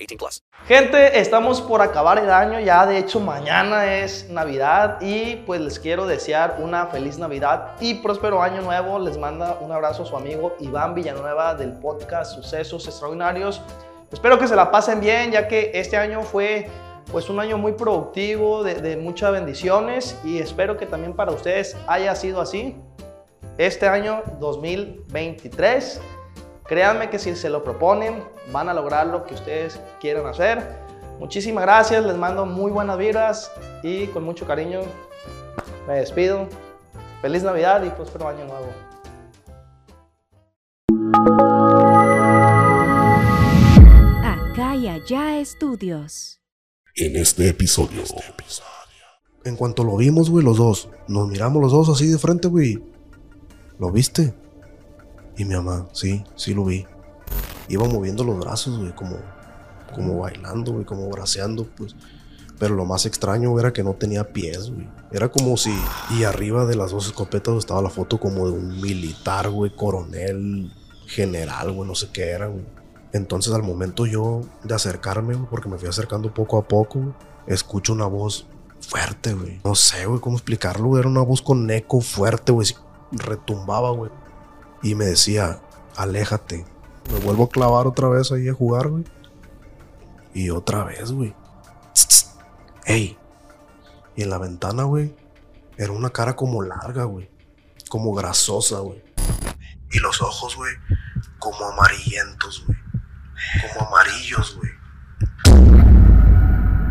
18 0.00 0.16
plus. 0.16 0.42
Gente, 0.66 1.18
estamos 1.18 1.60
por 1.60 1.82
acabar 1.82 2.18
el 2.18 2.30
año, 2.30 2.58
ya 2.60 2.86
de 2.86 2.98
hecho 2.98 3.20
mañana 3.20 3.98
es 3.98 4.28
Navidad 4.30 4.98
y 5.00 5.36
pues 5.36 5.60
les 5.60 5.78
quiero 5.78 6.06
desear 6.06 6.56
una 6.60 6.86
feliz 6.86 7.18
Navidad 7.18 7.72
y 7.80 7.94
próspero 7.94 8.42
año 8.42 8.62
nuevo. 8.62 8.98
Les 8.98 9.18
manda 9.18 9.58
un 9.60 9.72
abrazo 9.72 10.04
a 10.04 10.06
su 10.06 10.16
amigo 10.16 10.56
Iván 10.60 10.94
Villanueva 10.94 11.54
del 11.54 11.72
podcast 11.74 12.34
Sucesos 12.34 12.86
Extraordinarios. 12.86 13.60
Espero 14.10 14.38
que 14.38 14.48
se 14.48 14.56
la 14.56 14.70
pasen 14.70 15.00
bien 15.00 15.32
ya 15.32 15.46
que 15.46 15.70
este 15.74 15.96
año 15.96 16.22
fue 16.22 16.68
pues 17.12 17.28
un 17.28 17.40
año 17.40 17.58
muy 17.58 17.72
productivo, 17.72 18.62
de, 18.62 18.76
de 18.76 18.96
muchas 18.96 19.32
bendiciones 19.32 20.18
y 20.24 20.38
espero 20.38 20.76
que 20.76 20.86
también 20.86 21.14
para 21.14 21.32
ustedes 21.32 21.76
haya 21.86 22.14
sido 22.14 22.40
así. 22.40 22.76
Este 23.58 23.86
año 23.86 24.22
2023, 24.38 26.00
créanme 26.70 27.10
que 27.10 27.18
si 27.18 27.34
se 27.34 27.50
lo 27.50 27.64
proponen, 27.64 28.22
van 28.52 28.68
a 28.68 28.74
lograr 28.74 29.08
lo 29.08 29.26
que 29.26 29.34
ustedes 29.34 29.80
quieran 30.00 30.24
hacer. 30.26 30.64
Muchísimas 31.18 31.64
gracias, 31.64 32.06
les 32.06 32.16
mando 32.16 32.46
muy 32.46 32.70
buenas 32.70 32.96
vibras 32.96 33.50
y 33.82 34.06
con 34.06 34.22
mucho 34.22 34.46
cariño 34.46 34.82
me 35.88 35.94
despido. 35.94 36.46
Feliz 37.22 37.42
Navidad 37.42 37.82
y 37.82 37.90
próspero 37.90 38.28
año 38.28 38.44
nuevo. 38.44 38.68
Acá 44.24 44.76
y 44.76 44.86
allá 44.86 45.40
estudios. 45.40 46.40
En 46.94 47.16
este 47.16 47.48
episodio. 47.48 48.04
En 49.44 49.56
cuanto 49.56 49.82
lo 49.82 49.96
vimos, 49.96 50.30
güey, 50.30 50.44
los 50.44 50.58
dos, 50.58 50.88
nos 51.08 51.26
miramos 51.26 51.60
los 51.60 51.72
dos 51.72 51.88
así 51.88 52.06
de 52.06 52.18
frente, 52.18 52.46
güey. 52.46 52.80
¿Lo 53.80 53.90
viste? 53.90 54.34
Y 55.40 55.46
mi 55.46 55.54
mamá, 55.54 55.86
sí, 55.92 56.22
sí 56.36 56.52
lo 56.52 56.66
vi. 56.66 56.84
Iba 57.66 57.88
moviendo 57.88 58.24
los 58.24 58.38
brazos, 58.38 58.78
güey, 58.78 58.94
como, 58.94 59.16
como 59.94 60.18
bailando, 60.18 60.72
güey, 60.72 60.84
como 60.84 61.08
braceando, 61.08 61.66
pues. 61.78 61.96
Pero 62.58 62.74
lo 62.74 62.84
más 62.84 63.06
extraño 63.06 63.58
era 63.58 63.72
que 63.72 63.82
no 63.82 63.94
tenía 63.94 64.34
pies, 64.34 64.70
güey. 64.70 64.86
Era 65.10 65.30
como 65.30 65.56
si. 65.56 65.72
Y 66.10 66.24
arriba 66.24 66.66
de 66.66 66.76
las 66.76 66.90
dos 66.90 67.06
escopetas 67.06 67.56
estaba 67.56 67.80
la 67.80 67.88
foto 67.88 68.20
como 68.20 68.46
de 68.48 68.52
un 68.52 68.82
militar, 68.82 69.48
güey, 69.48 69.74
coronel, 69.74 70.74
general, 71.06 71.72
güey, 71.72 71.88
no 71.88 71.94
sé 71.94 72.10
qué 72.12 72.28
era, 72.28 72.48
güey. 72.48 72.66
Entonces, 73.14 73.54
al 73.54 73.62
momento 73.62 74.04
yo 74.04 74.42
de 74.62 74.74
acercarme, 74.74 75.32
güey, 75.32 75.48
porque 75.48 75.70
me 75.70 75.78
fui 75.78 75.88
acercando 75.88 76.34
poco 76.34 76.58
a 76.58 76.68
poco, 76.68 76.98
güey, 76.98 77.14
escucho 77.46 77.94
una 77.94 78.04
voz 78.04 78.46
fuerte, 78.78 79.32
güey. 79.32 79.62
No 79.64 79.74
sé, 79.74 80.04
güey, 80.04 80.20
cómo 80.20 80.36
explicarlo, 80.36 80.88
güey. 80.88 81.00
Era 81.00 81.08
una 81.08 81.22
voz 81.22 81.40
con 81.40 81.70
eco 81.70 82.02
fuerte, 82.02 82.52
güey. 82.52 82.68
Retumbaba, 83.10 83.90
güey. 83.92 84.10
Y 84.82 84.94
me 84.94 85.04
decía, 85.04 85.60
aléjate. 85.96 86.64
Me 87.12 87.18
vuelvo 87.20 87.44
a 87.44 87.48
clavar 87.48 87.86
otra 87.86 88.08
vez 88.08 88.32
ahí 88.32 88.48
a 88.48 88.54
jugar, 88.54 88.88
güey. 88.88 89.04
Y 90.32 90.50
otra 90.50 90.84
vez, 90.84 91.12
güey. 91.12 91.34
Ey. 92.86 93.18
Y 94.16 94.22
en 94.22 94.30
la 94.30 94.38
ventana, 94.38 94.84
güey, 94.84 95.14
era 95.76 95.92
una 95.92 96.10
cara 96.10 96.34
como 96.34 96.62
larga, 96.62 97.04
güey. 97.04 97.28
Como 97.88 98.14
grasosa, 98.14 98.78
güey. 98.78 99.02
Y 99.92 99.98
los 99.98 100.22
ojos, 100.22 100.56
güey, 100.56 100.72
como 101.38 101.64
amarillentos, 101.66 102.64
güey. 102.66 102.78
Como 103.62 103.88
amarillos, 103.88 104.56
güey. 104.56 104.70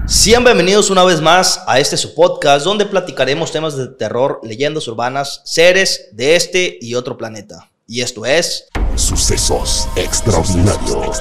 Sean 0.06 0.44
bienvenidos 0.44 0.90
una 0.90 1.04
vez 1.04 1.22
más 1.22 1.64
a 1.68 1.80
este 1.80 1.96
su 1.96 2.16
podcast 2.16 2.66
donde 2.66 2.86
platicaremos 2.86 3.52
temas 3.52 3.78
de 3.78 3.88
terror, 3.88 4.40
leyendas 4.44 4.88
urbanas, 4.88 5.42
seres 5.46 6.10
de 6.14 6.36
este 6.36 6.78
y 6.82 6.96
otro 6.96 7.16
planeta. 7.16 7.70
Y 7.92 8.02
esto 8.02 8.24
es 8.24 8.68
Sucesos 8.96 9.88
extraordinarios. 9.96 11.18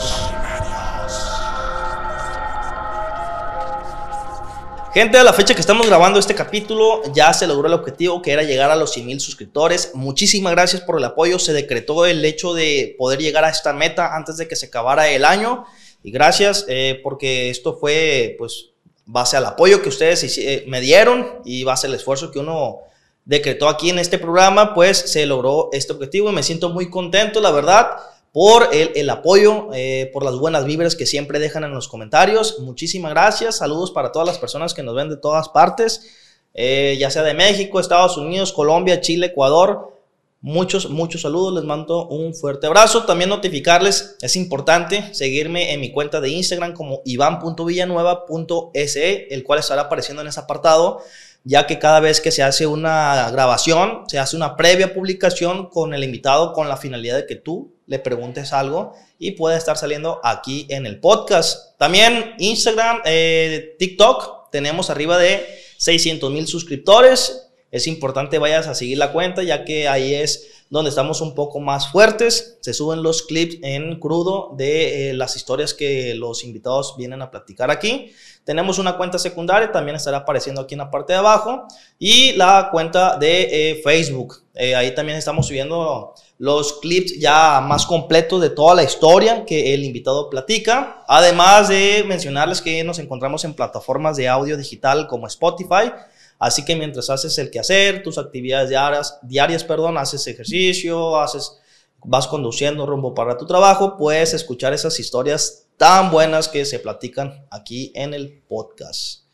Gente, 4.92 5.16
a 5.16 5.24
la 5.24 5.32
fecha 5.32 5.54
que 5.54 5.62
estamos 5.62 5.86
grabando 5.86 6.18
este 6.18 6.34
capítulo 6.34 7.00
ya 7.14 7.32
se 7.32 7.46
logró 7.46 7.68
el 7.68 7.72
objetivo 7.72 8.20
que 8.20 8.32
era 8.32 8.42
llegar 8.42 8.70
a 8.70 8.76
los 8.76 8.92
100 8.92 9.06
mil 9.06 9.18
suscriptores. 9.18 9.92
Muchísimas 9.94 10.52
gracias 10.52 10.82
por 10.82 10.98
el 10.98 11.04
apoyo. 11.04 11.38
Se 11.38 11.54
decretó 11.54 12.04
el 12.04 12.22
hecho 12.22 12.52
de 12.52 12.94
poder 12.98 13.18
llegar 13.20 13.46
a 13.46 13.48
esta 13.48 13.72
meta 13.72 14.14
antes 14.14 14.36
de 14.36 14.46
que 14.46 14.54
se 14.54 14.66
acabara 14.66 15.08
el 15.08 15.24
año. 15.24 15.64
Y 16.02 16.10
gracias 16.10 16.66
eh, 16.68 17.00
porque 17.02 17.48
esto 17.48 17.78
fue 17.78 18.34
pues 18.36 18.72
base 19.06 19.38
al 19.38 19.46
apoyo 19.46 19.80
que 19.80 19.88
ustedes 19.88 20.36
eh, 20.36 20.64
me 20.68 20.82
dieron 20.82 21.40
y 21.46 21.64
base 21.64 21.86
al 21.86 21.94
esfuerzo 21.94 22.30
que 22.30 22.40
uno 22.40 22.80
decretó 23.28 23.68
aquí 23.68 23.90
en 23.90 23.98
este 23.98 24.18
programa, 24.18 24.74
pues 24.74 24.96
se 24.96 25.26
logró 25.26 25.68
este 25.72 25.92
objetivo 25.92 26.30
y 26.30 26.32
me 26.32 26.42
siento 26.42 26.70
muy 26.70 26.88
contento, 26.88 27.40
la 27.40 27.50
verdad, 27.50 27.90
por 28.32 28.70
el, 28.72 28.90
el 28.94 29.10
apoyo, 29.10 29.68
eh, 29.74 30.10
por 30.14 30.24
las 30.24 30.36
buenas 30.36 30.64
vibras 30.64 30.96
que 30.96 31.04
siempre 31.04 31.38
dejan 31.38 31.62
en 31.62 31.72
los 31.72 31.88
comentarios. 31.88 32.58
Muchísimas 32.60 33.10
gracias, 33.10 33.58
saludos 33.58 33.90
para 33.90 34.12
todas 34.12 34.26
las 34.26 34.38
personas 34.38 34.72
que 34.72 34.82
nos 34.82 34.94
ven 34.94 35.10
de 35.10 35.18
todas 35.18 35.50
partes, 35.50 36.08
eh, 36.54 36.96
ya 36.98 37.10
sea 37.10 37.22
de 37.22 37.34
México, 37.34 37.78
Estados 37.78 38.16
Unidos, 38.16 38.54
Colombia, 38.54 39.02
Chile, 39.02 39.26
Ecuador. 39.26 39.97
Muchos, 40.40 40.88
muchos 40.88 41.22
saludos, 41.22 41.52
les 41.52 41.64
mando 41.64 42.06
un 42.06 42.32
fuerte 42.32 42.68
abrazo. 42.68 43.04
También 43.04 43.28
notificarles, 43.28 44.14
es 44.22 44.36
importante 44.36 45.12
seguirme 45.12 45.72
en 45.72 45.80
mi 45.80 45.90
cuenta 45.90 46.20
de 46.20 46.28
Instagram 46.28 46.74
como 46.74 47.02
ivan.villanueva.se, 47.04 49.34
el 49.34 49.42
cual 49.42 49.58
estará 49.58 49.82
apareciendo 49.82 50.22
en 50.22 50.28
ese 50.28 50.38
apartado, 50.38 51.02
ya 51.42 51.66
que 51.66 51.80
cada 51.80 51.98
vez 51.98 52.20
que 52.20 52.30
se 52.30 52.44
hace 52.44 52.68
una 52.68 53.28
grabación, 53.32 54.04
se 54.06 54.20
hace 54.20 54.36
una 54.36 54.54
previa 54.54 54.94
publicación 54.94 55.70
con 55.70 55.92
el 55.92 56.04
invitado 56.04 56.52
con 56.52 56.68
la 56.68 56.76
finalidad 56.76 57.16
de 57.16 57.26
que 57.26 57.34
tú 57.34 57.74
le 57.86 57.98
preguntes 57.98 58.52
algo 58.52 58.92
y 59.18 59.32
puede 59.32 59.56
estar 59.56 59.76
saliendo 59.76 60.20
aquí 60.22 60.68
en 60.70 60.86
el 60.86 61.00
podcast. 61.00 61.76
También 61.78 62.34
Instagram, 62.38 63.00
eh, 63.06 63.74
TikTok, 63.76 64.52
tenemos 64.52 64.88
arriba 64.88 65.18
de 65.18 65.44
600 65.78 66.30
mil 66.30 66.46
suscriptores. 66.46 67.47
Es 67.70 67.86
importante 67.86 68.38
vayas 68.38 68.66
a 68.66 68.74
seguir 68.74 68.98
la 68.98 69.12
cuenta 69.12 69.42
ya 69.42 69.64
que 69.64 69.88
ahí 69.88 70.14
es 70.14 70.64
donde 70.70 70.90
estamos 70.90 71.20
un 71.20 71.34
poco 71.34 71.60
más 71.60 71.90
fuertes. 71.90 72.58
Se 72.60 72.74
suben 72.74 73.02
los 73.02 73.22
clips 73.22 73.58
en 73.62 73.98
crudo 73.98 74.54
de 74.56 75.10
eh, 75.10 75.14
las 75.14 75.36
historias 75.36 75.74
que 75.74 76.14
los 76.14 76.44
invitados 76.44 76.94
vienen 76.96 77.22
a 77.22 77.30
platicar 77.30 77.70
aquí. 77.70 78.12
Tenemos 78.44 78.78
una 78.78 78.96
cuenta 78.96 79.18
secundaria, 79.18 79.70
también 79.70 79.96
estará 79.96 80.18
apareciendo 80.18 80.62
aquí 80.62 80.74
en 80.74 80.78
la 80.78 80.90
parte 80.90 81.12
de 81.12 81.18
abajo. 81.18 81.66
Y 81.98 82.32
la 82.32 82.68
cuenta 82.70 83.16
de 83.16 83.72
eh, 83.72 83.80
Facebook. 83.82 84.42
Eh, 84.54 84.74
ahí 84.74 84.94
también 84.94 85.18
estamos 85.18 85.46
subiendo 85.46 86.14
los 86.38 86.80
clips 86.80 87.18
ya 87.18 87.60
más 87.60 87.84
completos 87.84 88.40
de 88.40 88.50
toda 88.50 88.74
la 88.74 88.84
historia 88.84 89.44
que 89.44 89.74
el 89.74 89.84
invitado 89.84 90.30
platica. 90.30 91.04
Además 91.06 91.68
de 91.68 92.04
mencionarles 92.06 92.62
que 92.62 92.82
nos 92.84 92.98
encontramos 92.98 93.44
en 93.44 93.54
plataformas 93.54 94.16
de 94.16 94.28
audio 94.28 94.56
digital 94.56 95.06
como 95.06 95.26
Spotify. 95.26 95.92
Así 96.38 96.64
que 96.64 96.76
mientras 96.76 97.10
haces 97.10 97.36
el 97.38 97.50
quehacer, 97.50 98.02
tus 98.02 98.18
actividades 98.18 98.68
diarias, 98.68 99.18
diarias 99.22 99.64
perdón, 99.64 99.98
haces 99.98 100.26
ejercicio, 100.26 101.18
haces, 101.18 101.58
vas 102.04 102.26
conduciendo 102.26 102.86
rumbo 102.86 103.14
para 103.14 103.36
tu 103.36 103.46
trabajo, 103.46 103.96
puedes 103.96 104.34
escuchar 104.34 104.72
esas 104.72 105.00
historias 105.00 105.66
tan 105.76 106.10
buenas 106.10 106.48
que 106.48 106.64
se 106.64 106.78
platican 106.78 107.46
aquí 107.50 107.92
en 107.94 108.14
el 108.14 108.42
podcast. 108.48 109.28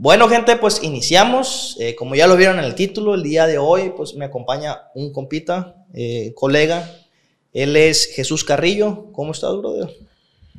Bueno, 0.00 0.28
gente, 0.28 0.54
pues 0.56 0.80
iniciamos. 0.84 1.76
Eh, 1.80 1.96
como 1.96 2.14
ya 2.14 2.28
lo 2.28 2.36
vieron 2.36 2.60
en 2.60 2.64
el 2.64 2.76
título, 2.76 3.16
el 3.16 3.24
día 3.24 3.48
de 3.48 3.58
hoy, 3.58 3.92
pues 3.96 4.14
me 4.14 4.26
acompaña 4.26 4.82
un 4.94 5.12
compita, 5.12 5.84
eh, 5.92 6.32
colega. 6.36 6.88
Él 7.52 7.76
es 7.76 8.06
Jesús 8.14 8.44
Carrillo. 8.44 9.06
¿Cómo 9.12 9.32
estás, 9.32 9.56
brother? 9.56 9.92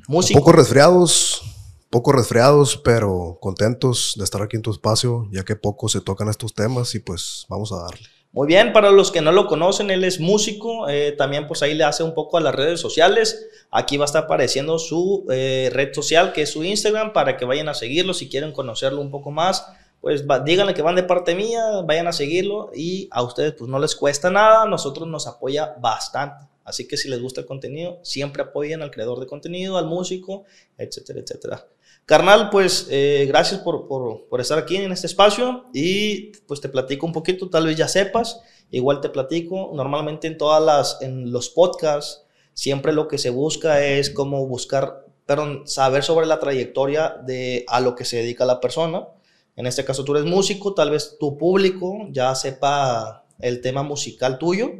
Músico. 0.10 0.40
poco 0.40 0.52
resfriados, 0.52 1.42
poco 1.90 2.12
resfriados, 2.12 2.78
pero 2.78 3.38
contentos 3.42 4.14
de 4.18 4.24
estar 4.24 4.42
aquí 4.42 4.56
en 4.56 4.62
tu 4.62 4.72
espacio, 4.72 5.28
ya 5.32 5.44
que 5.44 5.56
poco 5.56 5.90
se 5.90 6.02
tocan 6.02 6.30
estos 6.30 6.54
temas 6.54 6.94
y 6.96 7.00
pues 7.00 7.46
vamos 7.50 7.72
a 7.72 7.82
darle. 7.82 8.08
Muy 8.32 8.46
bien, 8.46 8.74
para 8.74 8.92
los 8.92 9.12
que 9.12 9.22
no 9.22 9.32
lo 9.32 9.48
conocen, 9.48 9.90
él 9.90 10.04
es 10.04 10.20
músico, 10.20 10.88
eh, 10.88 11.14
también 11.14 11.48
pues 11.48 11.64
ahí 11.64 11.74
le 11.74 11.84
hace 11.84 12.04
un 12.04 12.14
poco 12.14 12.38
a 12.38 12.42
las 12.42 12.54
redes 12.54 12.80
sociales. 12.80 13.48
Aquí 13.72 13.98
va 13.98 14.04
a 14.04 14.06
estar 14.06 14.26
apareciendo 14.26 14.78
su 14.78 15.26
eh, 15.32 15.72
red 15.74 15.94
social, 15.94 16.32
que 16.32 16.44
es 16.44 16.52
su 16.52 16.64
Instagram, 16.64 17.12
para 17.12 17.38
que 17.38 17.46
vayan 17.46 17.70
a 17.70 17.74
seguirlo 17.74 18.14
si 18.14 18.30
quieren 18.30 18.52
conocerlo 18.52 19.02
un 19.02 19.10
poco 19.10 19.32
más. 19.32 19.66
Pues 20.00 20.24
díganle 20.46 20.76
que 20.76 20.84
van 20.84 20.96
de 20.96 21.04
parte 21.04 21.34
mía, 21.34 21.82
vayan 21.84 22.08
a 22.08 22.14
seguirlo 22.14 22.70
y 22.74 23.10
a 23.12 23.24
ustedes 23.24 23.54
pues 23.54 23.70
no 23.70 23.80
les 23.80 23.96
cuesta 23.96 24.30
nada, 24.30 24.66
nosotros 24.66 25.08
nos 25.08 25.26
apoya 25.26 25.76
bastante. 25.82 26.46
Así 26.64 26.88
que 26.88 26.98
si 26.98 27.10
les 27.10 27.20
gusta 27.20 27.42
el 27.42 27.48
contenido, 27.48 28.00
siempre 28.04 28.44
apoyen 28.44 28.84
al 28.84 28.92
creador 28.92 29.20
de 29.20 29.26
contenido, 29.26 29.80
al 29.80 29.88
músico, 29.88 30.44
etcétera, 30.78 31.20
etcétera. 31.20 31.66
Carnal, 32.10 32.50
pues 32.50 32.88
eh, 32.90 33.26
gracias 33.28 33.60
por, 33.62 33.88
por, 33.88 34.42
estar 34.42 34.58
aquí 34.58 34.78
en 34.78 34.92
este 34.92 35.06
espacio 35.06 35.66
y 35.76 36.32
pues 36.48 36.60
te 36.60 36.68
platico 36.68 37.06
un 37.06 37.14
poquito, 37.14 37.52
tal 37.52 37.68
vez 37.68 37.78
ya 37.78 37.88
sepas, 37.88 38.42
igual 38.72 39.00
te 39.00 39.10
platico, 39.10 39.70
normalmente 39.76 40.26
en 40.26 40.36
todas 40.40 40.60
las, 40.64 40.98
en 41.04 41.32
los 41.32 41.52
podcasts, 41.52 42.24
siempre 42.56 42.94
lo 42.94 43.08
que 43.08 43.20
se 43.20 43.30
busca 43.30 43.86
es 43.86 44.10
como 44.10 44.48
buscar, 44.48 45.06
perdón, 45.28 45.68
saber 45.68 46.02
sobre 46.02 46.26
la 46.26 46.40
trayectoria 46.40 47.10
de 47.24 47.64
a 47.68 47.80
lo 47.80 47.94
que 47.94 48.06
se 48.06 48.18
dedica 48.18 48.44
la 48.44 48.60
persona. 48.60 49.08
En 49.56 49.68
este 49.68 49.86
caso 49.86 50.04
tú 50.04 50.16
eres 50.16 50.26
músico, 50.28 50.74
tal 50.74 50.90
vez 50.90 51.18
tu 51.20 51.38
público 51.38 52.08
ya 52.10 52.34
sepa 52.34 53.24
el 53.38 53.62
tema 53.62 53.84
musical 53.84 54.40
tuyo, 54.40 54.72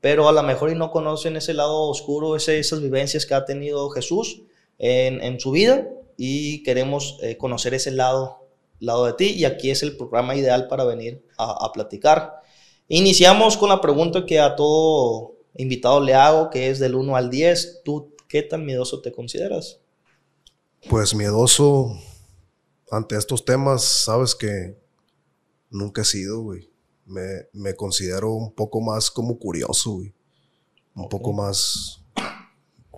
pero 0.00 0.26
a 0.26 0.32
lo 0.32 0.42
mejor 0.42 0.70
y 0.70 0.74
no 0.74 0.90
conocen 0.90 1.36
ese 1.36 1.52
lado 1.52 1.82
oscuro, 1.82 2.34
ese- 2.34 2.58
esas 2.60 2.80
vivencias 2.80 3.26
que 3.26 3.34
ha 3.34 3.44
tenido 3.44 3.90
Jesús 3.90 4.40
en, 4.78 5.20
en 5.22 5.38
su 5.38 5.50
vida 5.50 5.86
y 6.18 6.64
queremos 6.64 7.16
eh, 7.22 7.38
conocer 7.38 7.72
ese 7.72 7.92
lado, 7.92 8.48
lado 8.80 9.06
de 9.06 9.12
ti 9.14 9.30
y 9.30 9.44
aquí 9.44 9.70
es 9.70 9.82
el 9.82 9.96
programa 9.96 10.34
ideal 10.34 10.66
para 10.68 10.84
venir 10.84 11.24
a, 11.38 11.64
a 11.64 11.72
platicar. 11.72 12.42
Iniciamos 12.88 13.56
con 13.56 13.68
la 13.68 13.80
pregunta 13.80 14.26
que 14.26 14.40
a 14.40 14.56
todo 14.56 15.36
invitado 15.54 16.00
le 16.00 16.14
hago, 16.14 16.50
que 16.50 16.70
es 16.70 16.80
del 16.80 16.96
1 16.96 17.16
al 17.16 17.30
10. 17.30 17.82
¿Tú 17.84 18.14
qué 18.28 18.42
tan 18.42 18.66
miedoso 18.66 19.00
te 19.00 19.12
consideras? 19.12 19.80
Pues 20.88 21.14
miedoso 21.14 21.96
ante 22.90 23.16
estos 23.16 23.44
temas, 23.44 23.82
sabes 23.84 24.34
que 24.34 24.76
nunca 25.70 26.02
he 26.02 26.04
sido, 26.04 26.40
güey. 26.40 26.68
Me, 27.06 27.46
me 27.52 27.74
considero 27.74 28.32
un 28.32 28.52
poco 28.52 28.80
más 28.80 29.10
como 29.10 29.38
curioso, 29.38 29.92
güey. 29.92 30.14
Un 30.94 31.08
poco 31.08 31.32
más, 31.32 32.02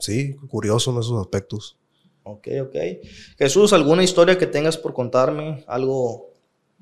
sí, 0.01 0.37
curioso 0.49 0.91
en 0.91 0.99
esos 0.99 1.21
aspectos. 1.21 1.80
Ok, 2.31 2.49
ok. 2.63 2.77
Jesús, 3.39 3.73
¿alguna 3.73 4.03
historia 4.03 4.39
que 4.39 4.47
tengas 4.47 4.77
por 4.77 4.95
contarme? 4.95 5.65
Algo 5.67 6.31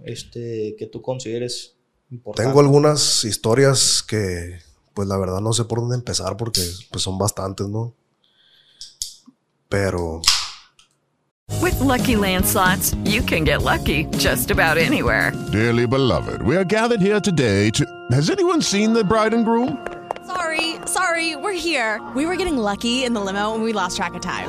este, 0.05 0.77
que 0.79 0.87
tú 0.87 1.03
consideres 1.03 1.75
importante. 2.11 2.49
Tengo 2.49 2.61
algunas 2.61 3.25
historias 3.25 4.03
que, 4.03 4.59
pues 4.95 5.09
la 5.09 5.17
verdad 5.17 5.41
no 5.41 5.53
sé 5.53 5.65
por 5.65 5.81
dónde 5.81 5.97
empezar 5.97 6.37
porque 6.37 6.63
pues, 6.91 7.03
son 7.03 7.19
bastantes, 7.19 7.69
¿no? 7.69 7.95
Pero 9.69 10.23
With 11.61 11.81
Lucky 11.81 12.17
Land 12.17 12.47
slots, 12.47 12.95
you 13.05 13.23
can 13.23 13.45
get 13.45 13.63
lucky 13.63 14.05
just 14.19 14.51
about 14.51 14.79
anywhere. 14.79 15.33
Dearly 15.51 15.87
beloved, 15.87 16.43
we 16.43 16.57
are 16.57 16.65
gathered 16.65 17.01
here 17.01 17.21
today 17.21 17.71
to. 17.71 17.85
Has 18.13 18.31
anyone 18.31 18.63
seen 18.63 18.93
the 18.93 19.03
bride 19.03 19.35
and 19.35 19.45
groom? 19.45 19.87
Sorry, 20.27 20.77
sorry, 20.85 21.37
we're 21.37 21.59
here. 21.59 22.01
We 22.15 22.27
were 22.27 22.37
getting 22.37 22.59
lucky 22.59 23.05
in 23.05 23.15
the 23.15 23.21
limo 23.21 23.55
and 23.55 23.65
we 23.65 23.73
lost 23.73 23.97
track 23.97 24.15
of 24.15 24.21
time. 24.21 24.49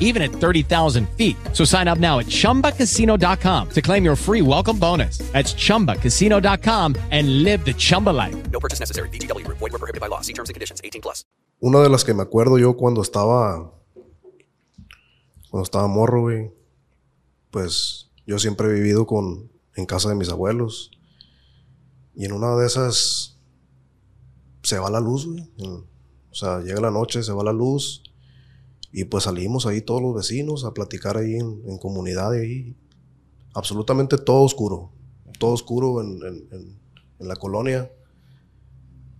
even 0.00 0.22
at 0.22 0.32
30,000 0.32 1.08
feet. 1.16 1.36
So 1.52 1.64
sign 1.64 1.86
up 1.86 1.98
now 1.98 2.18
at 2.18 2.26
chumbacasino.com 2.26 3.68
to 3.70 3.80
claim 3.80 4.04
your 4.04 4.16
free 4.16 4.42
welcome 4.42 4.78
bonus. 4.78 5.18
That's 5.32 5.54
chumbacasino.com 5.54 6.96
and 7.12 7.44
live 7.44 7.64
the 7.64 7.74
Chumba 7.74 8.10
life. 8.10 8.50
No 8.50 8.58
purchase 8.58 8.80
necessary. 8.80 9.08
VGW 9.10 9.44
Group. 9.44 9.58
Void 9.58 9.70
were 9.70 9.78
prohibited 9.78 10.00
by 10.00 10.08
law. 10.08 10.20
See 10.22 10.32
terms 10.32 10.50
and 10.50 10.54
conditions. 10.54 10.80
18 10.82 11.00
plus. 11.00 11.24
una 11.60 11.80
de 11.80 11.90
las 11.90 12.04
que 12.04 12.14
me 12.14 12.22
acuerdo 12.22 12.58
yo 12.58 12.76
cuando 12.76 13.02
estaba, 13.02 13.72
cuando 15.50 15.62
estaba 15.62 15.86
morro, 15.88 16.22
güey, 16.22 16.50
pues 17.50 18.10
yo 18.26 18.38
siempre 18.38 18.68
he 18.68 18.72
vivido 18.72 19.06
con, 19.06 19.52
en 19.76 19.86
casa 19.86 20.08
de 20.08 20.14
mis 20.14 20.30
abuelos. 20.30 20.90
Y 22.14 22.24
en 22.24 22.32
una 22.32 22.56
de 22.56 22.66
esas 22.66 23.38
se 24.62 24.78
va 24.78 24.90
la 24.90 25.00
luz, 25.00 25.26
güey. 25.26 25.48
O 26.30 26.34
sea, 26.34 26.60
llega 26.60 26.80
la 26.80 26.90
noche, 26.90 27.22
se 27.22 27.32
va 27.32 27.44
la 27.44 27.52
luz. 27.52 28.02
Y 28.92 29.04
pues 29.04 29.24
salimos 29.24 29.66
ahí 29.66 29.80
todos 29.82 30.02
los 30.02 30.14
vecinos 30.14 30.64
a 30.64 30.74
platicar 30.74 31.16
ahí 31.16 31.34
en, 31.36 31.78
comunidad 31.78 32.32
ahí. 32.32 32.74
Absolutamente 33.54 34.18
todo 34.18 34.42
oscuro. 34.42 34.90
Todo 35.38 35.52
oscuro 35.52 36.02
en, 36.02 36.20
en- 36.52 36.80
la 37.20 37.36
colonia. 37.36 37.90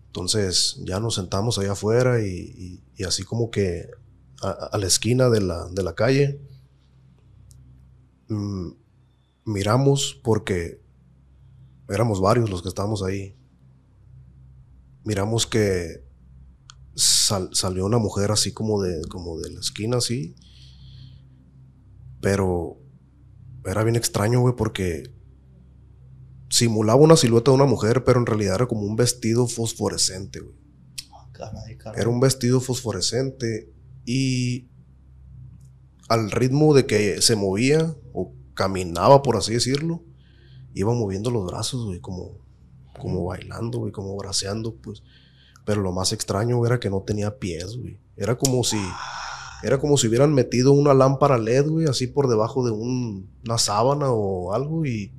Entonces 0.07 0.81
ya 0.85 0.99
nos 1.01 1.15
sentamos 1.17 1.59
allá 1.59 1.73
afuera 1.73 2.21
y, 2.23 2.83
así 3.07 3.23
como 3.25 3.51
que 3.51 3.89
a, 4.43 4.51
a 4.51 4.79
la 4.79 4.87
esquina 4.87 5.29
de 5.31 5.41
la, 5.41 5.69
de 5.69 5.83
la 5.83 5.95
calle 5.95 6.41
mm, 8.29 8.71
miramos 9.45 10.21
porque 10.23 10.81
éramos 11.89 12.21
varios 12.21 12.49
los 12.51 12.63
que 12.63 12.69
estábamos 12.69 13.03
ahí. 13.03 13.35
Miramos 15.05 15.47
que 15.47 16.03
sal- 17.01 17.51
salió 17.53 17.87
una 17.87 17.99
mujer 17.99 18.31
así 18.31 18.53
como 18.53 18.83
de, 18.83 19.03
como 19.09 19.39
de 19.41 19.51
la 19.51 19.61
esquina 19.61 19.97
así. 19.99 20.35
Pero 22.21 22.79
era 23.65 23.83
bien 23.85 23.97
extraño, 23.97 24.41
güey, 24.41 24.55
porque 24.57 25.13
simulaba 26.49 27.01
una 27.01 27.17
silueta 27.17 27.51
de 27.51 27.55
una 27.57 27.65
mujer, 27.67 28.05
pero 28.05 28.19
en 28.21 28.27
realidad 28.27 28.57
era 28.57 28.67
como 28.67 28.83
un 28.83 28.97
vestido 28.97 29.47
fosforescente, 29.47 30.41
güey. 30.41 30.57
Caray, 31.33 31.77
caray. 31.79 32.01
Era 32.01 32.11
un 32.11 32.21
vestido 32.21 32.61
fosforescente 32.61 33.73
y 34.05 34.69
al 36.09 36.31
ritmo 36.31 36.75
de 36.75 36.87
que 36.87 37.23
se 37.23 37.37
movía 37.37 37.97
o 38.13 38.35
caminaba, 38.55 39.23
por 39.23 39.37
así 39.37 39.55
decirlo, 39.55 40.03
iba 40.75 40.93
moviendo 40.93 41.31
los 41.31 41.47
brazos, 41.47 41.87
güey, 41.87 42.01
como, 42.01 42.39
como 42.99 43.25
bailando, 43.25 43.79
güey, 43.79 43.93
como 43.93 44.15
braceando, 44.17 44.75
pues. 44.77 45.03
Pero 45.65 45.83
lo 45.83 45.93
más 45.93 46.13
extraño 46.13 46.65
era 46.67 46.81
que 46.81 46.91
no 46.91 47.03
tenía 47.03 47.39
pies, 47.39 47.77
güey. 47.77 47.99
Era 48.17 48.37
como 48.37 48.65
si, 48.65 48.79
era 49.63 49.79
como 49.79 49.97
si 49.97 50.09
hubieran 50.09 50.33
metido 50.35 50.73
una 50.73 50.95
lámpara 50.95 51.39
LED, 51.39 51.69
güey, 51.69 51.87
así 51.87 52.07
por 52.07 52.29
debajo 52.29 52.65
de 52.65 52.71
un- 52.73 53.31
una 53.45 53.59
sábana 53.59 54.11
o 54.11 54.53
algo 54.55 54.85
y, 54.87 55.13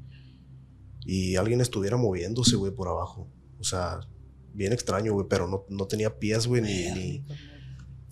y 1.06 1.36
alguien 1.36 1.62
estuviera 1.62 1.98
moviéndose, 1.98 2.56
güey, 2.56 2.72
por 2.74 2.88
abajo. 2.88 3.28
O 3.60 3.64
sea, 3.64 4.00
bien 4.54 4.74
extraño, 4.74 5.14
güey, 5.14 5.28
pero 5.30 5.48
no, 5.48 5.66
no 5.70 5.86
tenía 5.88 6.18
pies, 6.20 6.48
güey, 6.48 6.62
ni, 6.62 6.92
ni, 6.92 7.26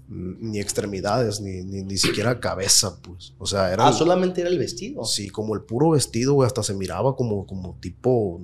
ni 0.07 0.59
extremidades, 0.59 1.39
ni, 1.41 1.63
ni, 1.63 1.83
ni 1.83 1.97
siquiera 1.97 2.39
cabeza, 2.39 2.99
pues. 3.01 3.33
O 3.37 3.45
sea, 3.45 3.71
era... 3.71 3.87
Ah, 3.87 3.93
solamente 3.93 4.41
era 4.41 4.49
el 4.49 4.57
vestido. 4.57 5.03
Sí, 5.05 5.29
como 5.29 5.53
el 5.55 5.61
puro 5.61 5.91
vestido, 5.91 6.33
güey, 6.33 6.47
hasta 6.47 6.63
se 6.63 6.73
miraba 6.73 7.15
como, 7.15 7.45
como 7.45 7.77
tipo 7.79 8.41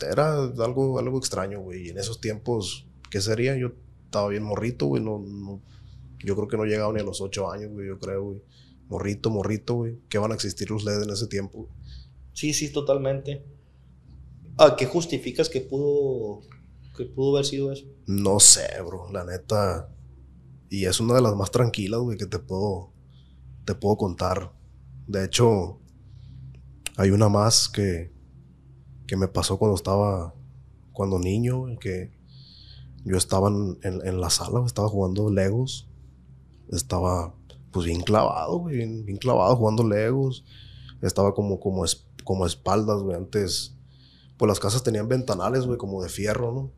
era 0.00 0.34
algo, 0.44 0.98
algo 0.98 1.18
extraño, 1.18 1.60
güey. 1.60 1.86
Y 1.86 1.88
en 1.90 1.98
esos 1.98 2.20
tiempos, 2.20 2.86
¿qué 3.10 3.20
sería? 3.20 3.56
Yo 3.56 3.72
estaba 4.04 4.28
bien 4.28 4.42
morrito, 4.42 4.86
güey. 4.86 5.02
No, 5.02 5.18
no- 5.18 5.60
yo 6.24 6.34
creo 6.34 6.48
que 6.48 6.56
no 6.56 6.64
llegaba 6.64 6.92
ni 6.92 7.00
a 7.00 7.04
los 7.04 7.20
ocho 7.20 7.50
años, 7.50 7.70
güey. 7.72 7.86
Yo 7.88 7.98
creo, 7.98 8.24
güey. 8.24 8.42
Morrito, 8.88 9.30
morrito, 9.30 9.74
güey. 9.74 9.98
¿Qué 10.08 10.18
van 10.18 10.32
a 10.32 10.34
existir 10.34 10.70
los 10.70 10.84
LED 10.84 11.02
en 11.02 11.10
ese 11.10 11.26
tiempo? 11.26 11.68
Sí, 12.32 12.52
sí, 12.54 12.72
totalmente. 12.72 13.44
¿A 14.56 14.74
qué 14.76 14.86
justificas 14.86 15.48
que 15.48 15.60
pudo, 15.60 16.40
que 16.96 17.04
pudo 17.04 17.36
haber 17.36 17.46
sido 17.46 17.70
eso? 17.72 17.84
No 18.06 18.40
sé, 18.40 18.66
bro. 18.84 19.10
La 19.12 19.24
neta. 19.24 19.88
Y 20.70 20.84
es 20.86 21.00
una 21.00 21.14
de 21.14 21.22
las 21.22 21.36
más 21.36 21.50
tranquilas, 21.50 22.00
güey, 22.00 22.18
que 22.18 22.26
te 22.26 22.38
puedo, 22.38 22.92
te 23.64 23.74
puedo 23.74 23.96
contar. 23.96 24.52
De 25.06 25.24
hecho, 25.24 25.78
hay 26.96 27.10
una 27.10 27.28
más 27.28 27.68
que, 27.68 28.10
que 29.08 29.16
me 29.16 29.26
pasó 29.26 29.58
cuando 29.58 29.74
estaba, 29.74 30.34
cuando 30.92 31.18
niño, 31.18 31.64
que 31.80 32.12
yo 33.04 33.16
estaba 33.16 33.48
en, 33.48 33.78
en- 33.82 34.06
en 34.06 34.20
la 34.20 34.30
sala, 34.30 34.64
estaba 34.64 34.88
jugando 34.88 35.30
Legos. 35.30 35.88
Estaba, 36.70 37.34
pues, 37.72 37.86
bien 37.86 38.02
clavado, 38.02 38.64
bien, 38.64 39.04
bien 39.06 39.18
clavado 39.18 39.56
jugando 39.56 39.82
Legos. 39.82 40.44
Estaba 41.02 41.34
como, 41.34 41.58
como, 41.58 41.84
es- 41.84 42.06
como 42.22 42.46
espaldas, 42.46 43.02
güey. 43.02 43.16
Antes, 43.16 43.74
pues 44.36 44.46
las 44.48 44.60
casas 44.60 44.82
tenían 44.84 45.08
ventanales, 45.08 45.64
güey, 45.66 45.78
como 45.78 46.02
de 46.02 46.08
fierro, 46.10 46.52
¿no? 46.52 46.72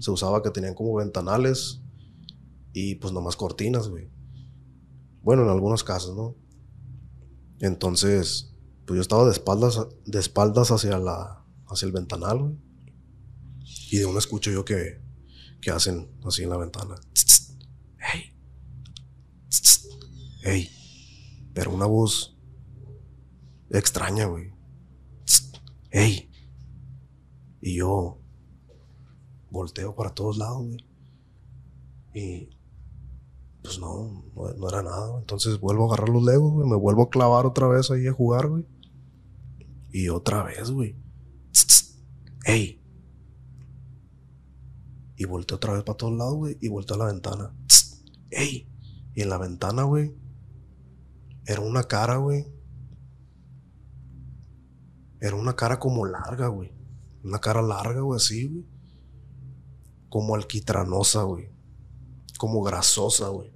Se 0.00 0.10
usaba 0.10 0.42
que 0.42 0.50
tenían 0.50 0.74
como 0.74 0.94
ventanales 0.94 1.80
y 2.74 2.94
pues 2.96 3.12
nomás 3.12 3.36
cortinas, 3.36 3.88
güey. 3.88 4.08
Bueno, 5.22 5.42
en 5.42 5.48
algunas 5.48 5.82
casas, 5.82 6.14
¿no? 6.14 6.36
Entonces, 7.60 8.52
pues 8.86 8.96
yo 8.96 9.00
estaba 9.02 9.24
de 9.24 9.30
espaldas, 9.32 9.80
de 10.04 10.18
espaldas 10.18 10.70
hacia 10.70 10.98
la, 10.98 11.41
hacia 11.72 11.86
el 11.86 11.92
ventanal, 11.92 12.38
güey. 12.38 12.56
Y 13.90 13.98
de 13.98 14.06
una 14.06 14.18
escucho 14.18 14.50
yo 14.50 14.64
que, 14.64 15.00
que 15.60 15.70
hacen 15.70 16.10
así 16.24 16.42
en 16.42 16.50
la 16.50 16.56
ventana. 16.56 16.94
Hey. 17.98 18.34
Hey. 20.42 20.70
Pero 21.54 21.72
una 21.72 21.86
voz 21.86 22.36
extraña, 23.70 24.26
güey. 24.26 24.52
Hey. 25.90 26.30
Y 27.60 27.76
yo 27.76 28.18
volteo 29.50 29.94
para 29.94 30.10
todos 30.10 30.36
lados, 30.38 30.66
güey. 30.66 30.84
Y 32.14 32.50
pues 33.62 33.78
no, 33.78 34.24
no, 34.34 34.52
no 34.54 34.68
era 34.68 34.82
nada. 34.82 35.08
güey. 35.08 35.20
Entonces 35.20 35.60
vuelvo 35.60 35.84
a 35.84 35.86
agarrar 35.94 36.08
los 36.08 36.24
legos, 36.24 36.52
güey. 36.52 36.68
Me 36.68 36.76
vuelvo 36.76 37.04
a 37.04 37.10
clavar 37.10 37.46
otra 37.46 37.68
vez 37.68 37.90
ahí 37.90 38.06
a 38.06 38.12
jugar, 38.12 38.48
güey. 38.48 38.66
Y 39.92 40.08
otra 40.08 40.42
vez, 40.42 40.70
güey. 40.70 40.96
Ey. 42.44 42.82
Y 45.16 45.24
volteo 45.24 45.56
otra 45.56 45.74
vez 45.74 45.84
para 45.84 45.96
todos 45.96 46.16
lados, 46.16 46.34
güey. 46.34 46.58
Y 46.60 46.68
volteo 46.68 46.96
a 46.96 46.98
la 46.98 47.06
ventana. 47.06 47.54
Ey. 48.30 48.68
Y 49.14 49.22
en 49.22 49.28
la 49.28 49.38
ventana, 49.38 49.84
güey. 49.84 50.14
Era 51.46 51.60
una 51.60 51.84
cara, 51.84 52.16
güey. 52.16 52.46
Era 55.20 55.36
una 55.36 55.54
cara 55.54 55.78
como 55.78 56.04
larga, 56.04 56.48
güey. 56.48 56.72
Una 57.22 57.38
cara 57.38 57.62
larga, 57.62 58.00
güey, 58.00 58.16
así, 58.16 58.48
güey. 58.48 58.66
Como 60.08 60.34
alquitranosa, 60.34 61.22
güey. 61.22 61.48
Como 62.38 62.62
grasosa, 62.62 63.28
güey. 63.28 63.52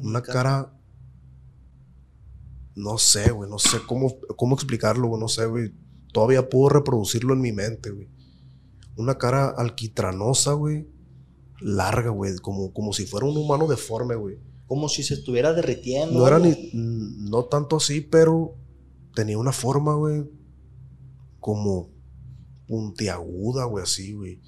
Una 0.00 0.22
cara. 0.22 0.76
No 2.74 2.98
sé, 2.98 3.30
güey. 3.30 3.48
No 3.48 3.58
sé 3.58 3.78
cómo, 3.86 4.18
cómo 4.36 4.56
explicarlo, 4.56 5.08
güey. 5.08 5.20
No 5.20 5.28
sé, 5.28 5.46
güey. 5.46 5.72
Todavía 6.14 6.48
puedo 6.48 6.68
reproducirlo 6.68 7.34
en 7.34 7.40
mi 7.40 7.50
mente, 7.50 7.90
güey. 7.90 8.08
Una 8.96 9.18
cara 9.18 9.48
alquitranosa, 9.48 10.52
güey. 10.52 10.86
Larga, 11.60 12.10
güey. 12.10 12.36
Como, 12.36 12.72
como 12.72 12.92
si 12.92 13.04
fuera 13.04 13.26
un 13.26 13.36
humano 13.36 13.66
deforme, 13.66 14.14
güey. 14.14 14.38
Como 14.68 14.88
si 14.88 15.02
se 15.02 15.14
estuviera 15.14 15.52
derritiendo. 15.52 16.16
No 16.16 16.28
era 16.28 16.38
ni. 16.38 16.70
No 16.72 17.46
tanto 17.46 17.78
así, 17.78 18.00
pero 18.00 18.54
tenía 19.12 19.38
una 19.38 19.50
forma, 19.50 19.96
güey. 19.96 20.30
Como 21.40 21.90
puntiaguda, 22.68 23.64
güey, 23.64 23.82
así, 23.82 24.12
güey. 24.12 24.40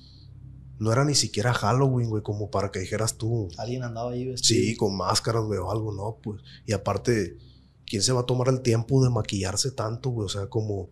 No 0.78 0.92
era 0.92 1.04
ni 1.04 1.16
siquiera 1.16 1.52
Halloween, 1.52 2.10
güey, 2.10 2.22
como 2.22 2.48
para 2.48 2.70
que 2.70 2.78
dijeras 2.78 3.16
tú. 3.16 3.48
Alguien 3.58 3.82
andaba 3.82 4.12
ahí 4.12 4.24
vestido. 4.24 4.60
Sí, 4.60 4.76
con 4.76 4.96
máscaras, 4.96 5.42
güey, 5.42 5.58
o 5.58 5.68
algo, 5.72 5.92
¿no? 5.92 6.20
Pues. 6.22 6.40
Y 6.64 6.74
aparte, 6.74 7.38
¿quién 7.84 8.02
se 8.02 8.12
va 8.12 8.20
a 8.20 8.26
tomar 8.26 8.46
el 8.50 8.60
tiempo 8.60 9.02
de 9.02 9.10
maquillarse 9.10 9.72
tanto, 9.72 10.10
güey? 10.10 10.26
O 10.26 10.28
sea, 10.28 10.46
como. 10.46 10.90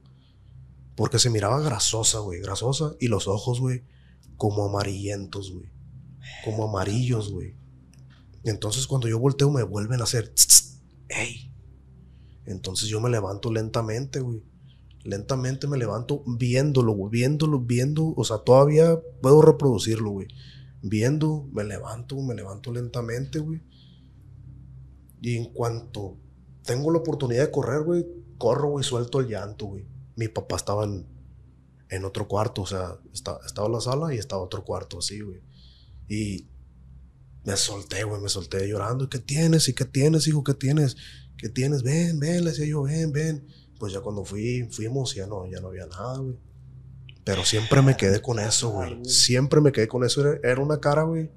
Porque 0.96 1.18
se 1.18 1.30
miraba 1.30 1.60
grasosa, 1.60 2.18
güey, 2.20 2.40
grasosa. 2.40 2.94
Y 3.00 3.08
los 3.08 3.26
ojos, 3.28 3.60
güey, 3.60 3.82
como 4.36 4.64
amarillentos, 4.64 5.52
güey. 5.52 5.70
Como 6.44 6.68
amarillos, 6.68 7.32
güey. 7.32 7.56
Entonces, 8.44 8.86
cuando 8.86 9.08
yo 9.08 9.18
volteo, 9.18 9.50
me 9.50 9.62
vuelven 9.62 10.00
a 10.00 10.04
hacer. 10.04 10.32
¡Ey! 11.08 11.52
Entonces 12.46 12.88
yo 12.88 13.00
me 13.00 13.10
levanto 13.10 13.52
lentamente, 13.52 14.20
güey. 14.20 14.42
Lentamente 15.02 15.66
me 15.66 15.76
levanto 15.76 16.22
viéndolo, 16.26 16.92
güey. 16.92 17.10
Viéndolo, 17.10 17.60
viendo. 17.60 18.14
O 18.16 18.24
sea, 18.24 18.38
todavía 18.38 19.00
puedo 19.20 19.42
reproducirlo, 19.42 20.10
güey. 20.10 20.28
Viendo, 20.82 21.48
me 21.52 21.64
levanto, 21.64 22.20
me 22.20 22.34
levanto 22.34 22.72
lentamente, 22.72 23.38
güey. 23.38 23.62
Y 25.20 25.36
en 25.36 25.46
cuanto 25.52 26.18
tengo 26.64 26.90
la 26.90 26.98
oportunidad 26.98 27.44
de 27.44 27.50
correr, 27.50 27.82
güey, 27.82 28.06
corro, 28.38 28.70
güey, 28.70 28.84
suelto 28.84 29.20
el 29.20 29.28
llanto, 29.28 29.66
güey. 29.66 29.86
Mi 30.16 30.28
papá 30.28 30.56
estaba 30.56 30.84
en, 30.84 31.06
en 31.90 32.04
otro 32.04 32.26
cuarto, 32.28 32.62
o 32.62 32.66
sea, 32.66 32.98
está- 33.12 33.38
estaba 33.46 33.66
en 33.66 33.72
la 33.74 33.80
sala 33.80 34.14
y 34.14 34.18
estaba 34.18 34.42
otro 34.42 34.64
cuarto 34.64 34.98
así, 34.98 35.20
güey. 35.20 35.40
Y 36.08 36.46
me 37.44 37.56
solté, 37.56 38.04
güey, 38.04 38.20
me 38.20 38.28
solté 38.28 38.68
llorando. 38.68 39.08
¿Qué 39.08 39.18
tienes? 39.18 39.68
¿Y 39.68 39.74
qué 39.74 39.84
tienes, 39.84 40.26
hijo? 40.26 40.42
¿Qué 40.44 40.54
tienes? 40.54 40.96
¿Qué 41.36 41.48
tienes? 41.48 41.82
Ven, 41.82 42.18
ven, 42.20 42.44
le 42.44 42.50
decía 42.50 42.66
yo, 42.66 42.82
ven, 42.82 43.12
ven. 43.12 43.46
Pues 43.78 43.92
ya 43.92 44.00
cuando 44.00 44.24
fui, 44.24 44.68
fuimos, 44.70 45.14
ya 45.14 45.26
no, 45.26 45.46
ya 45.50 45.60
no 45.60 45.68
había 45.68 45.86
nada, 45.86 46.18
güey. 46.18 46.36
Pero 47.24 47.44
siempre 47.44 47.80
me 47.82 47.96
quedé 47.96 48.20
con 48.20 48.38
eso, 48.38 48.70
güey. 48.70 49.04
Siempre 49.04 49.60
me 49.60 49.72
quedé 49.72 49.88
con 49.88 50.04
eso. 50.04 50.20
Era, 50.20 50.38
era 50.52 50.60
una 50.60 50.78
cara, 50.78 51.02
güey. 51.04 51.30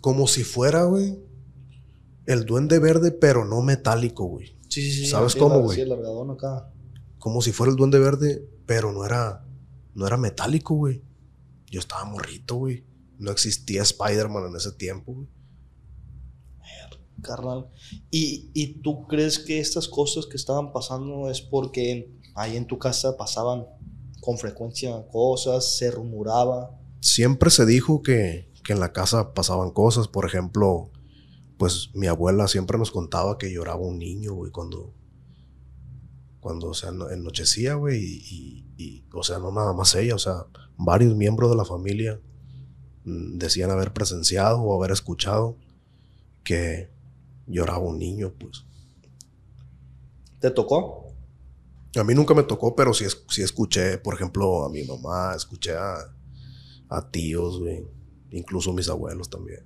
Como 0.00 0.26
si 0.26 0.44
fuera, 0.44 0.84
güey. 0.84 1.18
El 2.26 2.44
duende 2.44 2.78
verde, 2.78 3.10
pero 3.10 3.44
no 3.44 3.62
metálico, 3.62 4.24
güey. 4.26 4.56
Sí, 4.68 4.82
sí, 4.82 4.92
sí. 4.92 5.06
¿Sabes 5.06 5.32
sí, 5.32 5.38
cómo, 5.38 5.60
güey? 5.60 5.76
Sí, 5.76 5.82
el 5.82 5.92
acá. 5.92 6.70
Como 7.22 7.40
si 7.40 7.52
fuera 7.52 7.70
el 7.70 7.76
duende 7.76 8.00
verde, 8.00 8.44
pero 8.66 8.90
no 8.90 9.06
era, 9.06 9.46
no 9.94 10.08
era 10.08 10.16
metálico, 10.16 10.74
güey. 10.74 11.04
Yo 11.70 11.78
estaba 11.78 12.04
morrito, 12.04 12.56
güey. 12.56 12.84
No 13.16 13.30
existía 13.30 13.82
Spider-Man 13.82 14.48
en 14.48 14.56
ese 14.56 14.72
tiempo, 14.72 15.12
güey. 15.14 15.28
carnal. 17.22 17.68
¿Y, 18.10 18.50
¿Y 18.54 18.80
tú 18.80 19.06
crees 19.06 19.38
que 19.38 19.60
estas 19.60 19.86
cosas 19.86 20.26
que 20.26 20.36
estaban 20.36 20.72
pasando 20.72 21.30
es 21.30 21.40
porque 21.40 22.12
ahí 22.34 22.56
en 22.56 22.66
tu 22.66 22.80
casa 22.80 23.16
pasaban 23.16 23.66
con 24.20 24.36
frecuencia 24.36 25.06
cosas, 25.12 25.76
se 25.76 25.92
rumoraba? 25.92 26.76
Siempre 26.98 27.50
se 27.50 27.64
dijo 27.66 28.02
que, 28.02 28.50
que 28.64 28.72
en 28.72 28.80
la 28.80 28.92
casa 28.92 29.32
pasaban 29.32 29.70
cosas. 29.70 30.08
Por 30.08 30.26
ejemplo, 30.26 30.90
pues 31.56 31.90
mi 31.94 32.08
abuela 32.08 32.48
siempre 32.48 32.78
nos 32.78 32.90
contaba 32.90 33.38
que 33.38 33.52
lloraba 33.52 33.82
un 33.82 34.00
niño, 34.00 34.34
güey, 34.34 34.50
cuando, 34.50 34.92
cuando 36.42 36.74
se 36.74 36.88
ano- 36.88 37.08
ennochecía, 37.08 37.74
güey. 37.74 38.02
Y, 38.02 38.66
y- 38.76 38.84
y, 38.84 39.04
o 39.14 39.22
sea, 39.22 39.38
no 39.38 39.50
nada 39.52 39.72
más 39.72 39.94
ella, 39.94 40.14
o 40.14 40.18
sea, 40.18 40.44
varios 40.76 41.14
miembros 41.16 41.48
de 41.50 41.56
la 41.56 41.64
familia 41.64 42.20
mm, 43.04 43.38
decían 43.38 43.70
haber 43.70 43.92
presenciado 43.94 44.60
o 44.60 44.76
haber 44.76 44.90
escuchado 44.90 45.56
que 46.44 46.90
lloraba 47.46 47.78
un 47.78 47.98
niño, 47.98 48.34
pues. 48.38 48.64
¿Te 50.40 50.50
tocó? 50.50 51.06
A 51.94 52.02
mí 52.04 52.14
nunca 52.14 52.34
me 52.34 52.42
tocó, 52.42 52.74
pero 52.74 52.92
sí, 52.92 53.04
sí 53.28 53.42
escuché, 53.42 53.98
por 53.98 54.14
ejemplo, 54.14 54.64
a 54.64 54.68
mi 54.68 54.82
mamá, 54.82 55.34
escuché 55.36 55.76
a, 55.76 55.94
a 56.88 57.10
tíos, 57.10 57.60
güey. 57.60 57.86
Incluso 58.32 58.72
mis 58.72 58.88
abuelos 58.88 59.30
también. 59.30 59.60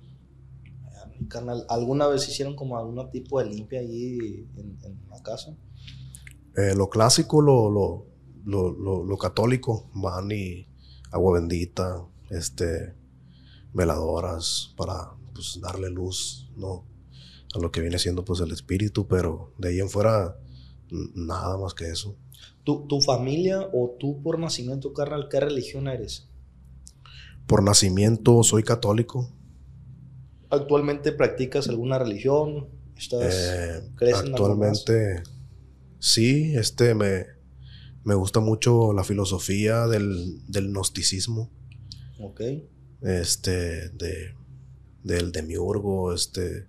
Carnal, 1.29 1.65
¿alguna 1.69 2.05
vez 2.07 2.27
hicieron 2.29 2.55
como 2.55 2.77
algún 2.77 3.09
tipo 3.09 3.39
de 3.39 3.49
limpia 3.49 3.79
ahí 3.79 4.45
en, 4.55 4.77
en 4.83 4.99
la 5.09 5.19
casa? 5.23 5.55
Eh, 6.57 6.73
lo 6.75 6.89
clásico, 6.89 7.41
lo, 7.41 7.69
lo, 7.69 8.05
lo, 8.45 9.03
lo- 9.03 9.17
católico, 9.17 9.89
van 9.93 10.31
y 10.31 10.67
agua 11.11 11.33
bendita, 11.39 12.03
este, 12.29 12.93
veladoras 13.73 14.73
para 14.77 15.11
pues, 15.33 15.59
darle 15.61 15.89
luz, 15.89 16.49
¿no? 16.55 16.85
A 17.55 17.59
lo 17.59 17.71
que 17.71 17.81
viene 17.81 17.99
siendo 17.99 18.25
pues 18.25 18.39
el 18.41 18.51
espíritu, 18.51 19.07
pero 19.07 19.53
de 19.57 19.69
ahí 19.69 19.79
en 19.79 19.89
fuera 19.89 20.37
nada 21.15 21.57
más 21.57 21.73
que 21.73 21.89
eso. 21.89 22.15
¿Tu, 22.63 22.87
tu 22.87 23.01
familia 23.01 23.69
o 23.73 23.95
tú 23.99 24.21
por 24.21 24.39
nacimiento, 24.39 24.93
carnal, 24.93 25.27
qué 25.29 25.39
religión 25.39 25.87
eres? 25.87 26.27
Por 27.47 27.63
nacimiento 27.63 28.43
soy 28.43 28.63
católico. 28.63 29.29
¿Actualmente 30.49 31.11
practicas 31.11 31.67
alguna 31.69 31.99
religión? 31.99 32.67
¿Estás, 32.95 33.23
Eh, 33.23 33.81
actualmente 34.13 35.23
sí, 35.99 36.55
este 36.55 36.95
me, 36.95 37.25
Me 38.03 38.15
gusta 38.15 38.39
mucho 38.39 38.93
la 38.93 39.03
filosofía 39.03 39.87
del, 39.87 40.39
del 40.47 40.69
gnosticismo. 40.69 41.51
Ok. 42.19 42.41
Este, 43.01 43.89
de, 43.89 44.33
del 45.03 45.31
demiurgo, 45.31 46.13
este, 46.13 46.67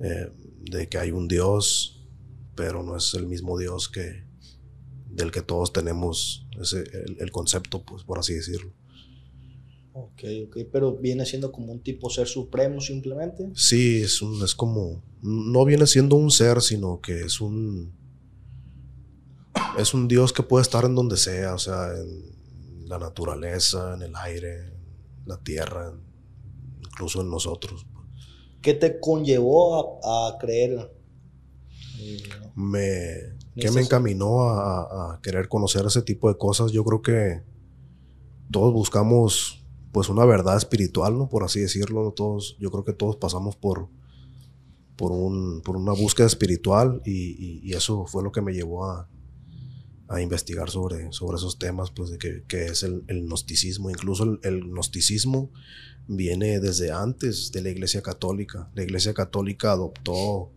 eh, 0.00 0.30
de 0.70 0.88
que 0.88 0.98
hay 0.98 1.10
un 1.10 1.28
Dios, 1.28 2.04
pero 2.54 2.82
no 2.82 2.96
es 2.96 3.14
el 3.14 3.26
mismo 3.26 3.58
Dios 3.58 3.88
que 3.88 4.28
del 5.08 5.32
que 5.32 5.42
todos 5.42 5.72
tenemos 5.72 6.46
ese, 6.60 6.80
el, 6.80 7.16
el 7.20 7.30
concepto, 7.32 7.82
pues, 7.84 8.04
por 8.04 8.18
así 8.18 8.34
decirlo. 8.34 8.72
Ok, 9.92 10.22
ok. 10.46 10.56
Pero 10.70 10.96
viene 10.96 11.26
siendo 11.26 11.50
como 11.50 11.72
un 11.72 11.80
tipo 11.80 12.10
ser 12.10 12.26
supremo 12.26 12.80
simplemente. 12.80 13.50
Sí, 13.54 14.02
es, 14.02 14.22
un, 14.22 14.42
es 14.44 14.54
como. 14.54 15.02
No 15.22 15.64
viene 15.64 15.86
siendo 15.86 16.16
un 16.16 16.30
ser, 16.30 16.60
sino 16.60 17.00
que 17.00 17.22
es 17.22 17.40
un. 17.40 17.92
Es 19.80 19.94
un 19.94 20.08
Dios 20.08 20.32
que 20.32 20.42
puede 20.42 20.62
estar 20.62 20.84
en 20.84 20.94
donde 20.94 21.16
sea, 21.16 21.54
o 21.54 21.58
sea, 21.58 21.88
en 21.96 22.88
la 22.88 22.98
naturaleza, 22.98 23.94
en 23.94 24.02
el 24.02 24.14
aire, 24.16 24.58
en 24.68 25.26
la 25.26 25.38
tierra, 25.38 25.92
incluso 26.82 27.20
en 27.22 27.30
nosotros. 27.30 27.86
¿Qué 28.62 28.74
te 28.74 29.00
conllevó 29.00 30.02
a, 30.04 30.28
a 30.34 30.38
creer? 30.38 30.92
Me, 32.54 32.80
¿Qué 33.54 33.70
me 33.70 33.80
encaminó 33.82 34.42
a, 34.50 35.14
a 35.14 35.20
querer 35.22 35.48
conocer 35.48 35.84
ese 35.86 36.02
tipo 36.02 36.28
de 36.28 36.36
cosas? 36.36 36.72
Yo 36.72 36.84
creo 36.84 37.02
que 37.02 37.42
todos 38.50 38.72
buscamos 38.72 39.64
pues 39.92 40.08
una 40.08 40.24
verdad 40.24 40.56
espiritual, 40.56 41.16
¿no? 41.18 41.28
Por 41.28 41.42
así 41.44 41.60
decirlo, 41.60 42.12
todos, 42.12 42.56
yo 42.60 42.70
creo 42.70 42.84
que 42.84 42.92
todos 42.92 43.16
pasamos 43.16 43.56
por, 43.56 43.88
por, 44.96 45.10
un, 45.12 45.62
por 45.62 45.76
una 45.76 45.92
búsqueda 45.92 46.26
espiritual 46.26 47.02
y, 47.04 47.10
y- 47.12 47.60
y 47.64 47.72
eso 47.74 48.06
fue 48.06 48.22
lo 48.22 48.30
que 48.30 48.40
me 48.40 48.52
llevó 48.52 48.84
a, 48.86 49.08
a 50.12 50.20
investigar 50.20 50.68
sobre, 50.70 51.12
sobre 51.12 51.36
esos 51.36 51.56
temas, 51.56 51.92
pues 51.92 52.10
de 52.10 52.18
que, 52.18 52.42
que 52.48 52.66
es 52.66 52.82
el, 52.82 53.04
el 53.06 53.22
gnosticismo. 53.22 53.90
Incluso 53.90 54.24
el, 54.24 54.40
el 54.42 54.64
gnosticismo 54.64 55.52
viene 56.08 56.58
desde 56.58 56.90
antes 56.90 57.52
de 57.52 57.62
la 57.62 57.70
Iglesia 57.70 58.02
Católica. 58.02 58.68
La 58.74 58.82
Iglesia 58.82 59.14
Católica 59.14 59.70
adoptó 59.70 60.50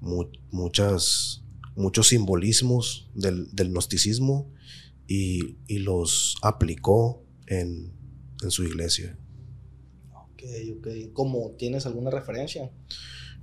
mu- 0.00 0.30
muchas, 0.50 1.42
muchos 1.76 2.08
simbolismos 2.08 3.10
del, 3.14 3.54
del 3.54 3.68
gnosticismo 3.68 4.50
y, 5.06 5.58
y 5.66 5.80
los 5.80 6.36
aplicó 6.40 7.22
en, 7.48 7.92
en 8.42 8.50
su 8.50 8.64
iglesia. 8.64 9.18
Ok, 10.14 10.42
ok. 10.78 10.88
¿Cómo 11.12 11.50
tienes 11.58 11.84
alguna 11.84 12.10
referencia? 12.10 12.70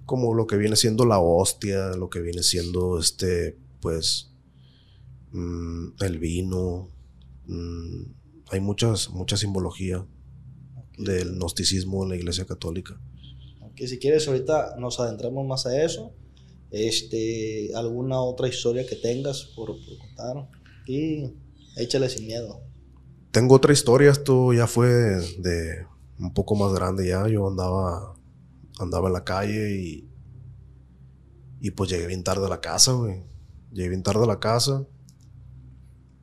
Como 0.06 0.34
lo 0.34 0.48
que 0.48 0.58
viene 0.58 0.78
siendo 0.78 1.06
la 1.06 1.20
hostia, 1.20 1.90
lo 1.90 2.10
que 2.10 2.22
viene 2.22 2.42
siendo 2.42 2.98
este, 2.98 3.56
pues, 3.82 4.32
mm, 5.32 6.04
el 6.04 6.20
vino. 6.20 6.90
mm, 7.46 8.04
hay 8.50 8.60
muchas, 8.62 9.10
mucha 9.10 9.36
simbología 9.38 10.06
del 10.98 11.36
gnosticismo 11.36 12.04
en 12.04 12.10
la 12.10 12.16
iglesia 12.16 12.46
católica. 12.46 13.00
Que 13.76 13.88
si 13.88 14.00
quieres 14.00 14.28
ahorita 14.28 14.76
nos 14.80 15.00
adentramos 15.00 15.46
más 15.46 15.66
a 15.66 15.84
eso. 15.84 16.14
Este, 16.72 17.72
alguna 17.76 18.20
otra 18.22 18.48
historia 18.48 18.86
que 18.86 18.96
tengas 18.96 19.44
por, 19.56 19.68
por 19.68 19.98
contar. 20.00 20.50
Y 20.88 21.34
échale 21.76 22.10
sin 22.10 22.26
miedo. 22.26 22.62
Tengo 23.32 23.56
otra 23.56 23.74
historia, 23.74 24.12
esto 24.12 24.54
ya 24.54 24.66
fue 24.66 24.88
de, 24.88 25.22
de 25.40 25.86
un 26.20 26.34
poco 26.34 26.56
más 26.56 26.74
grande 26.74 27.08
ya. 27.08 27.28
Yo 27.28 27.48
andaba, 27.48 28.16
andaba 28.80 29.08
en 29.08 29.14
la 29.14 29.24
calle 29.24 29.76
y, 29.80 30.10
y 31.60 31.72
pues 31.72 31.90
llegué 31.90 32.08
bien 32.08 32.24
tarde 32.24 32.46
a 32.46 32.50
la 32.50 32.62
casa, 32.62 32.94
güey. 32.94 33.24
Llegué 33.72 33.90
bien 33.90 34.04
tarde 34.04 34.24
a 34.24 34.28
la 34.28 34.40
casa 34.40 34.88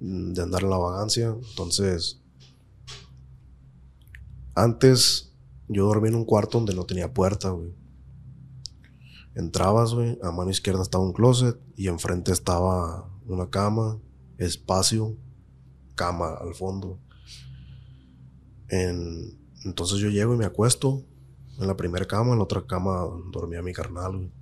de 0.07 0.43
andar 0.43 0.63
en 0.63 0.71
la 0.71 0.77
vagancia. 0.79 1.35
Entonces, 1.51 2.21
antes 4.55 5.33
yo 5.69 5.87
dormía 5.87 6.11
en 6.11 6.17
un 6.17 6.25
cuarto 6.25 6.59
donde 6.59 6.75
no 6.75 6.85
tenía 6.85 7.13
puerta, 7.13 7.51
güey. 7.51 7.75
Entrabas, 9.35 9.95
güey, 9.95 10.19
a 10.23 10.31
mano 10.31 10.51
izquierda 10.51 10.83
estaba 10.83 11.03
un 11.05 11.13
closet 11.13 11.59
y 11.77 11.89
enfrente 11.89 12.33
estaba 12.33 13.11
una 13.27 13.49
cama, 13.51 13.99
espacio, 14.39 15.17
cama 15.95 16.35
al 16.35 16.55
fondo. 16.55 17.01
En- 18.69 19.39
entonces 19.65 19.99
yo 19.99 20.09
llego 20.11 20.35
y 20.35 20.37
me 20.37 20.45
acuesto 20.45 21.03
en 21.59 21.67
la 21.67 21.77
primera 21.77 22.05
cama, 22.05 22.33
en 22.33 22.39
la 22.39 22.45
otra 22.45 22.67
cama 22.67 23.07
dormía 23.33 23.63
mi 23.63 23.73
carnal, 23.73 24.17
güey. 24.17 24.33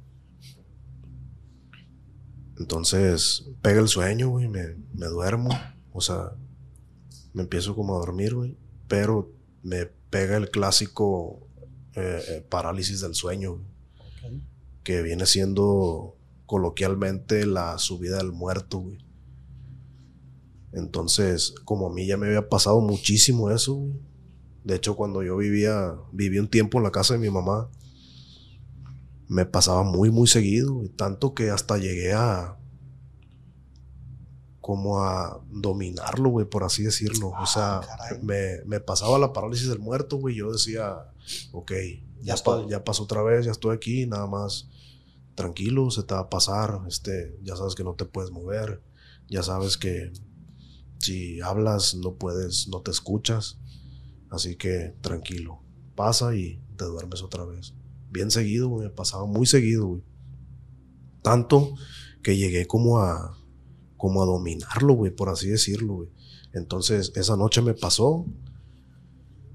Entonces 2.58 3.48
pega 3.62 3.80
el 3.80 3.88
sueño, 3.88 4.28
güey, 4.28 4.48
me, 4.48 4.76
me 4.94 5.06
duermo, 5.06 5.50
o 5.92 6.00
sea, 6.00 6.32
me 7.32 7.42
empiezo 7.42 7.74
como 7.74 7.96
a 7.96 7.98
dormir, 7.98 8.34
güey, 8.34 8.56
pero 8.88 9.32
me 9.62 9.86
pega 10.10 10.36
el 10.36 10.50
clásico 10.50 11.46
eh, 11.94 12.22
eh, 12.28 12.46
parálisis 12.48 13.00
del 13.00 13.14
sueño, 13.14 13.54
güey, 13.54 14.42
que 14.82 15.02
viene 15.02 15.26
siendo 15.26 16.16
coloquialmente 16.46 17.46
la 17.46 17.78
subida 17.78 18.18
del 18.18 18.32
muerto, 18.32 18.80
güey. 18.80 18.98
Entonces, 20.72 21.54
como 21.64 21.86
a 21.86 21.92
mí 21.92 22.06
ya 22.06 22.16
me 22.16 22.26
había 22.26 22.48
pasado 22.48 22.80
muchísimo 22.80 23.50
eso, 23.50 23.74
güey. 23.74 23.92
De 24.64 24.76
hecho, 24.76 24.94
cuando 24.94 25.22
yo 25.22 25.36
vivía, 25.36 25.94
viví 26.12 26.38
un 26.38 26.48
tiempo 26.48 26.78
en 26.78 26.84
la 26.84 26.92
casa 26.92 27.14
de 27.14 27.20
mi 27.20 27.30
mamá, 27.30 27.68
me 29.32 29.46
pasaba 29.46 29.82
muy, 29.82 30.10
muy 30.10 30.26
seguido. 30.28 30.82
Tanto 30.96 31.34
que 31.34 31.50
hasta 31.50 31.78
llegué 31.78 32.12
a, 32.12 32.56
como 34.60 35.02
a 35.02 35.40
dominarlo, 35.50 36.28
güey, 36.30 36.46
por 36.46 36.62
así 36.64 36.82
decirlo. 36.84 37.28
O 37.42 37.46
sea, 37.46 37.80
me, 38.22 38.64
me 38.66 38.80
pasaba 38.80 39.18
la 39.18 39.32
parálisis 39.32 39.68
del 39.68 39.80
muerto, 39.80 40.16
güey. 40.18 40.36
Yo 40.36 40.52
decía, 40.52 40.96
ok, 41.52 41.72
ya, 42.22 42.34
pa- 42.44 42.66
ya 42.68 42.84
pasó 42.84 43.02
otra 43.04 43.22
vez, 43.22 43.44
ya 43.44 43.50
estoy 43.52 43.74
aquí, 43.74 44.06
nada 44.06 44.26
más 44.26 44.68
tranquilo, 45.34 45.90
se 45.90 46.02
te 46.04 46.14
va 46.14 46.20
a 46.20 46.30
pasar. 46.30 46.80
Este, 46.86 47.36
ya 47.42 47.56
sabes 47.56 47.74
que 47.74 47.84
no 47.84 47.94
te 47.94 48.04
puedes 48.04 48.30
mover, 48.30 48.82
ya 49.28 49.42
sabes 49.42 49.76
que 49.76 50.12
si 50.98 51.40
hablas 51.40 51.94
no 51.96 52.14
puedes, 52.14 52.68
no 52.68 52.82
te 52.82 52.90
escuchas. 52.92 53.58
Así 54.30 54.56
que 54.56 54.94
tranquilo, 55.00 55.60
pasa 55.96 56.34
y 56.36 56.62
te 56.76 56.84
duermes 56.84 57.22
otra 57.22 57.44
vez. 57.44 57.74
Bien 58.12 58.30
seguido, 58.30 58.70
me 58.76 58.90
pasaba 58.90 59.24
muy 59.26 59.46
seguido. 59.46 60.00
Tanto 61.22 61.74
que 62.22 62.36
llegué 62.36 62.66
como 62.66 62.98
a, 62.98 63.38
como 63.96 64.22
a 64.22 64.26
dominarlo, 64.26 64.94
güey, 64.94 65.10
por 65.10 65.30
así 65.30 65.48
decirlo. 65.48 66.06
Entonces, 66.52 67.12
esa 67.16 67.36
noche 67.36 67.62
me 67.62 67.74
pasó, 67.74 68.26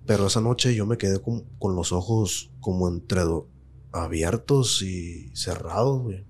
pero 0.05 0.27
esa 0.27 0.41
noche 0.41 0.73
yo 0.73 0.85
me 0.85 0.97
quedé 0.97 1.21
con, 1.21 1.43
con 1.59 1.75
los 1.75 1.91
ojos 1.91 2.51
como 2.59 2.87
entre 2.87 3.21
abiertos 3.91 4.81
y 4.81 5.29
cerrados, 5.35 6.01
güey. 6.01 6.25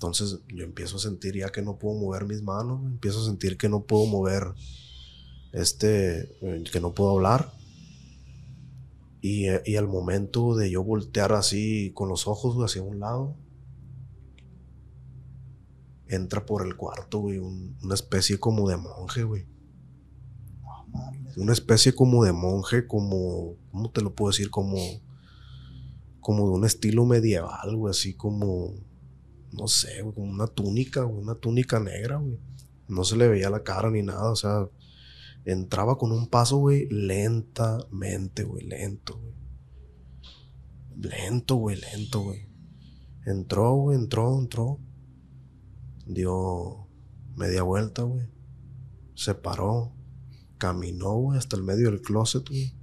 Entonces 0.00 0.40
yo 0.48 0.64
empiezo 0.64 0.96
a 0.96 1.00
sentir 1.00 1.36
ya 1.36 1.50
que 1.50 1.60
no 1.60 1.78
puedo 1.78 1.98
mover 1.98 2.24
mis 2.24 2.42
manos, 2.42 2.80
empiezo 2.86 3.20
a 3.20 3.26
sentir 3.26 3.58
que 3.58 3.68
no 3.68 3.84
puedo 3.84 4.06
mover, 4.06 4.44
este, 5.52 6.20
eh, 6.40 6.64
que 6.72 6.80
no 6.80 6.94
puedo 6.94 7.10
hablar. 7.10 7.52
Y, 9.20 9.48
eh, 9.48 9.62
y 9.66 9.76
al 9.76 9.86
momento 9.86 10.54
de 10.56 10.70
yo 10.70 10.82
voltear 10.82 11.32
así 11.32 11.92
con 11.94 12.08
los 12.08 12.26
ojos 12.26 12.56
hacia 12.64 12.82
un 12.82 13.00
lado, 13.00 13.36
entra 16.08 16.44
por 16.44 16.66
el 16.66 16.76
cuarto, 16.76 17.18
güey, 17.20 17.38
un- 17.38 17.76
una 17.82 17.94
especie 17.94 18.38
como 18.38 18.68
de 18.68 18.76
monje, 18.76 19.22
güey. 19.22 19.46
Una 21.36 21.52
especie 21.52 21.94
como 21.94 22.24
de 22.24 22.32
monje, 22.32 22.86
como, 22.86 23.54
¿cómo 23.70 23.90
te 23.90 24.00
lo 24.02 24.14
puedo 24.14 24.30
decir? 24.32 24.50
Como, 24.50 24.76
como 26.20 26.48
de 26.48 26.54
un 26.56 26.64
estilo 26.64 27.06
medieval, 27.06 27.76
güey, 27.76 27.90
así 27.92 28.14
como, 28.14 28.74
no 29.52 29.68
sé, 29.68 30.02
güey, 30.02 30.14
como 30.14 30.30
una 30.30 30.48
túnica, 30.48 31.02
güey, 31.02 31.22
una 31.22 31.36
túnica 31.36 31.78
negra, 31.78 32.16
güey. 32.16 32.38
No 32.88 33.04
se 33.04 33.16
le 33.16 33.28
veía 33.28 33.50
la 33.50 33.62
cara 33.62 33.90
ni 33.90 34.02
nada, 34.02 34.30
o 34.32 34.36
sea, 34.36 34.68
entraba 35.44 35.98
con 35.98 36.12
un 36.12 36.28
paso, 36.28 36.58
güey, 36.58 36.88
lentamente, 36.90 38.44
güey, 38.44 38.66
lento, 38.66 39.18
güey. 39.18 39.34
Lento, 40.96 41.56
güey, 41.56 41.80
lento, 41.80 42.20
güey. 42.20 42.48
Entró, 43.24 43.74
güey, 43.74 43.98
entró, 43.98 44.38
entró. 44.38 44.78
Dio 46.06 46.88
media 47.36 47.62
vuelta, 47.62 48.02
güey. 48.02 48.26
Se 49.14 49.34
paró. 49.34 49.92
Caminó, 50.58 51.14
güey, 51.14 51.38
hasta 51.38 51.56
el 51.56 51.62
medio 51.62 51.90
del 51.90 52.02
closet, 52.02 52.46
güey. 52.46 52.74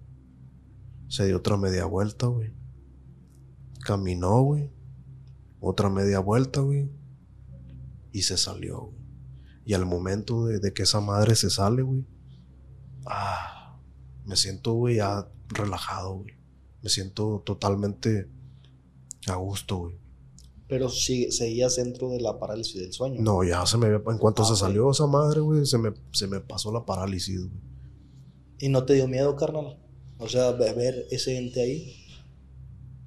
Se 1.10 1.26
dio 1.26 1.38
otra 1.38 1.58
media 1.58 1.86
vuelta, 1.86 2.28
güey. 2.28 2.54
Caminó, 3.82 4.42
güey. 4.42 4.72
Otra 5.60 5.90
media 5.90 6.20
vuelta, 6.20 6.62
güey. 6.62 6.90
Y 8.12 8.24
se 8.24 8.38
salió, 8.38 8.82
güey. 8.82 9.08
Y 9.64 9.74
al 9.74 9.86
momento 9.86 10.46
de, 10.46 10.60
de 10.60 10.74
que 10.74 10.84
esa 10.84 11.02
madre 11.02 11.36
se 11.36 11.50
sale, 11.50 11.84
güey. 11.84 12.06
Ah, 13.10 13.80
me 14.26 14.36
siento, 14.36 14.74
güey, 14.74 14.98
ya 14.98 15.28
relajado, 15.50 16.16
güey. 16.20 16.34
Me 16.84 16.90
siento 16.90 17.42
totalmente 17.46 18.28
a 19.28 19.36
gusto, 19.36 19.78
güey. 19.78 19.96
Pero 20.68 20.90
sí, 20.90 21.32
seguías 21.32 21.78
dentro 21.78 22.10
de 22.10 22.20
la 22.20 22.38
parálisis 22.40 22.76
del 22.82 22.92
sueño. 22.92 23.22
No, 23.22 23.44
ya 23.44 23.66
se 23.66 23.78
me... 23.78 23.88
En 23.88 24.18
cuanto 24.18 24.42
Ah, 24.44 24.46
se 24.46 24.54
ok. 24.54 24.60
salió 24.60 24.92
esa 24.92 25.08
madre, 25.08 25.40
güey, 25.40 25.66
se 25.66 25.78
me, 25.78 25.94
se 26.12 26.28
me 26.28 26.42
pasó 26.42 26.72
la 26.74 26.86
parálisis, 26.86 27.40
güey. 27.40 27.62
¿Y 28.60 28.70
no 28.70 28.84
te 28.86 28.94
dio 28.96 29.08
miedo, 29.08 29.36
carnal? 29.38 29.80
O 30.20 30.28
sea, 30.28 30.52
ve- 30.52 30.74
ver 30.74 31.06
ese 31.10 31.38
ente 31.38 31.62
ahí. 31.62 31.96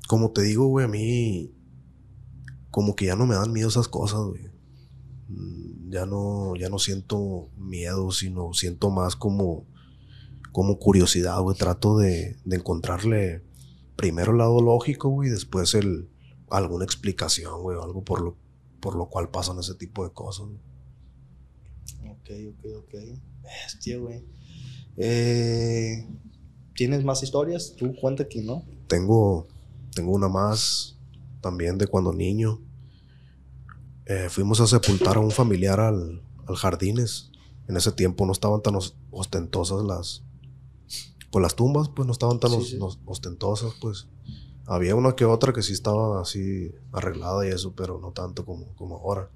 Como 0.09 0.31
te 0.31 0.43
digo, 0.43 0.67
güey, 0.69 0.87
a 0.87 0.89
mí... 0.89 1.53
Como 2.71 2.95
que 2.97 3.07
ya 3.07 3.17
no 3.17 3.27
me 3.27 3.35
dan 3.35 3.53
miedo 3.53 3.69
esas 3.69 3.89
cosas, 3.89 4.21
güey. 4.21 4.45
Mm, 5.29 5.91
Ya 5.91 6.07
no, 6.07 6.55
ya 6.57 6.69
no 6.71 6.79
siento 6.79 7.51
miedo, 7.59 8.11
sino 8.13 8.55
siento 8.55 8.89
más 8.91 9.17
como... 9.17 9.67
Como 10.53 10.79
curiosidad, 10.79 11.41
güey. 11.41 11.57
Trato 11.57 11.97
de, 11.99 12.37
de 12.45 12.57
encontrarle 12.57 13.43
primero 13.97 14.33
el 14.33 14.39
lado 14.39 14.61
lógico, 14.61 15.09
güey, 15.11 15.31
después 15.31 15.75
el... 15.75 16.09
Alguna 16.51 16.85
explicación, 16.85 17.63
güey, 17.63 17.77
o 17.77 17.85
algo 17.85 18.03
por 18.03 18.21
lo, 18.23 18.37
por 18.81 18.97
lo 18.97 19.07
cual 19.09 19.29
pasan 19.31 19.61
ese 19.61 19.75
tipo 19.77 20.03
de 20.03 20.13
cosas. 20.13 20.47
güey. 20.47 20.59
Ok, 22.11 22.31
ok, 22.59 22.67
ok. 22.79 22.95
Bestia, 23.45 23.99
güey. 23.99 24.25
Eh, 24.97 26.09
¿Tienes 26.75 27.05
más 27.05 27.23
historias? 27.23 27.75
Tú 27.77 27.95
cuenta 27.95 28.27
que 28.27 28.43
no. 28.43 28.65
Tengo, 28.89 29.47
tengo 29.95 30.11
una 30.11 30.29
más 30.29 30.97
también 31.41 31.79
de 31.79 31.87
cuando 31.87 32.13
niño. 32.13 32.61
Eh, 34.07 34.27
fuimos 34.29 34.61
a 34.61 34.67
sepultar 34.67 35.19
a 35.19 35.21
un 35.21 35.31
familiar 35.31 35.79
al, 35.79 36.21
al 36.49 36.57
Jardines. 36.57 37.31
En 37.69 37.77
ese 37.77 37.93
tiempo 37.93 38.27
no 38.27 38.33
estaban 38.33 38.61
tan 38.61 38.75
os- 38.75 38.97
ostentosas 39.13 39.85
las... 39.85 40.25
Pues 41.31 41.43
las 41.43 41.55
tumbas, 41.57 41.89
pues 41.89 42.07
no 42.07 42.13
estaban 42.13 42.41
tan 42.41 42.51
Sí, 42.51 42.57
os- 42.57 42.69
sí. 42.71 42.79
os- 42.81 42.99
ostentosas, 43.07 43.75
pues. 43.81 44.07
Había 44.67 44.95
una 44.95 45.15
que 45.17 45.25
otra 45.25 45.53
que 45.53 45.63
sí 45.63 45.73
estaba 45.73 46.21
así 46.21 46.73
arreglada 46.93 47.47
y 47.47 47.51
eso, 47.51 47.73
pero 47.75 47.99
no 48.01 48.13
tanto 48.13 48.45
como, 48.45 48.67
como 48.77 48.97
ahora. 48.99 49.31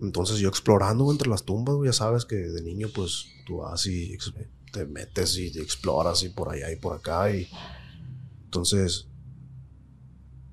Entonces 0.00 0.38
yo 0.38 0.48
explorando 0.48 1.10
entre 1.10 1.28
las 1.28 1.44
tumbas, 1.44 1.76
ya 1.84 1.92
sabes 1.92 2.24
que 2.24 2.36
de 2.36 2.62
niño 2.62 2.88
pues 2.94 3.26
tú 3.46 3.58
vas 3.58 3.84
y 3.86 4.16
te 4.72 4.86
metes 4.86 5.36
y 5.38 5.50
te 5.52 5.60
exploras 5.60 6.22
y 6.22 6.28
por 6.28 6.50
allá 6.50 6.70
y 6.70 6.76
por 6.76 6.94
acá 6.94 7.30
y 7.34 7.48
entonces 8.44 9.08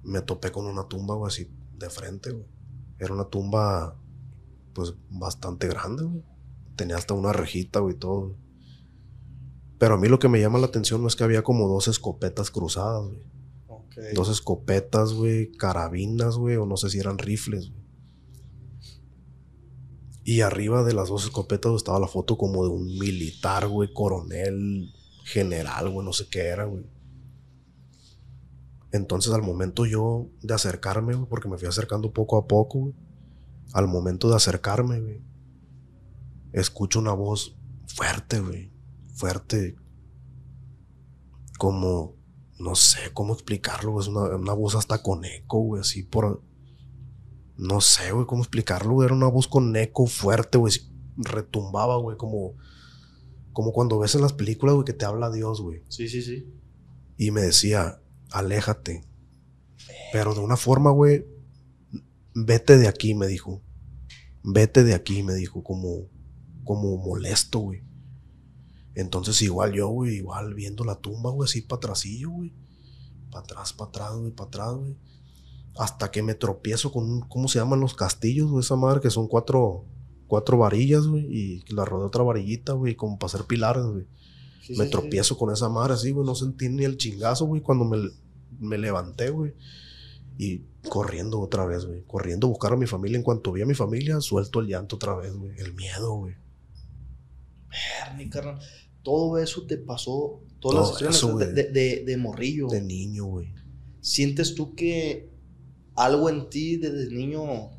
me 0.04 0.22
topé 0.22 0.52
con 0.52 0.66
una 0.66 0.88
tumba, 0.88 1.16
güey, 1.16 1.28
así 1.28 1.48
de 1.78 1.90
frente, 1.90 2.32
güey. 2.32 2.46
Era 3.00 3.14
una 3.14 3.26
tumba 3.26 3.96
pues 4.74 4.94
bastante 5.10 5.68
grande, 5.68 6.04
güey. 6.04 6.24
Tenía 6.76 6.96
hasta 6.98 7.14
una 7.14 7.34
rejita, 7.34 7.80
güey, 7.80 7.96
y 7.96 7.98
todo. 8.00 8.36
Pero 9.78 9.96
a 9.96 9.98
mí 9.98 10.08
lo 10.08 10.20
que 10.20 10.30
me 10.30 10.40
llama 10.40 10.60
la 10.60 10.68
atención 10.68 11.02
no 11.02 11.08
es 11.08 11.16
que 11.16 11.24
había 11.24 11.44
como 11.44 11.68
dos 11.68 11.88
escopetas 11.88 12.52
cruzadas, 12.52 13.06
güey. 13.06 13.22
Dos 14.14 14.30
escopetas, 14.30 15.14
güey, 15.14 15.52
carabinas, 15.54 16.36
güey, 16.36 16.58
o 16.58 16.66
no 16.66 16.76
sé 16.76 16.90
si 16.90 17.00
eran 17.00 17.18
rifles, 17.18 17.70
güey. 17.70 17.86
Y 20.28 20.42
arriba 20.42 20.84
de 20.84 20.94
las 20.94 21.10
dos 21.10 21.24
escopetas 21.24 21.74
estaba 21.76 22.00
la 22.00 22.08
foto 22.08 22.38
como 22.38 22.66
de 22.66 22.72
un 22.72 22.86
militar, 22.98 23.68
güey, 23.68 23.94
coronel, 23.94 24.92
general, 25.24 25.90
güey, 25.90 26.06
no 26.06 26.14
sé 26.14 26.28
qué 26.30 26.48
era, 26.48 26.66
güey. 26.66 26.84
Entonces 28.92 29.34
al 29.34 29.44
momento 29.44 29.86
yo 29.86 30.30
de 30.42 30.54
acercarme, 30.54 31.14
güey, 31.14 31.30
porque 31.30 31.48
me 31.48 31.58
fui 31.58 31.68
acercando 31.68 32.12
poco 32.12 32.38
a 32.38 32.48
poco, 32.48 32.80
güey. 32.80 32.96
Al 33.74 33.88
momento 33.88 34.30
de 34.30 34.36
acercarme, 34.36 35.00
güey, 35.00 35.22
escucho 36.54 37.00
una 37.00 37.14
voz 37.14 37.56
fuerte, 37.86 38.40
güey. 38.40 38.75
Fuerte. 39.16 39.76
Como, 41.58 42.16
no 42.60 42.76
sé 42.76 43.00
cómo 43.14 43.34
explicarlo, 43.34 43.94
güey. 43.94 44.04
Es 44.04 44.10
una, 44.10 44.36
una 44.36 44.54
voz 44.54 44.76
hasta 44.76 45.02
con 45.02 45.26
eco, 45.26 45.60
güey, 45.60 45.82
así 45.82 46.04
por... 46.04 46.44
No 47.58 47.80
sé, 47.80 48.12
güey, 48.12 48.26
cómo 48.26 48.42
explicarlo, 48.42 48.94
güey. 48.94 49.06
Era 49.06 49.16
una 49.16 49.28
voz 49.30 49.48
con 49.48 49.76
eco 49.76 50.06
fuerte, 50.06 50.58
güey. 50.58 50.74
Retumbaba, 51.18 51.98
güey, 51.98 52.18
como... 52.18 52.56
Como 53.54 53.72
cuando 53.72 53.98
ves 53.98 54.14
en 54.16 54.22
las 54.22 54.34
películas, 54.34 54.76
güey, 54.76 54.86
que 54.86 54.92
te 54.92 55.06
habla 55.06 55.32
Dios, 55.32 55.62
güey. 55.62 55.82
Sí, 55.88 56.10
sí, 56.10 56.22
sí. 56.22 56.54
Y 57.18 57.32
me 57.32 57.42
decía, 57.42 58.02
aléjate. 58.32 59.06
Pero 60.12 60.34
de 60.34 60.42
una 60.42 60.58
forma, 60.58 60.92
güey, 60.92 61.26
vete 62.34 62.78
de 62.78 62.90
aquí, 62.90 63.16
me 63.16 63.28
dijo. 63.28 63.62
Vete 64.44 64.84
de 64.84 64.94
aquí, 64.94 65.24
me 65.24 65.34
dijo, 65.34 65.64
como, 65.64 66.10
como 66.66 66.98
molesto, 66.98 67.60
güey. 67.60 67.84
Entonces 68.96 69.42
igual 69.42 69.74
yo, 69.74 69.90
güey, 69.90 70.16
igual 70.16 70.54
viendo 70.54 70.84
la 70.86 70.96
tumba, 70.96 71.30
güey, 71.32 71.48
así 71.48 71.62
para 71.62 71.78
atrasillo, 71.78 72.30
güey. 72.32 72.54
Para 73.30 73.44
atrás, 73.44 73.74
para 73.74 73.90
atrás, 73.90 74.16
güey, 74.16 74.32
para 74.32 74.48
atrás, 74.48 74.74
güey. 74.76 74.96
Hasta 75.78 76.10
que 76.12 76.24
me 76.24 76.34
tropiezo 76.36 76.92
con, 76.94 77.04
un- 77.04 77.22
¿cómo 77.22 77.48
se 77.50 77.60
llaman 77.60 77.82
los 77.82 77.94
castillos, 77.94 78.50
güey? 78.50 78.62
Esa 78.64 78.78
madre 78.78 79.02
que 79.02 79.10
son 79.10 79.28
cuatro, 79.28 79.84
cuatro 80.28 80.58
varillas, 80.58 81.06
güey. 81.08 81.26
Y 81.30 81.74
la 81.74 81.84
rodea 81.84 82.08
otra 82.08 82.24
varillita, 82.24 82.72
güey, 82.74 82.96
como 82.96 83.20
para 83.20 83.28
hacer 83.34 83.46
pilares, 83.46 83.84
güey. 83.84 84.06
Sí, 84.64 84.74
me 84.78 84.86
sí, 84.86 84.92
tropiezo 84.92 85.38
con 85.38 85.52
esa 85.54 85.68
madre 85.68 85.94
así, 85.96 86.12
güey. 86.12 86.26
No 86.26 86.34
sentí 86.34 86.70
ni 86.70 86.86
el 86.86 86.96
chingazo, 86.98 87.46
güey, 87.46 87.62
cuando 87.62 87.84
me, 87.84 87.98
me 88.60 88.78
levanté, 88.78 89.30
güey. 89.32 89.54
Y 90.38 90.64
corriendo 90.90 91.42
otra 91.42 91.66
vez, 91.66 91.86
güey. 91.86 92.04
Corriendo 92.04 92.48
a 92.48 92.50
buscar 92.52 92.72
a 92.74 92.78
mi 92.78 92.86
familia. 92.88 93.18
En 93.18 93.24
cuanto 93.24 93.52
vi 93.52 93.62
a 93.62 93.66
mi 93.66 93.74
familia, 93.76 94.22
suelto 94.22 94.62
el 94.62 94.68
llanto 94.68 94.96
otra 94.96 95.14
vez, 95.16 95.34
güey. 95.36 95.58
El 95.60 95.74
miedo, 95.74 96.14
güey. 96.16 96.36
Bernie, 97.70 98.30
carnal. 98.30 98.60
Todo 99.06 99.38
eso 99.38 99.66
te 99.68 99.78
pasó, 99.78 100.42
todas 100.60 100.76
Todo 100.76 100.82
las 100.82 100.90
sesiones 100.90 101.16
eso, 101.16 101.38
de- 101.54 101.70
de- 101.72 102.04
de 102.06 102.18
morrillo. 102.18 102.68
De 102.68 102.82
niño, 102.82 103.26
güey. 103.26 103.54
¿Sientes 104.02 104.54
tú 104.56 104.74
que 104.76 105.30
algo 105.96 106.28
en 106.30 106.50
ti 106.50 106.76
desde 106.78 107.14
niño 107.16 107.70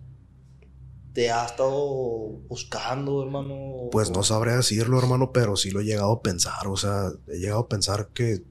te 1.13 1.31
ha 1.31 1.45
estado 1.47 2.39
buscando, 2.49 3.23
hermano? 3.25 3.89
Pues 3.91 4.11
no 4.11 4.23
sabré 4.23 4.55
decirlo, 4.55 4.99
hermano, 4.99 5.33
pero 5.33 5.57
sí 5.57 5.71
lo 5.71 5.81
he 5.81 5.85
llegado 5.85 6.13
a 6.13 6.23
pensar. 6.23 6.67
O 6.69 6.77
sea, 6.77 7.11
he 7.29 7.39
llegado 7.39 7.61
a 7.61 7.69
pensar 7.69 8.11
que, 8.15 8.45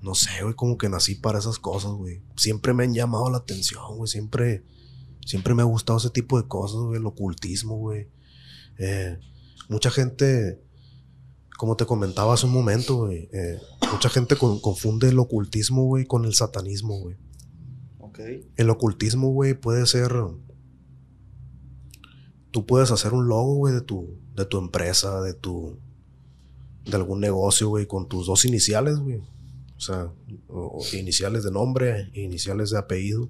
no 0.00 0.14
sé, 0.14 0.30
güey, 0.42 0.54
como 0.54 0.78
que 0.78 0.88
nací 0.88 1.16
para 1.16 1.38
esas 1.40 1.58
cosas, 1.58 1.90
güey. 1.92 2.22
Siempre 2.36 2.72
me 2.72 2.84
han 2.84 2.94
llamado 2.94 3.30
la 3.30 3.38
atención, 3.38 3.96
güey. 3.96 4.08
Siempre, 4.08 4.62
siempre 5.26 5.54
me 5.54 5.62
ha 5.62 5.66
gustado 5.66 5.98
ese 5.98 6.10
tipo 6.10 6.40
de 6.40 6.48
cosas, 6.48 6.80
güey. 6.80 6.98
El 7.00 7.06
ocultismo, 7.06 7.76
güey. 7.76 8.08
Eh, 8.78 9.18
mucha 9.68 9.90
gente, 9.90 10.62
como 11.58 11.74
te 11.76 11.86
comentaba 11.86 12.34
hace 12.34 12.46
un 12.46 12.52
momento, 12.52 12.98
güey, 12.98 13.28
eh, 13.32 13.58
mucha 13.92 14.08
gente 14.08 14.36
con- 14.36 14.60
confunde 14.60 15.08
el 15.08 15.18
ocultismo, 15.18 15.84
güey, 15.86 16.06
con 16.06 16.24
el 16.24 16.32
satanismo, 16.34 17.00
güey. 17.00 17.16
Ok. 17.98 18.20
El 18.56 18.70
ocultismo, 18.70 19.30
güey, 19.32 19.54
puede 19.54 19.84
ser. 19.86 20.12
Tú 22.50 22.64
puedes 22.64 22.90
hacer 22.90 23.12
un 23.12 23.28
logo, 23.28 23.54
güey, 23.56 23.74
de 23.74 23.80
tu, 23.80 24.16
de 24.34 24.44
tu 24.46 24.58
empresa, 24.58 25.20
de 25.20 25.34
tu. 25.34 25.78
de 26.84 26.96
algún 26.96 27.20
negocio, 27.20 27.68
güey, 27.68 27.86
con 27.86 28.08
tus 28.08 28.26
dos 28.28 28.44
iniciales, 28.46 28.98
güey. 28.98 29.18
O 29.76 29.80
sea, 29.80 30.10
o- 30.48 30.78
o 30.80 30.96
iniciales 30.96 31.44
de 31.44 31.50
nombre, 31.50 32.10
iniciales 32.14 32.70
de 32.70 32.78
apellido. 32.78 33.28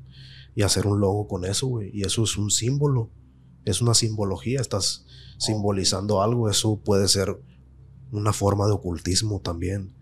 Y 0.54 0.62
hacer 0.62 0.86
un 0.86 1.00
logo 1.00 1.26
con 1.26 1.44
eso, 1.44 1.66
güey. 1.66 1.90
Y 1.92 2.02
eso 2.02 2.22
es 2.24 2.36
un 2.36 2.50
símbolo. 2.52 3.10
Es 3.64 3.80
una 3.80 3.94
simbología. 3.94 4.60
Estás 4.60 5.06
simbolizando 5.38 6.22
algo. 6.22 6.48
Eso 6.48 6.76
puede 6.76 7.08
ser 7.08 7.40
una 8.12 8.32
forma 8.32 8.66
de 8.66 8.72
ocultismo 8.72 9.40
también. 9.40 9.94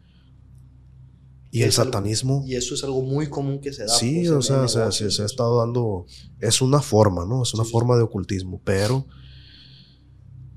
Y 1.50 1.58
el 1.62 1.70
algo- 1.70 1.84
satanismo. 1.84 2.42
Y 2.46 2.54
eso 2.56 2.74
es 2.74 2.84
algo 2.84 3.02
muy 3.02 3.28
común 3.28 3.60
que 3.60 3.72
se 3.72 3.82
da. 3.84 3.88
Sí, 3.88 4.16
pues, 4.18 4.30
o 4.30 4.42
sea, 4.42 4.68
se, 4.68 4.78
negocios. 4.78 4.96
se- 5.12 5.16
se 5.16 5.22
ha 5.22 5.26
estado 5.26 5.58
dando. 5.60 6.06
Es 6.40 6.60
una 6.60 6.80
forma, 6.82 7.24
¿no? 7.24 7.42
Es 7.42 7.54
una 7.54 7.64
forma 7.64 7.96
de 7.96 8.02
ocultismo, 8.02 8.60
pero 8.64 9.06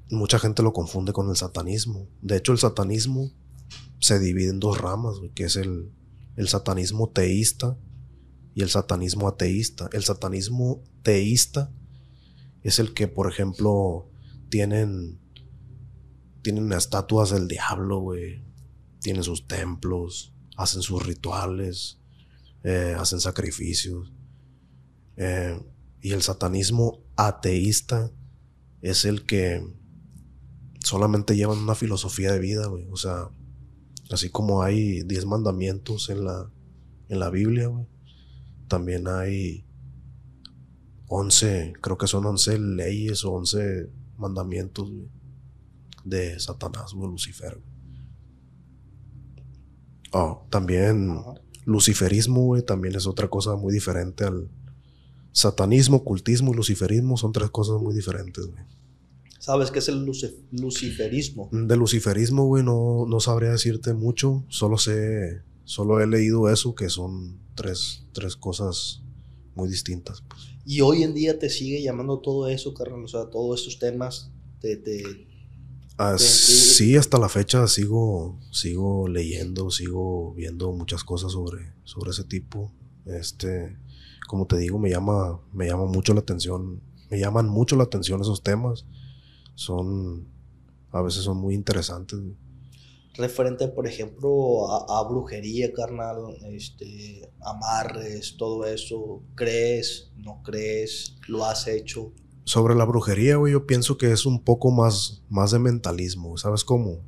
mucha 0.09 0.39
gente 0.39 0.63
lo 0.63 0.73
confunde 0.73 1.13
con 1.13 1.29
el 1.29 1.35
satanismo. 1.35 2.07
De 2.21 2.38
hecho, 2.38 2.51
el 2.51 2.57
satanismo 2.57 3.31
se 3.99 4.19
divide 4.19 4.49
en 4.49 4.59
dos 4.59 4.79
ramas, 4.79 5.19
güey, 5.19 5.31
que 5.31 5.43
es 5.43 5.55
el, 5.55 5.91
el 6.35 6.47
satanismo 6.47 7.09
teísta 7.09 7.77
y 8.55 8.62
el 8.63 8.69
satanismo 8.69 9.27
ateísta. 9.27 9.89
El 9.93 10.03
satanismo 10.03 10.83
teísta 11.03 11.71
es 12.63 12.79
el 12.79 12.93
que, 12.93 13.07
por 13.07 13.31
ejemplo, 13.31 14.09
tienen, 14.49 15.18
tienen 16.41 16.71
estatuas 16.73 17.32
del 17.32 17.47
diablo, 17.47 17.99
güey. 17.99 18.41
Tienen 19.02 19.23
sus 19.23 19.47
templos, 19.47 20.34
hacen 20.58 20.82
sus 20.82 21.06
rituales, 21.06 21.99
eh, 22.63 22.95
hacen 22.97 23.19
sacrificios. 23.19 24.12
Eh, 25.17 25.60
y 26.02 26.12
el 26.12 26.21
satanismo 26.21 26.99
ateísta 27.15 28.12
es 28.82 29.06
el 29.06 29.25
que 29.25 29.65
solamente 30.84 31.36
llevan 31.36 31.60
una 31.60 31.75
filosofía 31.75 32.32
de 32.32 32.39
vida, 32.39 32.67
güey. 32.67 32.88
O 32.91 32.97
sea, 32.97 33.30
así 34.12 34.30
como 34.30 34.63
hay 34.63 35.04
10 35.04 35.25
mandamientos 35.25 36.10
en 36.10 36.25
la, 36.25 36.49
en 37.10 37.19
la 37.19 37.30
Biblia, 37.30 37.67
güey. 37.67 37.86
También 38.67 39.08
hay 39.08 39.65
11, 41.08 41.73
creo 41.82 41.97
que 41.97 42.08
son 42.08 42.25
11 42.25 42.60
leyes 42.60 43.25
o 43.25 43.32
11 43.34 43.89
mandamientos, 44.17 44.89
güey, 44.91 45.10
de 46.03 46.39
Satanás, 46.39 46.93
güey, 46.93 47.09
Lucifer. 47.09 47.62
Oh, 50.12 50.45
también 50.49 51.17
luciferismo, 51.65 52.45
güey, 52.45 52.63
también 52.63 52.95
es 52.95 53.05
otra 53.05 53.27
cosa 53.27 53.55
muy 53.55 53.73
diferente 53.73 54.23
al, 54.23 54.49
Satanismo, 55.31 55.97
ocultismo 55.97 56.51
y 56.51 56.55
luciferismo 56.55 57.15
son 57.15 57.31
tres 57.31 57.49
cosas 57.49 57.79
muy 57.79 57.93
diferentes, 57.93 58.45
güey. 58.47 58.63
¿Sabes 59.39 59.71
qué 59.71 59.79
es 59.79 59.88
el 59.88 60.03
luciferismo? 60.51 61.49
De 61.51 61.77
luciferismo, 61.77 62.45
güey, 62.45 62.63
no, 62.63 63.05
no 63.07 63.19
sabría 63.21 63.51
decirte 63.51 63.93
mucho. 63.93 64.43
Solo 64.49 64.77
sé, 64.77 65.43
solo 65.63 66.01
he 66.01 66.07
leído 66.07 66.49
eso, 66.49 66.75
que 66.75 66.89
son 66.89 67.39
tres, 67.55 68.05
tres 68.12 68.35
cosas 68.35 69.01
muy 69.55 69.69
distintas. 69.69 70.21
pues. 70.27 70.41
Y 70.65 70.81
hoy 70.81 71.03
en 71.03 71.13
día 71.13 71.39
te 71.39 71.49
sigue 71.49 71.81
llamando 71.81 72.19
todo 72.19 72.49
eso, 72.49 72.73
carnal. 72.73 73.05
O 73.05 73.07
sea, 73.07 73.29
todos 73.29 73.62
estos 73.62 73.79
temas 73.79 74.29
te, 74.59 74.75
te, 74.75 75.27
Ah, 76.01 76.17
sí, 76.17 76.95
hasta 76.95 77.19
la 77.19 77.27
fecha 77.27 77.67
sigo, 77.67 78.39
sigo 78.51 79.09
leyendo, 79.09 79.69
sigo 79.69 80.33
viendo 80.33 80.71
muchas 80.71 81.03
cosas 81.03 81.33
sobre, 81.33 81.73
sobre 81.83 82.12
ese 82.12 82.23
tipo. 82.23 82.71
Este, 83.05 83.77
como 84.25 84.47
te 84.47 84.57
digo, 84.57 84.79
me 84.79 84.89
llama, 84.89 85.41
me 85.51 85.67
llama 85.67 85.88
mucho 85.88 86.13
la 86.13 86.21
atención, 86.21 86.81
me 87.09 87.19
llaman 87.19 87.49
mucho 87.49 87.75
la 87.75 87.83
atención 87.83 88.21
esos 88.21 88.43
temas. 88.43 88.85
Son, 89.55 90.25
a 90.91 91.01
veces 91.01 91.23
son 91.23 91.35
muy 91.35 91.53
interesantes. 91.53 92.17
referente, 93.15 93.67
por 93.67 93.85
ejemplo, 93.85 94.71
a, 94.71 94.99
a 94.99 95.03
brujería, 95.03 95.73
carnal, 95.73 96.17
este, 96.53 97.29
amarres, 97.41 98.38
todo 98.38 98.65
eso. 98.65 99.21
¿Crees? 99.35 100.12
¿No 100.15 100.41
crees? 100.43 101.17
¿Lo 101.27 101.43
has 101.43 101.67
hecho? 101.67 102.13
Sobre 102.49 102.73
la 102.73 102.83
brujería, 102.83 103.35
güey, 103.35 103.53
yo 103.53 103.67
pienso 103.67 103.99
que 103.99 104.12
es 104.12 104.25
un 104.25 104.43
poco 104.43 104.71
más, 104.71 105.21
más 105.29 105.51
de 105.51 105.59
mentalismo, 105.59 106.35
¿sabes 106.35 106.63
cómo? 106.63 107.05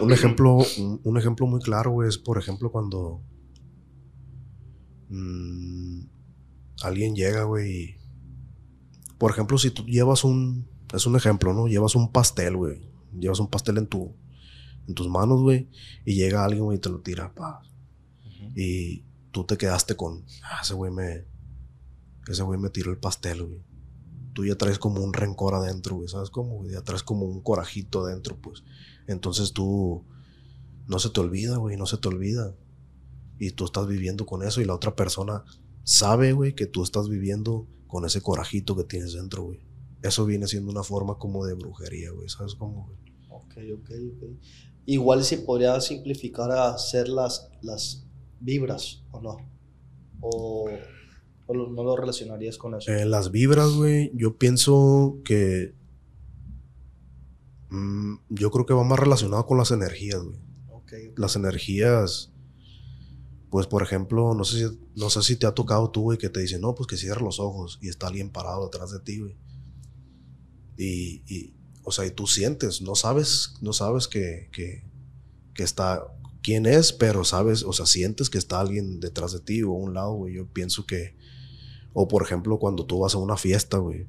Un 0.00 0.12
ejemplo, 0.12 0.58
un, 0.78 1.00
un 1.02 1.18
ejemplo 1.18 1.48
muy 1.48 1.58
claro, 1.58 1.90
güey, 1.90 2.08
es 2.08 2.16
por 2.16 2.38
ejemplo 2.38 2.70
cuando 2.70 3.20
mm, 5.08 5.98
alguien 6.80 7.16
llega, 7.16 7.42
güey, 7.42 7.72
y, 7.72 7.96
por 9.18 9.32
ejemplo, 9.32 9.58
si 9.58 9.72
tú 9.72 9.84
llevas 9.84 10.22
un, 10.22 10.68
es 10.94 11.06
un 11.06 11.16
ejemplo, 11.16 11.52
¿no? 11.52 11.66
Llevas 11.66 11.96
un 11.96 12.12
pastel, 12.12 12.56
güey, 12.56 12.88
llevas 13.18 13.40
un 13.40 13.50
pastel 13.50 13.78
en 13.78 13.88
tu, 13.88 14.14
en 14.86 14.94
tus 14.94 15.08
manos, 15.08 15.42
güey, 15.42 15.68
y 16.04 16.14
llega 16.14 16.44
alguien, 16.44 16.62
güey, 16.62 16.78
y 16.78 16.80
te 16.80 16.88
lo 16.88 17.00
tira, 17.00 17.34
pa, 17.34 17.62
y 18.54 19.02
tú 19.32 19.42
te 19.42 19.56
quedaste 19.56 19.96
con, 19.96 20.24
ah, 20.44 20.60
ese 20.62 20.74
güey 20.74 20.92
me, 20.92 21.24
ese 22.28 22.44
güey 22.44 22.60
me 22.60 22.70
tiró 22.70 22.92
el 22.92 22.98
pastel, 22.98 23.42
güey 23.42 23.75
tú 24.36 24.44
ya 24.44 24.54
traes 24.56 24.78
como 24.78 25.02
un 25.02 25.14
rencor 25.14 25.54
adentro, 25.54 25.96
güey, 25.96 26.08
¿sabes 26.08 26.28
cómo? 26.28 26.62
Ya 26.68 26.82
traes 26.82 27.02
como 27.02 27.24
un 27.24 27.40
corajito 27.40 28.04
adentro, 28.04 28.36
pues. 28.36 28.64
Entonces 29.06 29.54
tú 29.54 30.04
no 30.86 30.98
se 30.98 31.08
te 31.08 31.20
olvida, 31.20 31.56
güey, 31.56 31.78
no 31.78 31.86
se 31.86 31.96
te 31.96 32.08
olvida. 32.08 32.54
Y 33.38 33.52
tú 33.52 33.64
estás 33.64 33.86
viviendo 33.86 34.26
con 34.26 34.42
eso 34.42 34.60
y 34.60 34.66
la 34.66 34.74
otra 34.74 34.94
persona 34.94 35.42
sabe, 35.84 36.34
güey, 36.34 36.54
que 36.54 36.66
tú 36.66 36.82
estás 36.82 37.08
viviendo 37.08 37.66
con 37.86 38.04
ese 38.04 38.20
corajito 38.20 38.76
que 38.76 38.84
tienes 38.84 39.14
dentro, 39.14 39.44
güey. 39.44 39.60
Eso 40.02 40.26
viene 40.26 40.46
siendo 40.46 40.70
una 40.70 40.82
forma 40.82 41.16
como 41.16 41.46
de 41.46 41.54
brujería, 41.54 42.10
güey, 42.10 42.28
¿sabes 42.28 42.56
cómo, 42.56 42.84
güey? 42.84 42.98
Ok, 43.30 43.56
ok, 43.80 43.90
ok. 44.16 44.22
Igual 44.84 45.24
se 45.24 45.38
podría 45.38 45.80
simplificar 45.80 46.50
a 46.50 46.74
hacer 46.74 47.08
las, 47.08 47.48
las 47.62 48.04
vibras, 48.38 49.02
¿o 49.12 49.22
no? 49.22 49.38
O, 50.20 50.68
o 51.46 51.54
lo- 51.54 51.68
no 51.70 51.82
lo 51.84 51.96
relacionarías 51.96 52.58
con 52.58 52.74
eso. 52.74 52.90
Eh, 52.92 53.04
las 53.06 53.30
vibras, 53.30 53.70
güey, 53.72 54.10
yo 54.14 54.36
pienso 54.36 55.18
que. 55.24 55.74
mm, 57.70 58.14
yo 58.30 58.50
creo 58.50 58.66
que 58.66 58.74
va 58.74 58.84
más 58.84 58.98
relacionado 58.98 59.46
con 59.46 59.58
las 59.58 59.70
energías, 59.70 60.22
güey. 60.22 60.38
Las 61.16 61.36
energías. 61.36 62.32
Pues, 63.50 63.66
por 63.66 63.82
ejemplo, 63.82 64.34
no 64.34 64.44
sé 64.44 64.58
si, 64.68 64.78
no 64.96 65.08
sé 65.08 65.22
si 65.22 65.36
te 65.36 65.46
ha 65.46 65.52
tocado 65.52 65.90
tú, 65.90 66.02
güey, 66.02 66.18
que 66.18 66.28
te 66.28 66.40
dicen, 66.40 66.60
no, 66.60 66.74
pues 66.74 66.86
que 66.88 66.96
cierres 66.96 67.22
los 67.22 67.38
ojos 67.40 67.78
y 67.80 67.88
está 67.88 68.08
alguien 68.08 68.30
parado 68.30 68.64
detrás 68.64 68.90
de 68.90 69.00
ti, 69.00 69.20
güey. 69.20 69.36
Y, 70.76 71.22
y, 71.32 71.54
o 71.84 71.92
sea, 71.92 72.04
y 72.06 72.10
tú 72.10 72.26
sientes, 72.26 72.82
no 72.82 72.94
sabes, 72.96 73.54
no 73.62 73.72
sabes 73.72 74.08
que, 74.08 74.48
que, 74.52 74.84
que 75.54 75.62
está, 75.62 76.02
quién 76.42 76.66
es, 76.66 76.92
pero 76.92 77.24
sabes, 77.24 77.62
o 77.62 77.72
sea, 77.72 77.86
sientes 77.86 78.28
que 78.30 78.38
está 78.38 78.60
alguien 78.60 79.00
detrás 79.00 79.32
de 79.32 79.40
ti 79.40 79.62
o 79.62 79.70
a 79.72 79.76
un 79.76 79.94
lado, 79.94 80.12
güey. 80.14 80.34
Yo 80.34 80.46
pienso 80.52 80.84
que, 80.84 81.16
o 81.98 82.08
por 82.08 82.22
ejemplo, 82.22 82.58
cuando 82.58 82.84
tú 82.84 82.98
vas 82.98 83.14
a 83.14 83.18
una 83.18 83.38
fiesta, 83.38 83.78
güey. 83.78 84.06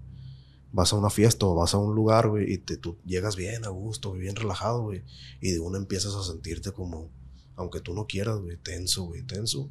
Vas 0.73 0.91
a 0.91 0.97
una 0.97 1.09
fiesta 1.09 1.45
o 1.45 1.55
vas 1.55 1.73
a 1.73 1.77
un 1.77 1.95
lugar, 1.95 2.27
güey, 2.27 2.51
y 2.51 2.57
te, 2.57 2.75
tú 2.75 2.97
llegas 3.05 3.37
bien 3.37 3.63
a 3.63 3.69
gusto, 3.69 4.11
bien 4.11 4.35
relajado, 4.35 4.83
güey. 4.83 5.05
Y 5.39 5.51
de 5.51 5.61
uno 5.61 5.77
empiezas 5.77 6.13
a 6.13 6.21
sentirte 6.21 6.73
como, 6.73 7.09
aunque 7.55 7.79
tú 7.79 7.93
no 7.93 8.05
quieras, 8.05 8.39
güey, 8.39 8.57
tenso, 8.57 9.05
güey, 9.05 9.23
tenso. 9.23 9.69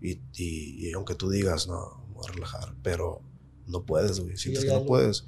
Y, 0.00 0.20
y, 0.36 0.86
y 0.86 0.92
aunque 0.92 1.16
tú 1.16 1.30
digas, 1.30 1.66
no, 1.66 2.06
voy 2.14 2.24
a 2.28 2.32
relajar, 2.32 2.76
pero 2.80 3.22
no 3.66 3.84
puedes, 3.86 4.20
güey, 4.20 4.36
sientes 4.36 4.64
que 4.64 4.70
no 4.70 4.86
puedes. 4.86 5.24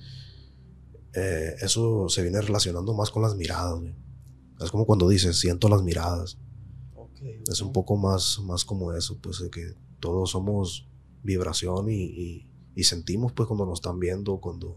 Eh, 1.14 1.57
eso 1.62 2.09
se 2.09 2.22
viene 2.22 2.40
relacionando 2.40 2.94
más 2.94 3.11
con 3.11 3.22
las 3.22 3.35
miradas, 3.35 3.81
güey. 3.81 3.96
Es 4.61 4.70
como 4.70 4.87
cuando 4.87 5.09
dices, 5.09 5.37
siento 5.40 5.68
las 5.68 5.83
miradas. 5.83 6.38
Es 7.50 7.61
un 7.61 7.72
poco 7.72 7.96
más, 7.96 8.38
más 8.38 8.64
como 8.64 8.92
eso, 8.92 9.18
pues, 9.20 9.40
de 9.40 9.50
que 9.50 9.74
todos 9.98 10.31
somos 10.31 10.87
vibración 11.25 11.91
y, 11.91 12.05
y- 12.05 12.47
y 12.77 12.85
sentimos, 12.85 13.33
pues, 13.33 13.47
cuando 13.49 13.67
nos 13.67 13.79
están 13.79 13.99
viendo, 13.99 14.39
cuando... 14.39 14.77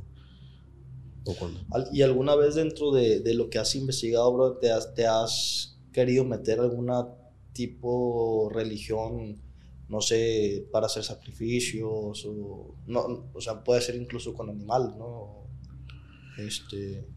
O 1.25 1.33
cuando 1.35 1.59
¿Y 1.91 2.01
alguna 2.03 2.35
vez 2.35 2.55
dentro 2.55 2.91
de, 2.91 3.19
de 3.19 3.33
lo 3.33 3.49
que 3.49 3.59
has 3.59 3.75
investigado, 3.75 4.33
bro, 4.33 4.57
te 4.57 4.71
has, 4.71 4.93
te 4.95 5.05
has 5.07 5.77
querido 5.91 6.23
meter 6.23 6.59
alguna 6.59 7.07
tipo 7.53 8.49
religión, 8.53 9.41
no 9.89 9.99
sé, 10.01 10.67
para 10.71 10.85
hacer 10.85 11.03
sacrificios 11.03 12.23
o, 12.25 12.75
no, 12.85 13.25
o 13.33 13.41
sea, 13.41 13.63
puede 13.63 13.81
ser 13.81 13.95
incluso 13.95 14.33
con 14.33 14.49
animales, 14.49 14.95
¿no? 14.95 15.47
Este, 16.37 17.07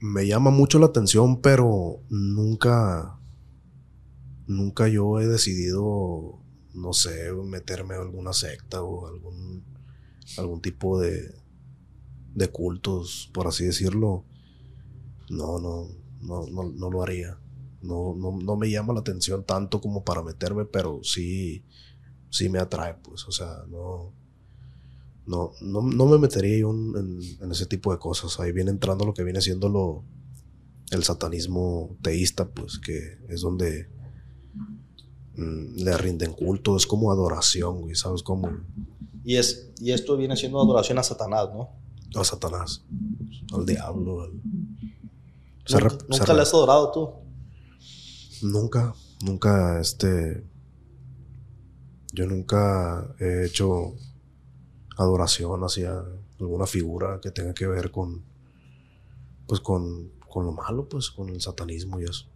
me 0.00 0.26
llama 0.26 0.50
mucho 0.50 0.78
la 0.78 0.86
atención, 0.86 1.40
pero 1.42 2.00
nunca, 2.08 3.20
nunca 4.46 4.88
yo 4.88 5.20
he 5.20 5.26
decidido, 5.26 6.40
no 6.80 6.92
sé, 6.92 7.32
meterme 7.32 7.94
a 7.96 8.00
alguna 8.02 8.32
secta 8.32 8.82
o 8.82 9.06
algún, 9.08 9.64
algún 10.38 10.60
tipo 10.62 11.00
de, 11.00 11.34
de 12.34 12.48
cultos, 12.48 13.30
por 13.34 13.46
así 13.46 13.64
decirlo. 13.64 14.24
No, 15.30 15.58
no, 15.58 15.88
no, 16.22 16.46
no, 16.46 16.62
no 16.70 16.90
lo 16.90 17.02
haría. 17.02 17.38
No, 17.82 18.14
no, 18.16 18.36
no 18.38 18.56
me 18.56 18.70
llama 18.70 18.92
la 18.94 19.00
atención 19.00 19.44
tanto 19.44 19.80
como 19.80 20.04
para 20.04 20.22
meterme, 20.22 20.64
pero 20.64 21.00
sí, 21.02 21.64
sí 22.30 22.48
me 22.48 22.58
atrae, 22.58 22.94
pues, 23.02 23.26
o 23.28 23.32
sea, 23.32 23.64
no, 23.68 24.14
no, 25.26 25.52
no, 25.60 25.82
no 25.82 26.06
me 26.06 26.18
metería 26.18 26.58
yo 26.58 26.70
en, 26.70 27.20
en- 27.42 27.52
ese 27.52 27.66
tipo 27.66 27.92
de 27.92 27.98
cosas. 27.98 28.38
Ahí 28.40 28.52
viene 28.52 28.70
entrando 28.70 29.04
lo 29.04 29.14
que 29.14 29.24
viene 29.24 29.40
siendo 29.40 29.68
lo, 29.68 30.04
el 30.92 31.04
satanismo 31.04 31.96
teísta, 32.02 32.48
pues, 32.50 32.78
que 32.78 33.18
es 33.28 33.42
donde 33.42 33.90
le 35.38 35.96
rinden 35.96 36.32
culto, 36.32 36.76
es 36.76 36.86
como 36.86 37.12
adoración, 37.12 37.82
güey, 37.82 37.94
¿sabes 37.94 38.22
cómo? 38.22 38.50
y, 39.24 39.36
es, 39.36 39.70
y 39.78 39.92
esto 39.92 40.16
viene 40.16 40.36
siendo 40.36 40.60
adoración 40.60 40.98
a 40.98 41.02
Satanás, 41.02 41.48
¿no? 41.52 41.70
A 42.18 42.24
Satanás, 42.24 42.84
al 43.52 43.64
diablo, 43.64 44.22
al... 44.22 44.32
se 45.64 45.78
¿Nunca, 45.78 46.26
se 46.26 46.34
le 46.34 46.42
has 46.42 46.54
adorado 46.54 46.90
tú? 46.90 47.10
Nunca, 48.42 48.94
nunca, 49.24 49.80
este. 49.80 50.44
Yo 52.12 52.26
nunca 52.26 53.14
he 53.20 53.46
hecho 53.46 53.94
adoración 54.96 55.62
hacia 55.62 56.02
alguna 56.40 56.66
figura 56.66 57.20
que 57.20 57.30
tenga 57.30 57.54
que 57.54 57.66
ver 57.66 57.90
con. 57.90 58.24
Pues 59.46 59.60
con, 59.60 60.10
con 60.28 60.46
lo 60.46 60.52
malo, 60.52 60.88
pues 60.88 61.10
con 61.10 61.28
el 61.28 61.40
satanismo 61.40 62.00
y 62.00 62.04
eso. 62.04 62.26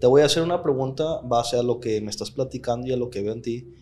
Te 0.00 0.06
voy 0.06 0.22
a 0.22 0.26
hacer 0.26 0.42
una 0.42 0.62
pregunta 0.62 1.20
base 1.24 1.58
a 1.58 1.62
lo 1.62 1.80
que 1.80 2.00
me 2.00 2.10
estás 2.10 2.30
platicando 2.30 2.86
y 2.86 2.92
a 2.92 2.96
lo 2.96 3.10
que 3.10 3.22
veo 3.22 3.32
en 3.32 3.42
ti. 3.42 3.72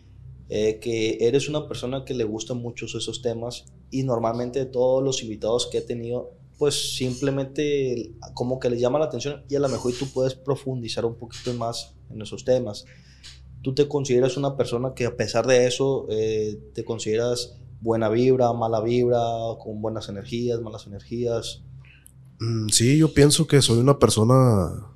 eh, 0.50 0.78
que 0.78 1.16
eres 1.26 1.48
una 1.48 1.66
persona 1.66 2.04
que 2.04 2.12
le 2.12 2.24
gustan 2.24 2.58
mucho 2.58 2.84
esos 2.84 3.22
temas 3.22 3.64
y 3.90 4.02
normalmente 4.02 4.66
todos 4.66 5.02
los 5.02 5.22
invitados 5.22 5.68
que 5.72 5.78
he 5.78 5.80
tenido, 5.80 6.32
pues 6.58 6.96
simplemente 6.96 8.12
como 8.34 8.60
que 8.60 8.68
les 8.68 8.78
llama 8.78 8.98
la 8.98 9.06
atención 9.06 9.42
y 9.48 9.54
a 9.56 9.60
lo 9.60 9.68
mejor 9.70 9.92
tú 9.98 10.06
puedes 10.12 10.34
profundizar 10.34 11.06
un 11.06 11.14
poquito 11.14 11.54
más 11.54 11.94
en 12.10 12.20
esos 12.20 12.44
temas. 12.44 12.84
¿Tú 13.62 13.74
te 13.74 13.88
consideras 13.88 14.36
una 14.36 14.56
persona 14.56 14.92
que 14.94 15.06
a 15.06 15.16
pesar 15.16 15.46
de 15.46 15.66
eso 15.66 16.06
eh, 16.10 16.60
te 16.74 16.84
consideras 16.84 17.56
buena 17.80 18.08
vibra, 18.10 18.52
mala 18.52 18.80
vibra, 18.82 19.20
con 19.58 19.80
buenas 19.80 20.08
energías, 20.10 20.60
malas 20.60 20.86
energías? 20.86 21.62
Mm, 22.38 22.68
sí, 22.68 22.98
yo 22.98 23.14
pienso 23.14 23.46
que 23.46 23.62
soy 23.62 23.78
una 23.78 23.98
persona. 23.98 24.90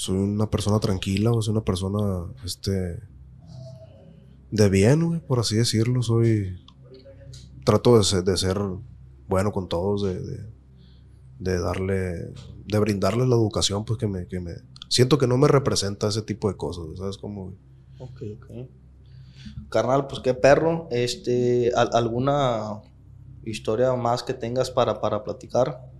Soy 0.00 0.16
una 0.16 0.48
persona 0.48 0.80
tranquila, 0.80 1.30
o 1.30 1.42
soy 1.42 1.52
una 1.52 1.62
persona, 1.64 2.24
este. 2.42 3.00
De 4.50 4.68
bien, 4.70 5.04
güey, 5.06 5.20
por 5.20 5.38
así 5.40 5.56
decirlo. 5.56 6.02
Soy. 6.02 6.64
Trato 7.66 7.98
de 7.98 8.04
ser, 8.04 8.24
de 8.24 8.36
ser 8.38 8.58
bueno 9.28 9.52
con 9.52 9.68
todos, 9.68 10.02
de, 10.02 10.18
de, 10.18 10.38
de 11.38 11.60
darle. 11.60 12.32
De 12.66 12.78
brindarles 12.78 13.28
la 13.28 13.34
educación, 13.36 13.84
pues 13.84 13.98
que 13.98 14.06
me, 14.06 14.26
que 14.26 14.40
me. 14.40 14.52
Siento 14.88 15.18
que 15.18 15.26
no 15.26 15.36
me 15.36 15.48
representa 15.48 16.08
ese 16.08 16.22
tipo 16.22 16.48
de 16.48 16.56
cosas, 16.56 16.84
¿sabes 16.96 17.18
cómo? 17.18 17.52
Ok, 17.98 18.22
ok. 18.36 18.68
Carnal, 19.68 20.06
pues 20.06 20.22
qué 20.22 20.32
perro. 20.32 20.88
Este, 20.90 21.72
¿al- 21.76 21.90
¿alguna 21.92 22.80
historia 23.44 23.92
más 23.96 24.22
que 24.22 24.32
tengas 24.32 24.70
para, 24.70 25.00
para 25.02 25.22
platicar? 25.24 25.90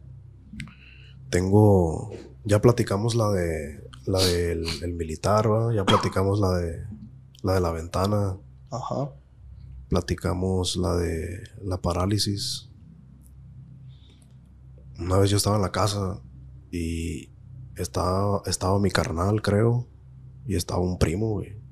Tengo. 1.29 2.11
Ya 2.45 2.61
platicamos 2.63 3.15
la 3.15 3.31
de. 3.31 3.90
La 4.11 4.19
del 4.19 4.67
el 4.83 4.95
militar, 4.95 5.49
¿va? 5.49 5.73
Ya 5.73 5.85
platicamos 5.85 6.41
la 6.41 6.51
de. 6.59 6.85
La 7.43 7.55
de 7.55 7.61
la 7.61 7.71
ventana. 7.71 8.37
Ajá. 8.69 9.13
Platicamos 9.89 10.75
la 10.75 10.97
de 10.97 11.45
la 11.63 11.81
parálisis. 11.81 12.69
Una 14.99 15.17
vez 15.19 15.31
yo 15.31 15.37
estaba 15.37 15.57
en 15.57 15.63
la 15.63 15.71
casa 15.71 16.21
y 16.73 17.31
estaba, 17.77 18.43
estaba 18.47 18.81
mi 18.81 18.91
carnal, 18.91 19.43
creo, 19.43 19.87
y 20.45 20.57
estaba 20.57 20.81
un 20.81 20.99
primo, 20.99 21.31
güey. 21.31 21.63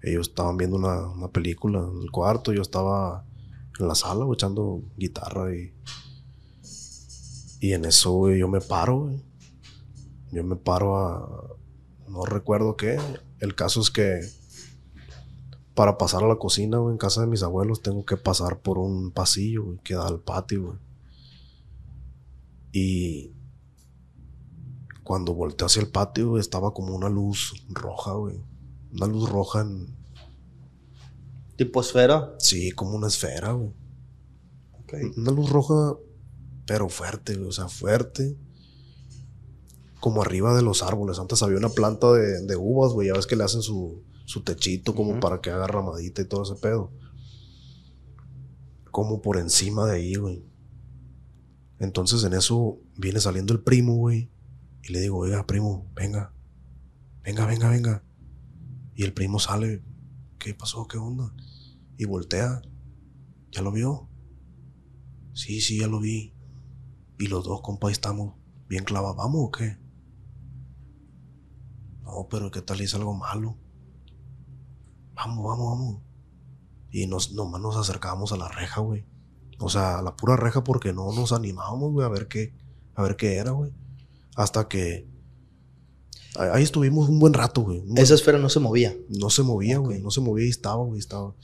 Ellos 0.00 0.28
estaban 0.28 0.56
viendo 0.56 0.76
una, 0.76 1.08
una 1.08 1.28
película 1.32 1.80
en 1.80 2.00
el 2.00 2.12
cuarto, 2.12 2.52
yo 2.52 2.62
estaba 2.62 3.26
en 3.78 3.88
la 3.88 3.96
sala, 3.96 4.24
güey, 4.24 4.36
echando 4.36 4.84
guitarra 4.96 5.52
y... 5.52 5.74
Y 7.60 7.72
en 7.72 7.86
eso, 7.86 8.12
güey, 8.12 8.38
yo 8.38 8.46
me 8.46 8.60
paro, 8.60 9.00
güey. 9.00 9.20
Yo 10.30 10.44
me 10.44 10.54
paro 10.54 10.96
a... 10.96 11.57
No 12.08 12.24
recuerdo 12.24 12.76
qué. 12.76 12.98
El 13.40 13.54
caso 13.54 13.80
es 13.80 13.90
que 13.90 14.20
para 15.74 15.96
pasar 15.96 16.24
a 16.24 16.28
la 16.28 16.36
cocina, 16.36 16.78
güey, 16.78 16.92
en 16.92 16.98
casa 16.98 17.20
de 17.20 17.28
mis 17.28 17.42
abuelos, 17.42 17.82
tengo 17.82 18.04
que 18.04 18.16
pasar 18.16 18.60
por 18.60 18.78
un 18.78 19.12
pasillo, 19.12 19.64
güey, 19.64 19.78
que 19.84 19.94
da 19.94 20.08
al 20.08 20.20
patio, 20.20 20.62
güey. 20.64 20.78
Y 22.72 23.32
cuando 25.04 25.34
volteé 25.34 25.66
hacia 25.66 25.80
el 25.80 25.88
patio, 25.88 26.30
güey, 26.30 26.40
estaba 26.40 26.74
como 26.74 26.96
una 26.96 27.08
luz 27.08 27.64
roja, 27.68 28.12
güey. 28.12 28.40
Una 28.92 29.06
luz 29.06 29.30
roja 29.30 29.60
en... 29.60 29.96
¿Tipo 31.56 31.80
esfera? 31.80 32.34
Sí, 32.38 32.72
como 32.72 32.96
una 32.96 33.06
esfera, 33.06 33.52
güey. 33.52 33.72
Una 35.16 35.30
luz 35.30 35.50
roja, 35.50 35.96
pero 36.66 36.88
fuerte, 36.88 37.36
güey. 37.36 37.48
O 37.48 37.52
sea, 37.52 37.68
fuerte. 37.68 38.36
Como 40.00 40.22
arriba 40.22 40.54
de 40.54 40.62
los 40.62 40.82
árboles. 40.82 41.18
Antes 41.18 41.42
había 41.42 41.58
una 41.58 41.70
planta 41.70 42.12
de, 42.12 42.42
de 42.46 42.56
uvas, 42.56 42.92
güey. 42.92 43.08
Ya 43.08 43.14
ves 43.14 43.26
que 43.26 43.36
le 43.36 43.44
hacen 43.44 43.62
su, 43.62 44.04
su 44.24 44.42
techito 44.42 44.94
como 44.94 45.20
para 45.20 45.40
que 45.40 45.50
haga 45.50 45.66
ramadita 45.66 46.20
y 46.22 46.26
todo 46.26 46.42
ese 46.42 46.54
pedo. 46.54 46.92
Como 48.90 49.22
por 49.22 49.38
encima 49.38 49.86
de 49.86 49.96
ahí, 49.96 50.14
güey. 50.16 50.44
Entonces 51.78 52.24
en 52.24 52.34
eso 52.34 52.78
viene 52.96 53.20
saliendo 53.20 53.54
el 53.54 53.60
primo, 53.60 53.94
güey. 53.94 54.30
Y 54.82 54.92
le 54.92 55.00
digo, 55.00 55.18
oiga, 55.18 55.46
primo, 55.46 55.90
venga. 55.94 56.34
Venga, 57.22 57.46
venga, 57.46 57.68
venga. 57.70 58.04
Y 58.94 59.04
el 59.04 59.14
primo 59.14 59.38
sale. 59.38 59.82
¿Qué 60.38 60.54
pasó? 60.54 60.86
¿Qué 60.86 60.98
onda? 60.98 61.32
Y 61.96 62.04
voltea. 62.04 62.62
¿Ya 63.50 63.62
lo 63.62 63.72
vio? 63.72 64.08
Sí, 65.32 65.60
sí, 65.60 65.78
ya 65.78 65.86
lo 65.86 66.00
vi. 66.00 66.34
Y 67.18 67.28
los 67.28 67.44
dos, 67.44 67.60
compa, 67.62 67.90
estamos 67.90 68.34
bien 68.68 68.84
clavados. 68.84 69.16
¿Vamos 69.16 69.40
o 69.46 69.50
qué? 69.50 69.78
No, 72.08 72.26
pero 72.28 72.50
¿qué 72.50 72.62
tal 72.62 72.80
es 72.80 72.94
algo 72.94 73.14
malo? 73.14 73.56
Vamos, 75.14 75.44
vamos, 75.44 75.66
vamos. 75.78 76.02
Y 76.90 77.06
nos, 77.06 77.32
nomás 77.32 77.60
nos 77.60 77.76
acercábamos 77.76 78.32
a 78.32 78.36
la 78.36 78.48
reja, 78.48 78.80
güey. 78.80 79.04
O 79.58 79.68
sea, 79.68 79.98
a 79.98 80.02
la 80.02 80.16
pura 80.16 80.36
reja 80.36 80.64
porque 80.64 80.92
no 80.92 81.12
nos 81.12 81.32
animábamos, 81.32 81.92
güey, 81.92 82.06
a 82.06 82.08
ver 82.08 82.28
qué, 82.28 82.54
a 82.94 83.02
ver 83.02 83.16
qué 83.16 83.36
era, 83.36 83.50
güey. 83.50 83.72
Hasta 84.36 84.68
que 84.68 85.06
ahí 86.38 86.62
estuvimos 86.62 87.08
un 87.08 87.18
buen 87.18 87.34
rato, 87.34 87.62
güey. 87.62 87.80
Buen- 87.80 87.98
Esa 87.98 88.14
esfera 88.14 88.38
no 88.38 88.48
se 88.48 88.60
movía. 88.60 88.96
no 89.08 89.28
se 89.30 89.42
movía, 89.42 89.78
güey. 89.78 90.00
No 90.00 90.10
se 90.10 90.20
movía 90.20 90.46
y 90.46 90.50
estaba, 90.50 90.82
güey. 90.84 90.98
Estaba. 91.00 91.34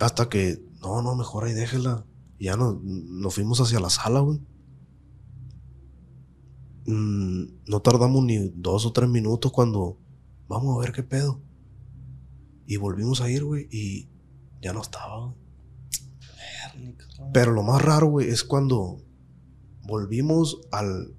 Hasta 0.00 0.28
que, 0.28 0.60
no, 0.82 1.00
no, 1.02 1.14
mejor 1.14 1.44
ahí 1.44 1.52
déjela. 1.54 2.04
Y 2.38 2.46
ya 2.46 2.56
nos, 2.56 2.82
nos 2.82 3.32
fuimos 3.34 3.60
hacia 3.60 3.80
la 3.80 3.90
sala, 3.90 4.20
güey. 4.20 4.40
Mm, 6.86 7.44
no 7.66 7.80
tardamos 7.80 8.22
ni 8.24 8.50
dos 8.54 8.84
o 8.84 8.92
tres 8.92 9.08
minutos 9.08 9.52
cuando 9.52 9.98
vamos 10.48 10.76
a 10.76 10.80
ver 10.80 10.92
qué 10.92 11.02
pedo. 11.02 11.40
Y 12.66 12.76
volvimos 12.76 13.20
a 13.20 13.30
ir, 13.30 13.44
güey, 13.44 13.68
y 13.70 14.08
ya 14.60 14.72
no 14.72 14.80
estaba. 14.80 15.34
Pero 17.32 17.52
lo 17.52 17.62
más 17.62 17.82
raro, 17.82 18.08
güey, 18.08 18.28
es 18.28 18.44
cuando 18.44 19.02
volvimos 19.82 20.60
al. 20.72 21.14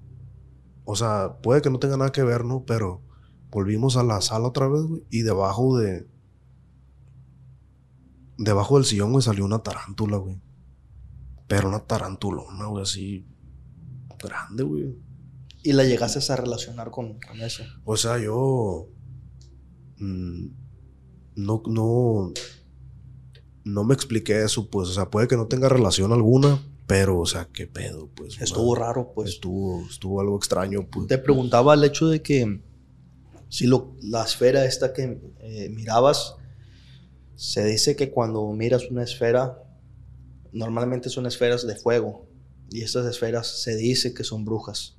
O 0.84 0.94
sea, 0.94 1.38
puede 1.42 1.62
que 1.62 1.70
no 1.70 1.78
tenga 1.78 1.96
nada 1.96 2.12
que 2.12 2.22
ver, 2.22 2.44
¿no? 2.44 2.64
Pero 2.64 3.02
volvimos 3.50 3.96
a 3.96 4.02
la 4.02 4.20
sala 4.20 4.48
otra 4.48 4.68
vez, 4.68 4.82
güey, 4.82 5.04
y 5.10 5.22
debajo 5.22 5.78
de. 5.78 6.08
Debajo 8.38 8.76
del 8.76 8.84
sillón, 8.84 9.12
güey, 9.12 9.22
salió 9.22 9.44
una 9.44 9.60
tarántula, 9.60 10.18
güey. 10.18 10.40
Pero 11.48 11.68
una 11.68 11.80
tarantulona, 11.80 12.66
güey, 12.66 12.82
así. 12.82 13.26
Grande, 14.22 14.62
güey. 14.62 15.06
Y 15.66 15.72
la 15.72 15.82
llegaste 15.82 16.20
a 16.32 16.36
relacionar 16.36 16.92
con, 16.92 17.18
con 17.18 17.40
eso. 17.40 17.64
O 17.84 17.96
sea, 17.96 18.18
yo. 18.20 18.88
mm, 19.98 20.46
no, 21.34 21.62
no. 21.66 22.32
No 23.64 23.82
me 23.82 23.94
expliqué 23.94 24.44
eso, 24.44 24.70
pues. 24.70 24.90
O 24.90 24.92
sea, 24.92 25.10
puede 25.10 25.26
que 25.26 25.36
no 25.36 25.48
tenga 25.48 25.68
relación 25.68 26.12
alguna, 26.12 26.62
pero, 26.86 27.18
o 27.18 27.26
sea, 27.26 27.48
qué 27.52 27.66
pedo, 27.66 28.08
pues. 28.14 28.40
Estuvo 28.40 28.74
man. 28.74 28.80
raro, 28.80 29.12
pues. 29.12 29.30
Estuvo, 29.30 29.84
estuvo 29.90 30.20
algo 30.20 30.36
extraño, 30.36 30.86
pues. 30.88 31.08
Te 31.08 31.18
preguntaba 31.18 31.74
el 31.74 31.82
hecho 31.82 32.06
de 32.06 32.22
que 32.22 32.62
si 33.48 33.66
lo, 33.66 33.96
la 34.00 34.22
esfera 34.22 34.64
esta 34.66 34.92
que 34.92 35.20
eh, 35.40 35.68
mirabas, 35.70 36.36
se 37.34 37.64
dice 37.64 37.96
que 37.96 38.12
cuando 38.12 38.52
miras 38.52 38.88
una 38.88 39.02
esfera, 39.02 39.64
normalmente 40.52 41.08
son 41.08 41.26
esferas 41.26 41.66
de 41.66 41.74
fuego. 41.74 42.28
Y 42.70 42.82
estas 42.82 43.04
esferas 43.06 43.48
se 43.48 43.74
dice 43.74 44.14
que 44.14 44.22
son 44.22 44.44
brujas. 44.44 44.95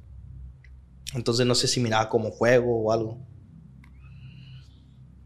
Entonces 1.13 1.45
no 1.45 1.55
sé 1.55 1.67
si 1.67 1.79
miraba 1.79 2.09
como 2.09 2.31
fuego 2.31 2.83
o 2.83 2.91
algo. 2.91 3.17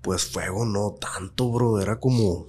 Pues 0.02 0.26
fuego 0.26 0.66
no 0.66 0.96
tanto, 1.00 1.52
bro. 1.52 1.80
Era 1.80 2.00
como. 2.00 2.48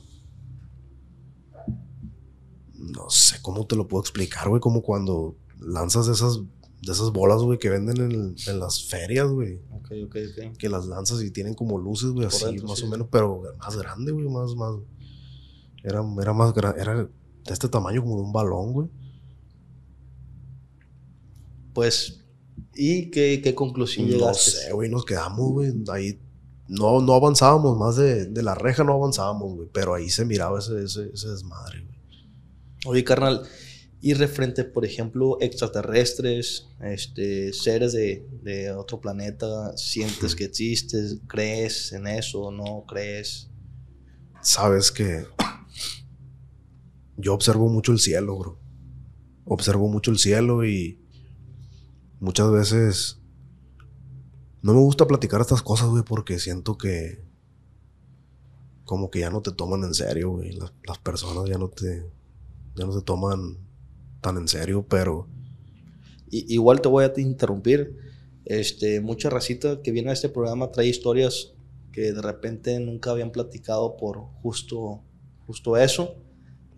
No 2.75 3.09
sé 3.09 3.41
cómo 3.43 3.67
te 3.67 3.77
lo 3.77 3.89
puedo 3.89 4.03
explicar, 4.03 4.49
güey. 4.49 4.61
Como 4.61 4.83
cuando 4.83 5.37
lanzas 5.59 6.09
esas, 6.09 6.41
de 6.83 6.93
esas 6.93 7.13
bolas, 7.13 7.43
güey, 7.43 7.59
que 7.59 7.71
venden 7.71 8.01
en, 8.11 8.35
en 8.47 8.61
las 8.61 8.85
ferias, 8.89 9.29
güey. 9.29 9.61
Ok, 9.71 9.91
ok, 10.05 10.17
ok. 10.31 10.57
Que 10.59 10.69
las 10.69 10.87
lanzas 10.87 11.23
y 11.23 11.31
tienen 11.31 11.55
como 11.55 11.79
luces, 11.79 12.11
güey, 12.11 12.27
así, 12.27 12.45
dentro, 12.45 12.69
más 12.69 12.79
sí, 12.79 12.85
o 12.85 12.89
menos, 12.89 13.09
pero 13.11 13.43
más 13.59 13.77
grande, 13.77 14.13
güey, 14.13 14.29
más, 14.29 14.55
más. 14.57 14.75
Era, 15.85 16.03
era 16.21 16.33
más 16.33 16.53
grande, 16.53 16.81
era 16.81 16.95
de 17.05 17.09
este 17.53 17.69
tamaño 17.69 18.03
como 18.03 18.17
de 18.17 18.23
un 18.23 18.33
balón, 18.33 18.73
güey. 18.73 18.89
Pues, 21.73 22.22
¿y 22.75 23.11
qué, 23.11 23.41
qué 23.43 23.55
conclusión 23.55 24.09
No 24.09 24.13
llegaste? 24.17 24.51
sé, 24.51 24.73
güey, 24.73 24.89
nos 24.89 25.05
quedamos, 25.05 25.51
güey, 25.53 25.73
ahí. 25.91 26.19
No, 26.69 27.01
no 27.01 27.15
avanzábamos 27.15 27.77
más 27.77 27.97
de, 27.97 28.27
de 28.27 28.43
la 28.43 28.55
reja, 28.55 28.83
no 28.85 28.95
avanzábamos, 28.95 29.55
güey, 29.55 29.69
pero 29.73 29.95
ahí 29.95 30.09
se 30.09 30.25
miraba 30.25 30.59
ese, 30.59 30.83
ese, 30.83 31.11
ese 31.13 31.29
desmadre, 31.29 31.81
güey. 31.85 31.99
Oye, 32.87 33.05
carnal, 33.05 33.43
y 34.01 34.15
referente, 34.15 34.65
por 34.65 34.85
ejemplo, 34.85 35.39
extraterrestres, 35.41 36.69
este, 36.81 37.53
seres 37.53 37.93
de, 37.93 38.27
de 38.43 38.73
otro 38.73 39.01
planeta, 39.01 39.77
¿sientes 39.77 40.35
que 40.35 40.45
existes? 40.45 41.19
¿Crees 41.29 41.93
en 41.93 42.07
eso? 42.07 42.51
¿No 42.51 42.85
crees? 42.89 43.49
Sabes 44.41 44.91
que 44.91 45.25
yo 47.17 47.35
observo 47.35 47.69
mucho 47.69 47.93
el 47.93 48.01
cielo, 48.01 48.37
bro. 48.39 48.59
Observo 49.45 49.89
mucho 49.89 50.11
el 50.11 50.19
cielo 50.19 50.65
y 50.65 50.99
muchas 52.23 52.51
veces 52.53 53.19
no 54.63 54.73
me 54.73 54.81
gusta 54.81 55.07
platicar 55.07 55.41
estas 55.41 55.61
cosas, 55.61 55.89
güey, 55.89 56.05
porque 56.05 56.39
siento 56.39 56.79
que 56.79 57.21
como 58.85 59.11
que 59.11 59.21
ya 59.21 59.31
no 59.31 59.43
te 59.43 59.51
toman 59.51 59.83
en 59.83 59.93
serio, 59.93 60.31
güey. 60.31 60.53
Las, 60.53 60.73
las 60.87 60.99
personas 60.99 61.49
ya 61.49 61.59
no 61.59 61.69
te 61.69 62.07
ya 62.77 62.87
no 62.87 62.97
te 62.97 63.05
toman 63.05 63.59
tan 64.21 64.37
en 64.37 64.47
serio, 64.47 64.87
pero 64.89 65.27
igual 66.31 66.81
te 66.81 66.89
voy 66.89 67.05
a 67.05 67.13
interrumpir. 67.17 67.99
Este, 68.45 69.01
mucha 69.01 69.29
racita 69.29 69.83
que 69.83 69.91
viene 69.91 70.11
a 70.11 70.13
este 70.13 70.29
programa 70.29 70.71
trae 70.71 70.87
historias 70.87 71.55
que 71.93 72.13
de 72.13 72.23
repente 72.23 72.79
nunca 72.81 73.11
habían 73.11 73.33
platicado 73.33 73.97
por 73.97 74.19
justo, 74.43 75.03
justo 75.47 75.77
eso. 75.77 76.22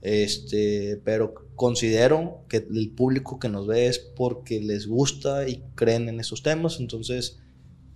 Este, 0.04 1.00
pero 1.02 1.34
considero 1.56 2.44
que 2.48 2.58
el 2.58 2.90
público 2.90 3.38
que 3.38 3.48
nos 3.48 3.66
ve 3.66 3.86
es 3.88 3.98
porque 3.98 4.60
les 4.60 4.86
gusta 4.86 5.48
y 5.48 5.64
creen 5.74 6.08
en 6.10 6.20
esos 6.20 6.42
temas. 6.42 6.78
Entonces, 6.78 7.38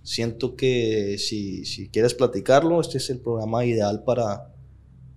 siento 0.01 0.55
que 0.55 1.17
si, 1.19 1.65
si 1.65 1.87
quieres 1.89 2.15
platicarlo, 2.15 2.81
este 2.81 2.97
es 2.97 3.09
el 3.11 3.19
programa 3.19 3.63
ideal 3.63 4.03
para, 4.03 4.53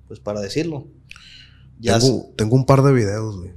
pues, 0.07 0.21
para 0.21 0.41
decirlo. 0.43 0.87
Ya 1.81 1.99
tengo, 1.99 2.31
tengo 2.37 2.57
un 2.57 2.67
par 2.67 2.83
de 2.83 2.93
videos, 2.93 3.39
güey. 3.39 3.53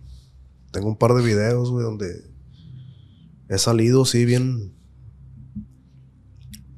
Tengo 0.72 0.88
un 0.88 0.98
par 0.98 1.14
de 1.14 1.22
videos, 1.24 1.70
güey, 1.72 1.84
donde 1.84 2.24
he 3.50 3.58
salido 3.58 4.04
así 4.04 4.24
bien. 4.24 4.74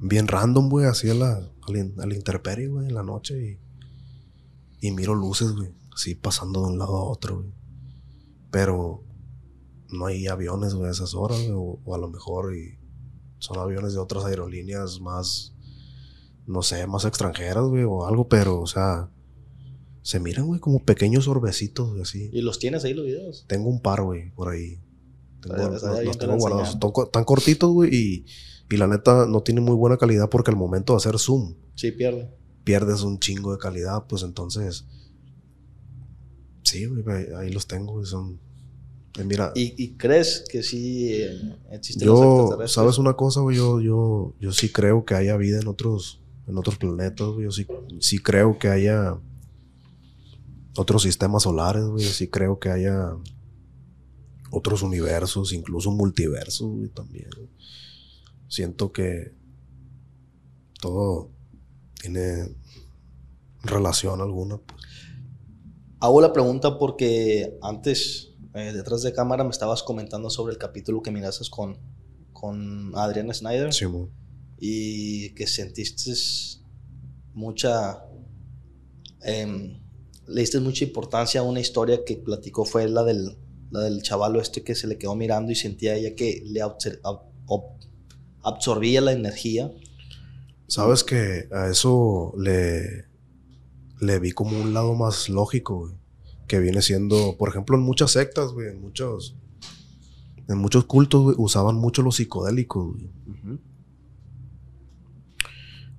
Bien 0.00 0.28
random, 0.28 0.68
güey, 0.68 0.86
así 0.86 1.08
a 1.08 1.14
la, 1.14 1.32
a 1.34 1.72
la, 1.72 1.78
in- 1.78 1.94
a 1.98 2.06
la 2.06 2.14
intemperie, 2.14 2.68
güey, 2.68 2.86
en 2.86 2.94
la 2.94 3.02
noche. 3.02 3.58
Y, 4.80 4.88
y 4.88 4.90
miro 4.92 5.14
luces, 5.14 5.52
güey, 5.52 5.70
así 5.98 6.14
pasando 6.14 6.60
de 6.62 6.68
un 6.68 6.78
lado 6.78 6.96
a 6.96 7.04
otro, 7.10 7.38
güey. 7.40 7.52
Pero 8.52 9.04
no 9.90 10.06
hay 10.06 10.28
aviones, 10.28 10.74
güey, 10.74 10.88
a 10.88 10.92
esas 10.92 11.14
horas, 11.14 11.38
güey, 11.38 11.50
o, 11.50 11.80
o 11.84 11.94
a 11.94 11.98
lo 11.98 12.08
mejor 12.08 12.54
y 12.56 12.78
son 13.38 13.58
aviones 13.58 13.92
de 13.94 13.98
otras 13.98 14.24
aerolíneas 14.24 15.00
más, 15.00 15.54
no 16.46 16.62
sé, 16.62 16.86
más 16.86 17.04
extranjeras, 17.04 17.64
güey, 17.64 17.82
o 17.84 18.06
algo, 18.06 18.28
pero, 18.28 18.60
o 18.60 18.66
sea, 18.66 19.10
se 20.02 20.20
miran, 20.20 20.46
güey, 20.46 20.60
como 20.60 20.84
pequeños 20.84 21.26
orbecitos, 21.26 21.90
güey, 21.90 22.02
así. 22.02 22.30
¿Y 22.32 22.42
los 22.42 22.58
tienes 22.60 22.84
ahí 22.84 22.94
los 22.94 23.04
videos? 23.04 23.44
Tengo 23.48 23.68
un 23.68 23.80
par, 23.82 24.02
güey, 24.02 24.30
por 24.34 24.48
ahí. 24.50 24.80
Tengo- 25.42 25.68
los, 25.68 26.18
tengo 26.18 26.36
guardados. 26.36 26.70
Están 26.74 26.92
Tan 27.12 27.24
cortitos, 27.24 27.70
güey, 27.72 27.90
y, 27.94 28.26
y 28.70 28.76
la 28.76 28.86
neta 28.86 29.26
no 29.26 29.40
tiene 29.42 29.60
muy 29.60 29.74
buena 29.74 29.96
calidad 29.96 30.30
porque 30.30 30.50
al 30.52 30.56
momento 30.56 30.92
de 30.92 30.98
hacer 30.98 31.18
zoom 31.18 31.54
Sí, 31.74 31.90
pierde. 31.92 32.30
pierdes 32.64 33.02
un 33.02 33.18
chingo 33.18 33.52
de 33.52 33.58
calidad, 33.58 34.06
pues 34.08 34.22
entonces. 34.22 34.86
Sí, 36.68 36.84
güey, 36.86 37.02
ahí- 37.36 37.50
los 37.52 37.66
tengo, 37.66 37.92
güey, 37.94 38.06
son. 38.06 38.38
eh, 39.18 39.24
mira, 39.24 39.52
¿Y, 39.54 39.74
y 39.82 39.96
crees 39.96 40.44
que 40.50 40.62
sí 40.62 41.12
eh, 41.14 41.56
existen 41.72 42.06
los 42.08 42.18
yo, 42.20 42.24
extraterrestres? 42.40 42.72
¿sabes 42.72 42.98
una 42.98 43.14
cosa, 43.14 43.40
güey? 43.40 43.56
Yo, 43.56 43.80
yo, 43.80 44.34
yo 44.40 44.52
sí 44.52 44.68
creo 44.70 45.04
que 45.04 45.14
haya 45.14 45.36
vida 45.36 45.58
en 45.60 45.66
otros, 45.68 46.20
en 46.46 46.56
otros 46.58 46.76
planetas, 46.76 47.26
güey. 47.28 47.44
Yo 47.44 47.50
sí, 47.50 47.66
sí 48.00 48.18
creo 48.18 48.58
que 48.58 48.68
haya 48.68 49.16
otros 50.76 51.02
sistemas 51.02 51.42
solares, 51.44 51.84
güey. 51.84 52.04
Sí 52.04 52.28
creo 52.28 52.58
que 52.58 52.68
haya 52.70 53.12
otros 54.50 54.82
universos, 54.82 55.52
incluso 55.52 55.90
multiversos, 55.90 56.68
güey, 56.70 56.88
también. 56.88 57.28
güey. 57.36 57.48
Siento 58.48 58.92
que 58.92 59.32
todo 60.80 61.30
tiene 62.00 62.54
relación 63.62 64.20
alguna, 64.20 64.58
pues. 64.58 64.82
Hago 66.00 66.20
la 66.20 66.32
pregunta 66.32 66.78
porque 66.78 67.58
antes, 67.60 68.30
eh, 68.54 68.72
detrás 68.72 69.02
de 69.02 69.12
cámara, 69.12 69.42
me 69.42 69.50
estabas 69.50 69.82
comentando 69.82 70.30
sobre 70.30 70.52
el 70.52 70.58
capítulo 70.58 71.02
que 71.02 71.10
miraste 71.10 71.44
con, 71.50 71.78
con 72.32 72.92
Adriana 72.94 73.34
Snyder. 73.34 73.72
Sí, 73.72 73.86
mo. 73.86 74.08
y 74.58 75.30
que 75.34 75.46
sentiste 75.46 76.12
mucha. 77.34 78.04
em, 79.22 79.80
le 80.26 80.40
diste 80.40 80.60
mucha 80.60 80.84
importancia 80.84 81.40
a 81.40 81.44
una 81.44 81.60
historia 81.60 82.04
que 82.04 82.16
platicó, 82.16 82.64
fue 82.64 82.88
la 82.88 83.02
del, 83.02 83.36
la 83.70 83.80
del 83.80 84.02
chavalo 84.02 84.40
este 84.40 84.62
que 84.62 84.74
se 84.74 84.86
le 84.86 84.98
quedó 84.98 85.14
mirando 85.14 85.50
y 85.50 85.54
sentía 85.54 85.96
ella 85.96 86.14
que 86.14 86.42
le 86.44 86.60
absorbía 88.42 89.00
la 89.00 89.12
energía. 89.12 89.72
Sabes 90.66 91.02
que 91.02 91.48
a 91.50 91.70
eso 91.70 92.34
le, 92.36 93.07
le 94.00 94.18
vi 94.18 94.32
como 94.32 94.58
un 94.58 94.74
lado 94.74 94.94
más 94.94 95.28
lógico, 95.28 95.78
güey. 95.80 95.94
Que 96.46 96.58
viene 96.58 96.80
siendo, 96.82 97.36
por 97.36 97.50
ejemplo, 97.50 97.76
en 97.76 97.82
muchas 97.82 98.12
sectas, 98.12 98.52
güey, 98.52 98.68
en 98.68 98.80
muchos, 98.80 99.36
en 100.48 100.58
muchos 100.58 100.84
cultos, 100.86 101.22
güey, 101.22 101.36
usaban 101.38 101.76
mucho 101.76 102.02
los 102.02 102.16
psicodélicos, 102.16 102.94
güey. 102.94 103.10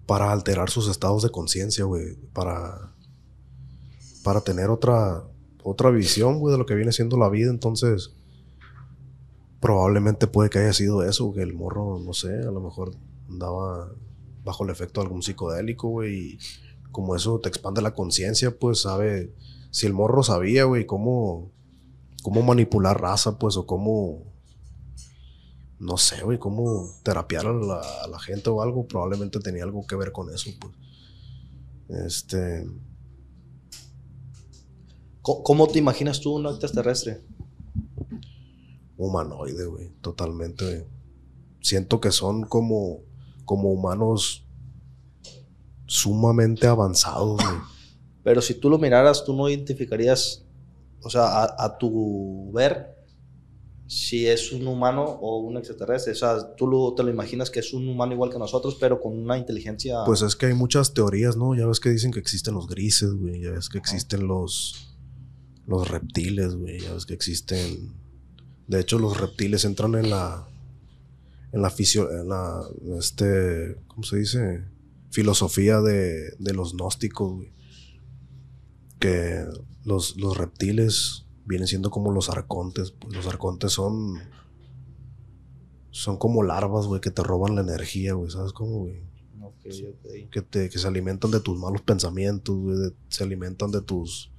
Para 0.06 0.32
alterar 0.32 0.72
sus 0.72 0.90
estados 0.90 1.22
de 1.22 1.30
conciencia, 1.30 1.86
güey. 1.86 2.16
Para, 2.34 2.94
para 4.24 4.42
tener 4.42 4.70
otra, 4.70 5.24
otra 5.64 5.92
visión, 5.92 6.40
güey, 6.40 6.52
de 6.52 6.58
lo 6.58 6.66
que 6.66 6.76
viene 6.76 6.92
siendo 6.92 7.18
la 7.18 7.30
vida. 7.30 7.52
Entonces, 7.52 8.12
probablemente 9.60 10.28
puede 10.28 10.50
que 10.50 10.60
haya 10.60 10.74
sido 10.74 11.04
eso, 11.04 11.34
que 11.34 11.42
el 11.42 11.54
morro, 11.54 12.00
no 12.00 12.14
sé, 12.14 12.40
a 12.40 12.52
lo 12.52 12.62
mejor 12.62 12.96
andaba 13.30 13.92
bajo 14.44 14.64
el 14.64 14.70
efecto 14.70 15.02
de 15.02 15.06
algún 15.06 15.22
psicodélico, 15.22 15.90
güey, 15.90 16.16
y 16.16 16.40
como 16.92 17.16
eso 17.16 17.40
te 17.40 17.50
expande 17.50 17.82
la 17.82 17.94
conciencia, 17.94 18.58
pues 18.58 18.82
sabe, 18.82 19.34
si 19.72 19.86
el 19.86 19.94
morro 19.94 20.24
sabía, 20.24 20.66
güey, 20.66 20.86
cómo, 20.86 21.52
cómo 22.24 22.42
manipular 22.42 23.00
raza, 23.00 23.38
pues, 23.40 23.58
o 23.58 23.66
cómo, 23.66 24.24
no 25.80 25.98
sé, 25.98 26.24
güey, 26.24 26.40
cómo 26.40 26.90
terapiar 27.04 27.48
a 27.48 27.54
la, 27.54 27.82
a 28.04 28.08
la 28.08 28.20
gente 28.20 28.50
o 28.50 28.62
algo, 28.62 28.88
probablemente 28.88 29.40
tenía 29.40 29.64
algo 29.64 29.86
que 29.86 29.96
ver 29.96 30.12
con 30.12 30.34
eso, 30.34 30.50
pues. 30.60 30.74
Este, 32.06 32.68
¿Cómo 35.22 35.68
te 35.68 35.80
imaginas 35.80 36.22
tú 36.22 36.36
un 36.36 36.46
extraterrestre? 36.48 37.22
humanoide, 39.00 39.66
güey, 39.66 39.90
totalmente. 40.02 40.86
Siento 41.62 42.02
que 42.02 42.12
son 42.12 42.44
como, 42.44 43.00
como 43.46 43.72
humanos 43.72 44.46
sumamente 45.90 46.68
avanzados, 46.68 47.36
güey. 47.44 47.58
Pero 48.24 48.42
si 48.42 48.54
tú 48.54 48.70
lo 48.70 48.78
miraras, 48.78 49.24
tú 49.26 49.34
no 49.34 49.50
identificarías, 49.50 50.46
o 51.02 51.10
sea, 51.10 51.24
a, 51.44 51.66
a 51.66 51.78
tu 51.78 52.52
ver, 52.54 52.96
si 53.88 54.28
es 54.28 54.52
un 54.52 54.68
humano 54.68 55.04
o 55.04 55.40
un 55.40 55.58
extraterrestre. 55.58 56.12
O 56.14 56.16
sea, 56.16 56.56
tú 56.56 56.68
lo- 56.68 56.94
te 56.94 57.02
lo 57.02 57.10
imaginas 57.10 57.50
que 57.50 57.60
es 57.60 57.74
un 57.74 57.88
humano 57.90 58.14
igual 58.14 58.30
que 58.30 58.38
nosotros, 58.38 58.78
pero 58.80 59.02
con 59.02 59.18
una 59.18 59.36
inteligencia. 59.38 60.04
Pues 60.06 60.22
es 60.22 60.36
que 60.36 60.46
hay 60.46 60.54
muchas 60.54 60.94
teorías, 60.94 61.36
¿no? 61.38 61.56
Ya 61.56 61.66
ves 61.66 61.80
que 61.80 61.90
dicen 61.90 62.12
que 62.12 62.20
existen 62.20 62.54
los 62.54 62.68
grises, 62.68 63.12
güey. 63.14 63.42
Ya 63.42 63.52
ves 63.52 63.68
que 63.68 63.80
existen 63.80 64.28
los, 64.28 64.96
los 65.66 65.88
reptiles, 65.90 66.54
güey. 66.56 66.82
Ya 66.82 66.94
ves 66.94 67.08
que 67.08 67.16
existen... 67.16 67.94
De 68.68 68.80
hecho, 68.80 69.00
los 69.00 69.20
reptiles 69.20 69.66
entran 69.66 69.96
en 69.96 70.12
la... 70.12 70.48
En 71.52 71.64
la 71.64 71.72
fisio... 71.72 72.12
En 72.12 72.30
la... 72.30 72.62
Este... 73.00 73.76
¿Cómo 73.88 74.04
se 74.04 74.18
dice? 74.18 74.66
Filosofía 75.12 75.82
de, 75.82 76.32
de 76.40 76.54
los 76.54 76.74
gnósticos, 76.74 77.34
güey. 77.34 77.52
Que 79.00 79.46
los, 79.86 80.18
los 80.18 80.38
reptiles 80.38 81.26
vienen 81.46 81.68
siendo 81.68 81.90
como 81.90 82.12
los 82.12 82.30
arcontes. 82.30 82.92
Pues 82.92 83.16
los 83.16 83.28
arcontes 83.28 83.72
son... 83.72 84.20
Son 85.92 86.18
como 86.18 86.44
larvas, 86.44 86.86
güey, 86.86 87.02
que 87.02 87.10
te 87.12 87.24
roban 87.24 87.56
la 87.56 87.62
energía, 87.62 88.14
güey. 88.14 88.30
¿Sabes 88.30 88.54
cómo, 88.54 88.80
güey? 88.80 89.02
Que, 90.32 90.42
te, 90.42 90.70
que 90.70 90.78
se 90.80 90.88
alimentan 90.88 91.32
de 91.32 91.40
tus 91.40 91.58
malos 91.58 91.82
pensamientos, 91.82 92.56
güey, 92.56 92.78
de- 92.78 92.94
se 93.10 93.24
alimentan 93.24 93.72
de 93.72 93.82
tus 93.82 94.32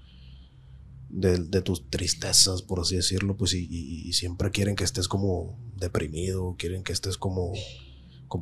de, 1.09 1.39
de 1.39 1.61
tus 1.61 1.91
tristezas, 1.91 2.63
por 2.63 2.79
así 2.81 2.95
decirlo, 2.97 3.37
pues 3.37 3.53
y, 3.55 3.67
y- 3.69 4.09
y 4.09 4.13
siempre 4.13 4.51
quieren 4.53 4.77
que 4.77 4.85
estés 4.85 5.09
como 5.09 5.59
deprimido, 5.77 6.55
quieren 6.57 6.85
que 6.85 6.93
estés 6.93 7.19
como, 7.19 7.53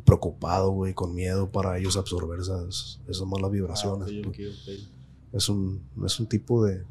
preocupado, 0.04 0.70
güey, 0.70 0.94
con 0.94 1.14
miedo 1.14 1.50
para 1.50 1.78
ellos 1.78 1.96
absorber 1.96 2.40
esas, 2.40 3.00
esas 3.08 3.26
malas 3.26 3.50
vibraciones. 3.50 4.08
Ah, 4.12 4.30
pues. 4.34 4.88
Es 5.32 5.48
un 5.48 5.82
es 6.04 6.20
un 6.20 6.26
tipo 6.26 6.64
de 6.64 6.84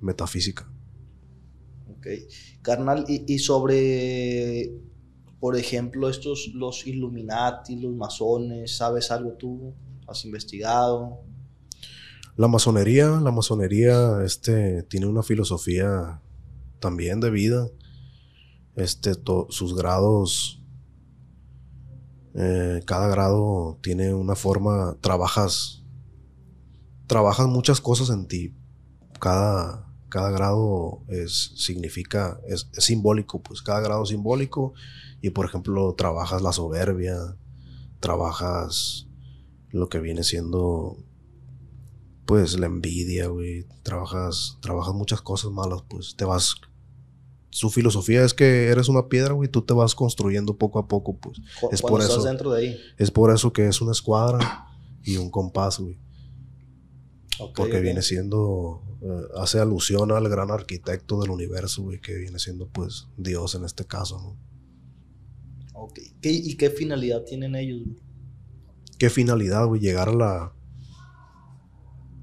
metafísica. 0.00 0.68
Ok. 1.96 2.06
Carnal, 2.62 3.04
y, 3.08 3.32
y 3.32 3.38
sobre, 3.38 4.72
por 5.40 5.56
ejemplo, 5.56 6.08
estos, 6.08 6.50
los 6.54 6.86
Illuminati, 6.86 7.76
los 7.76 7.94
masones, 7.94 8.76
¿sabes 8.76 9.10
algo 9.10 9.32
tú? 9.34 9.72
¿Has 10.06 10.24
investigado? 10.24 11.20
La 12.36 12.48
masonería, 12.48 13.08
la 13.20 13.30
masonería, 13.30 14.22
este, 14.24 14.82
tiene 14.84 15.06
una 15.06 15.22
filosofía 15.22 16.20
también 16.80 17.20
de 17.20 17.30
vida. 17.30 17.68
Este, 18.74 19.14
to- 19.14 19.48
sus 19.50 19.76
grados, 19.76 20.61
eh, 22.34 22.82
cada 22.86 23.08
grado 23.08 23.78
tiene 23.82 24.14
una 24.14 24.34
forma, 24.34 24.96
trabajas, 25.00 25.84
trabajas 27.06 27.46
muchas 27.46 27.80
cosas 27.80 28.10
en 28.10 28.26
ti. 28.26 28.54
Cada, 29.20 29.86
cada 30.08 30.30
grado 30.30 31.02
es, 31.08 31.52
significa, 31.56 32.40
es, 32.48 32.68
simbólico, 32.78 33.42
pues 33.42 33.62
cada 33.62 33.80
grado 33.80 34.06
simbólico. 34.06 34.72
Y 35.20 35.30
por 35.30 35.46
ejemplo, 35.46 35.94
trabajas 35.94 36.42
la 36.42 36.52
soberbia, 36.52 37.36
trabajas 38.00 39.06
lo 39.70 39.88
que 39.88 40.00
viene 40.00 40.24
siendo 40.24 40.98
pues 42.24 42.58
la 42.58 42.66
envidia, 42.66 43.26
güey. 43.26 43.66
Trabajas, 43.82 44.58
trabajas 44.60 44.94
muchas 44.94 45.20
cosas 45.20 45.50
malas, 45.50 45.82
pues 45.88 46.16
te 46.16 46.24
vas. 46.24 46.56
Su 47.54 47.68
filosofía 47.68 48.24
es 48.24 48.32
que 48.32 48.68
eres 48.68 48.88
una 48.88 49.08
piedra, 49.08 49.34
güey, 49.34 49.48
tú 49.48 49.60
te 49.62 49.74
vas 49.74 49.94
construyendo 49.94 50.56
poco 50.56 50.78
a 50.78 50.88
poco, 50.88 51.18
pues. 51.18 51.38
Cu- 51.60 51.68
Es 51.70 51.82
por 51.82 52.00
estás 52.00 52.16
eso. 52.16 52.24
dentro 52.26 52.50
de 52.52 52.60
ahí. 52.62 52.76
Es 52.96 53.10
por 53.10 53.30
eso 53.32 53.52
que 53.52 53.68
es 53.68 53.80
una 53.82 53.92
escuadra 53.92 54.66
y 55.04 55.18
un 55.18 55.30
compás, 55.30 55.78
güey. 55.78 55.98
Porque 57.54 57.80
viene 57.80 58.00
siendo, 58.02 58.82
eh, 59.02 59.22
hace 59.36 59.58
alusión 59.58 60.12
al 60.12 60.28
gran 60.28 60.50
arquitecto 60.50 61.20
del 61.20 61.30
universo, 61.30 61.82
güey, 61.82 62.00
que 62.00 62.14
viene 62.16 62.38
siendo, 62.38 62.68
pues, 62.68 63.08
Dios 63.18 63.54
en 63.54 63.64
este 63.64 63.84
caso, 63.84 64.18
¿no? 64.18 64.36
Ok. 65.74 65.98
¿Qué- 66.22 66.30
¿Y 66.32 66.56
qué 66.56 66.70
finalidad 66.70 67.22
tienen 67.24 67.54
ellos? 67.54 67.82
güey? 67.84 67.96
¿Qué 68.98 69.10
finalidad, 69.10 69.66
güey? 69.66 69.80
Llegar 69.80 70.08
a 70.08 70.14
la. 70.14 70.52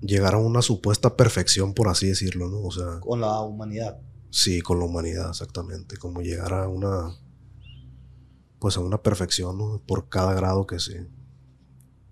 Llegar 0.02 0.34
a 0.36 0.38
una 0.38 0.62
supuesta 0.62 1.16
perfección, 1.18 1.74
por 1.74 1.90
así 1.90 2.08
decirlo, 2.08 2.50
¿no? 2.50 2.62
O 2.62 2.72
sea. 2.72 3.00
Con 3.02 3.20
la 3.22 3.42
humanidad. 3.42 4.00
Sí, 4.32 4.62
con 4.62 4.80
la 4.80 4.86
humanidad, 4.86 5.30
exactamente. 5.30 5.98
Como 5.98 6.22
llegar 6.22 6.54
a 6.54 6.68
una. 6.68 7.16
Pues 8.60 8.78
a 8.78 8.82
una 8.82 9.02
perfección, 9.02 9.58
¿no? 9.58 9.82
Por 9.86 10.10
cada 10.10 10.34
grado 10.34 10.68
que 10.68 10.80
se. 10.80 11.08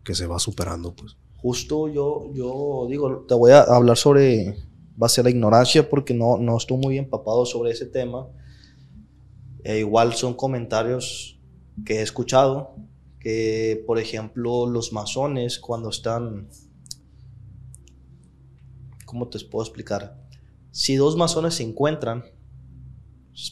que 0.03 0.15
se 0.15 0.27
va 0.27 0.39
superando, 0.39 0.95
pues. 0.95 1.17
justo 1.37 1.87
yo, 1.87 2.31
yo 2.33 2.87
digo, 2.89 3.25
te 3.27 3.35
voy 3.35 3.51
a 3.51 3.61
hablar 3.61 3.97
sobre, 3.97 4.57
va 5.01 5.05
a 5.05 5.09
ser 5.09 5.25
la 5.25 5.29
ignorancia 5.29 5.87
porque 5.89 6.13
no, 6.13 6.37
no 6.37 6.57
estoy 6.57 6.77
muy 6.77 6.97
empapado 6.97 7.45
sobre 7.45 7.71
ese 7.71 7.85
tema. 7.85 8.27
E 9.63 9.79
igual 9.79 10.13
son 10.13 10.33
comentarios 10.33 11.39
que 11.85 11.99
he 11.99 12.01
escuchado, 12.01 12.75
que 13.19 13.83
por 13.85 13.99
ejemplo 13.99 14.65
los 14.65 14.93
masones 14.93 15.59
cuando 15.59 15.89
están, 15.89 16.49
¿cómo 19.05 19.27
te 19.27 19.39
puedo 19.45 19.63
explicar? 19.63 20.26
Si 20.71 20.95
dos 20.95 21.17
masones 21.17 21.55
se 21.55 21.63
encuentran, 21.63 22.23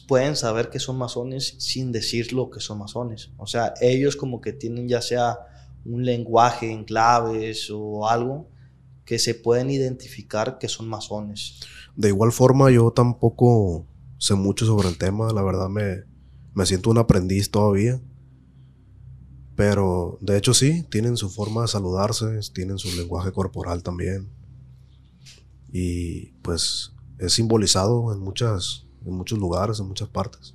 pueden 0.08 0.36
saber 0.36 0.70
que 0.70 0.80
son 0.80 0.98
masones 0.98 1.56
sin 1.58 1.92
decirlo 1.92 2.50
que 2.50 2.60
son 2.60 2.78
masones. 2.78 3.30
O 3.36 3.46
sea, 3.46 3.74
ellos 3.80 4.16
como 4.16 4.40
que 4.40 4.52
tienen 4.52 4.88
ya 4.88 5.00
sea 5.00 5.38
un 5.84 6.04
lenguaje 6.04 6.70
en 6.70 6.84
claves 6.84 7.70
o 7.72 8.08
algo 8.08 8.48
que 9.04 9.18
se 9.18 9.34
pueden 9.34 9.70
identificar 9.70 10.58
que 10.58 10.68
son 10.68 10.88
masones. 10.88 11.60
De 11.94 12.08
igual 12.08 12.32
forma, 12.32 12.70
yo 12.70 12.90
tampoco 12.90 13.86
sé 14.18 14.34
mucho 14.34 14.66
sobre 14.66 14.88
el 14.88 14.98
tema, 14.98 15.32
la 15.32 15.42
verdad 15.42 15.68
me, 15.68 16.02
me 16.54 16.66
siento 16.66 16.90
un 16.90 16.98
aprendiz 16.98 17.50
todavía. 17.50 18.00
Pero 19.54 20.18
de 20.20 20.36
hecho 20.36 20.52
sí, 20.52 20.84
tienen 20.90 21.16
su 21.16 21.30
forma 21.30 21.62
de 21.62 21.68
saludarse, 21.68 22.26
tienen 22.52 22.78
su 22.78 22.94
lenguaje 22.96 23.32
corporal 23.32 23.82
también. 23.82 24.28
Y 25.72 26.32
pues 26.42 26.95
es 27.18 27.32
simbolizado 27.32 28.12
en, 28.12 28.20
muchas, 28.20 28.86
en 29.04 29.14
muchos 29.14 29.38
lugares, 29.38 29.80
en 29.80 29.88
muchas 29.88 30.08
partes. 30.08 30.54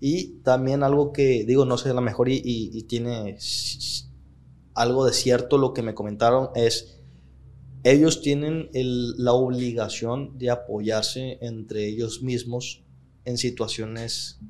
Y 0.00 0.40
también 0.42 0.82
algo 0.82 1.12
que, 1.12 1.44
digo, 1.44 1.64
no 1.64 1.78
sé, 1.78 1.90
a 1.90 1.94
lo 1.94 2.00
mejor 2.00 2.28
y, 2.28 2.42
y 2.44 2.82
tiene 2.82 3.38
algo 4.74 5.06
de 5.06 5.12
cierto 5.12 5.56
lo 5.56 5.72
que 5.72 5.82
me 5.82 5.94
comentaron 5.94 6.50
es, 6.54 6.98
ellos 7.84 8.22
tienen 8.22 8.70
la 8.72 9.32
obligación 9.32 10.38
de 10.38 10.50
apoyarse 10.50 11.38
entre 11.42 11.86
ellos 11.86 12.22
mismos 12.22 12.82
en 13.24 13.38
situaciones 13.38 14.40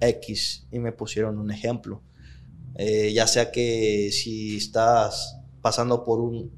X 0.00 0.66
y 0.70 0.78
me 0.78 0.92
pusieron 0.92 1.38
un 1.38 1.50
ejemplo. 1.50 2.02
Eh, 2.76 3.12
ya 3.12 3.26
sea 3.26 3.50
que 3.50 4.10
si 4.12 4.56
estás 4.56 5.38
pasando 5.60 6.04
por 6.04 6.20
un, 6.20 6.50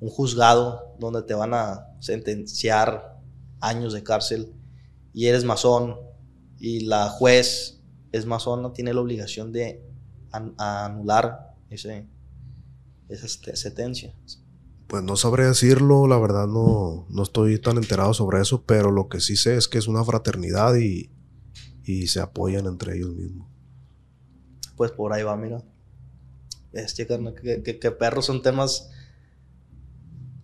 un 0.00 0.08
juzgado 0.08 0.96
donde 0.98 1.22
te 1.22 1.34
van 1.34 1.54
a 1.54 1.88
sentenciar 2.00 3.11
años 3.62 3.94
de 3.94 4.02
cárcel 4.02 4.52
y 5.14 5.26
eres 5.26 5.44
masón 5.44 5.96
y 6.58 6.80
la 6.80 7.08
juez 7.08 7.80
es 8.12 8.26
masona, 8.26 8.72
tiene 8.72 8.92
la 8.92 9.00
obligación 9.00 9.52
de 9.52 9.82
anular 10.58 11.54
ese, 11.70 12.06
esa 13.08 13.28
sentencia. 13.56 14.14
Pues 14.86 15.02
no 15.02 15.16
sabré 15.16 15.46
decirlo, 15.46 16.06
la 16.06 16.18
verdad 16.18 16.46
no, 16.46 17.06
no 17.08 17.22
estoy 17.22 17.58
tan 17.58 17.78
enterado 17.78 18.12
sobre 18.12 18.40
eso, 18.42 18.64
pero 18.64 18.90
lo 18.90 19.08
que 19.08 19.20
sí 19.20 19.36
sé 19.36 19.56
es 19.56 19.68
que 19.68 19.78
es 19.78 19.88
una 19.88 20.04
fraternidad 20.04 20.74
y, 20.76 21.10
y 21.84 22.08
se 22.08 22.20
apoyan 22.20 22.66
entre 22.66 22.96
ellos 22.96 23.14
mismos. 23.14 23.48
Pues 24.76 24.90
por 24.90 25.12
ahí 25.12 25.22
va, 25.22 25.36
mira. 25.36 25.62
Este, 26.72 27.06
que, 27.06 27.78
que, 27.80 27.90
perros 27.90 28.26
son 28.26 28.42
temas 28.42 28.90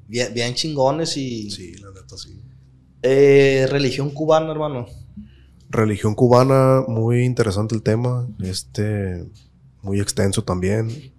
bien, 0.07 0.33
bien, 0.35 0.55
chingones 0.55 1.17
y... 1.17 1.51
Sí, 1.51 1.75
la 1.77 1.91
neta 1.91 2.17
sí. 2.17 2.43
Eh, 3.03 3.67
religión 3.71 4.11
cubana, 4.11 4.51
hermano. 4.51 4.87
Religión 5.71 6.15
cubana, 6.15 6.83
muy 6.89 7.25
interesante 7.25 7.75
el 7.75 7.83
tema, 7.83 8.27
este, 8.41 9.29
muy 9.83 10.01
extenso 10.01 10.45
también 10.45 11.13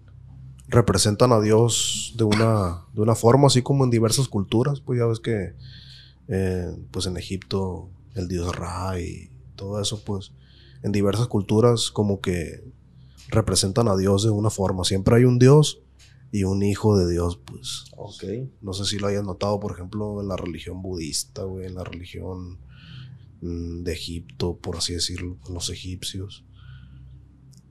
representan 0.69 1.31
a 1.31 1.41
Dios 1.41 2.13
de 2.15 2.23
una, 2.23 2.85
de 2.93 3.01
una 3.01 3.15
forma, 3.15 3.47
así 3.47 3.61
como 3.61 3.83
en 3.83 3.89
diversas 3.89 4.27
culturas. 4.27 4.79
Pues 4.79 4.99
ya 4.99 5.05
ves 5.05 5.19
que 5.19 5.53
eh, 6.27 6.75
pues 6.91 7.07
en 7.07 7.17
Egipto 7.17 7.89
el 8.15 8.27
dios 8.27 8.55
Ra 8.55 8.99
y 8.99 9.31
todo 9.55 9.81
eso, 9.81 10.03
pues 10.05 10.31
en 10.83 10.91
diversas 10.91 11.27
culturas 11.27 11.91
como 11.91 12.21
que 12.21 12.63
representan 13.27 13.87
a 13.87 13.97
Dios 13.97 14.23
de 14.23 14.29
una 14.29 14.49
forma. 14.49 14.83
Siempre 14.83 15.15
hay 15.15 15.25
un 15.25 15.39
Dios 15.39 15.81
y 16.31 16.43
un 16.43 16.61
hijo 16.61 16.97
de 16.97 17.11
Dios, 17.11 17.39
pues. 17.43 17.85
Ok. 17.95 18.23
No 18.61 18.73
sé 18.73 18.85
si 18.85 18.99
lo 18.99 19.07
hayas 19.07 19.23
notado, 19.23 19.59
por 19.59 19.71
ejemplo, 19.71 20.21
en 20.21 20.27
la 20.27 20.37
religión 20.37 20.81
budista, 20.81 21.43
güey, 21.43 21.65
en 21.65 21.75
la 21.75 21.83
religión 21.83 22.59
mm, 23.41 23.83
de 23.83 23.93
Egipto, 23.93 24.57
por 24.57 24.77
así 24.77 24.93
decirlo, 24.93 25.37
los 25.49 25.69
egipcios. 25.69 26.45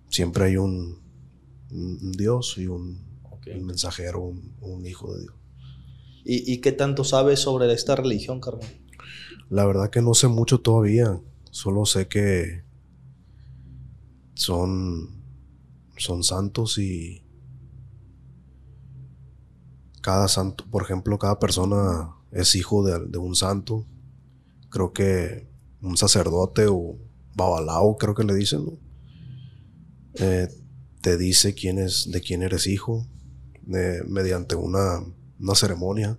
Siempre 0.09 0.47
hay 0.47 0.57
un, 0.57 1.01
un 1.71 2.13
Dios 2.13 2.57
y 2.59 2.67
un, 2.67 3.07
mensajero, 3.63 4.23
un, 4.61 4.87
hijo 4.87 5.15
de 5.15 5.23
Dios. 5.23 5.35
¿Y, 6.25 6.59
qué 6.59 6.73
tanto 6.73 7.05
sabes 7.05 7.41
sobre 7.41 7.73
esta 7.73 7.97
religión, 7.97 8.41
Carmen? 8.41 8.69
La 9.49 9.65
verdad 9.65 9.89
que 9.89 10.03
no 10.03 10.13
sé 10.13 10.29
mucho 10.29 10.61
todavía. 10.61 11.19
Solo 11.51 11.87
sé 11.87 12.07
que 12.07 12.65
son, 14.35 15.23
son 15.97 16.23
santos 16.23 16.77
y 16.77 17.23
cada 20.01 20.29
santo, 20.29 20.65
por 20.71 20.83
ejemplo, 20.83 21.19
cada 21.19 21.39
persona 21.39 22.15
es 22.31 22.55
hijo 22.55 22.85
de, 22.85 23.19
un 23.19 23.35
santo. 23.35 23.85
Creo 24.71 24.93
que 24.93 25.49
un 25.83 25.97
sacerdote 25.97 26.67
o 26.69 26.97
babalao, 27.35 27.97
creo 27.97 28.15
que 28.15 28.25
le 28.25 28.35
dicen, 28.35 28.65
¿no? 28.65 28.73
Eh, 30.15 30.49
te 31.01 31.17
dice 31.17 31.55
quién 31.55 31.79
es, 31.79 32.11
de 32.11 32.21
quién 32.21 32.43
eres 32.43 32.67
hijo 32.67 33.07
mediante 33.65 34.57
una, 34.57 35.01
una 35.39 35.55
ceremonia. 35.55 36.19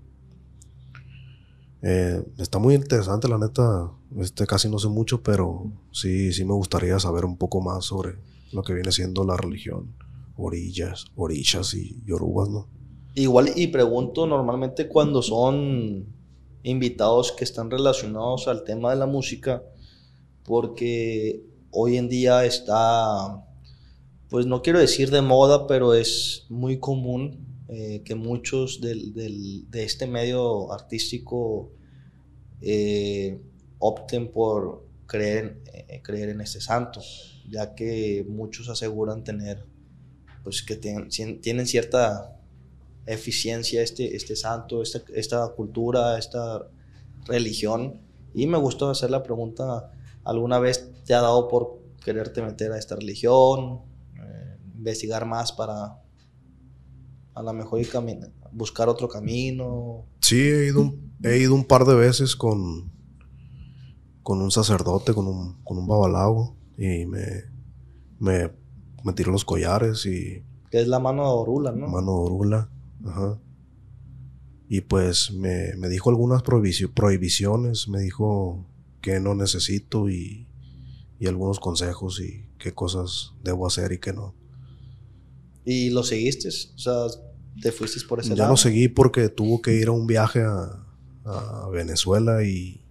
Eh, 1.81 2.23
está 2.37 2.59
muy 2.59 2.75
interesante, 2.75 3.27
la 3.27 3.37
neta. 3.37 3.91
Este 4.17 4.45
casi 4.47 4.69
no 4.69 4.79
sé 4.79 4.87
mucho, 4.87 5.21
pero 5.21 5.71
sí, 5.91 6.33
sí 6.33 6.45
me 6.45 6.53
gustaría 6.53 6.99
saber 6.99 7.25
un 7.25 7.37
poco 7.37 7.61
más 7.61 7.85
sobre 7.85 8.17
lo 8.51 8.63
que 8.63 8.73
viene 8.73 8.91
siendo 8.91 9.23
la 9.23 9.37
religión. 9.37 9.95
Orillas, 10.35 11.05
orillas 11.15 11.73
y 11.73 12.01
yorubas, 12.05 12.49
¿no? 12.49 12.78
Igual 13.19 13.51
y 13.57 13.67
pregunto 13.67 14.25
normalmente 14.25 14.87
cuando 14.87 15.21
son 15.21 16.05
invitados 16.63 17.33
que 17.33 17.43
están 17.43 17.69
relacionados 17.69 18.47
al 18.47 18.63
tema 18.63 18.91
de 18.91 18.95
la 18.95 19.07
música, 19.07 19.61
porque 20.45 21.43
hoy 21.69 21.97
en 21.97 22.07
día 22.07 22.45
está 22.45 23.45
pues 24.29 24.45
no 24.45 24.61
quiero 24.61 24.79
decir 24.79 25.11
de 25.11 25.21
moda, 25.21 25.67
pero 25.67 25.93
es 25.95 26.45
muy 26.47 26.79
común 26.79 27.45
eh, 27.67 28.03
que 28.05 28.15
muchos 28.15 28.79
de 28.79 29.67
este 29.73 30.07
medio 30.07 30.71
artístico 30.71 31.73
eh, 32.61 33.37
opten 33.79 34.31
por 34.31 34.85
creer, 35.07 35.61
eh, 35.73 36.01
creer 36.01 36.29
en 36.29 36.39
este 36.39 36.61
santo, 36.61 37.01
ya 37.49 37.75
que 37.75 38.25
muchos 38.29 38.69
aseguran 38.69 39.25
tener, 39.25 39.65
pues 40.41 40.63
que 40.63 40.77
tienen 40.77 41.67
cierta 41.67 42.38
eficiencia 43.05 43.81
este, 43.81 44.15
este 44.15 44.35
santo, 44.35 44.81
esta, 44.81 45.01
esta 45.13 45.47
cultura, 45.55 46.17
esta 46.17 46.67
religión. 47.25 48.01
Y 48.33 48.47
me 48.47 48.57
gustó 48.57 48.89
hacer 48.89 49.09
la 49.09 49.23
pregunta, 49.23 49.91
¿alguna 50.23 50.59
vez 50.59 50.91
te 51.05 51.13
ha 51.13 51.21
dado 51.21 51.47
por 51.47 51.79
quererte 52.03 52.41
meter 52.41 52.71
a 52.71 52.77
esta 52.77 52.95
religión? 52.95 53.89
investigar 54.79 55.25
más 55.25 55.51
para 55.51 56.01
a 57.35 57.43
lo 57.43 57.53
mejor 57.53 57.81
buscar 58.51 58.89
otro 58.89 59.07
camino. 59.07 60.05
Sí, 60.21 60.39
he 60.39 60.67
ido, 60.67 60.81
un, 60.81 61.13
he 61.23 61.37
ido 61.37 61.53
un 61.53 61.65
par 61.65 61.85
de 61.85 61.95
veces 61.95 62.35
con, 62.35 62.91
con 64.23 64.41
un 64.41 64.51
sacerdote, 64.51 65.13
con 65.13 65.27
un, 65.27 65.61
con 65.63 65.77
un 65.77 65.87
babalao, 65.87 66.55
y 66.77 67.05
me, 67.05 67.21
me, 68.19 68.51
me 69.03 69.13
tiró 69.13 69.31
los 69.31 69.45
collares 69.45 70.05
y... 70.05 70.43
Que 70.71 70.81
es 70.81 70.87
la 70.87 70.99
mano 70.99 71.23
de 71.23 71.29
orula, 71.29 71.71
¿no? 71.71 71.87
Mano 71.87 72.11
de 72.11 72.25
orula, 72.25 72.69
ajá. 73.05 73.39
Y 74.67 74.81
pues 74.81 75.31
me, 75.31 75.75
me 75.77 75.89
dijo 75.89 76.09
algunas 76.09 76.43
prohibiciones, 76.43 77.87
me 77.87 78.01
dijo 78.01 78.67
que 79.01 79.19
no 79.19 79.33
necesito 79.33 80.09
y, 80.09 80.47
y 81.19 81.27
algunos 81.27 81.59
consejos 81.59 82.21
y 82.21 82.45
qué 82.59 82.73
cosas 82.73 83.33
debo 83.43 83.65
hacer 83.67 83.91
y 83.91 83.99
qué 83.99 84.13
no. 84.13 84.35
¿Y 85.65 85.89
lo 85.89 86.03
seguiste? 86.03 86.49
O 86.49 86.77
sea, 86.77 86.93
te 87.61 87.71
fuiste 87.71 87.99
por 88.07 88.19
ese 88.19 88.29
ya 88.29 88.35
lado. 88.35 88.51
lo 88.51 88.57
seguí 88.57 88.87
porque 88.87 89.29
tuvo 89.29 89.61
que 89.61 89.73
ir 89.73 89.87
a 89.87 89.91
un 89.91 90.07
viaje 90.07 90.41
a, 90.41 90.85
Venezuela 91.71 92.43
y 92.43 92.83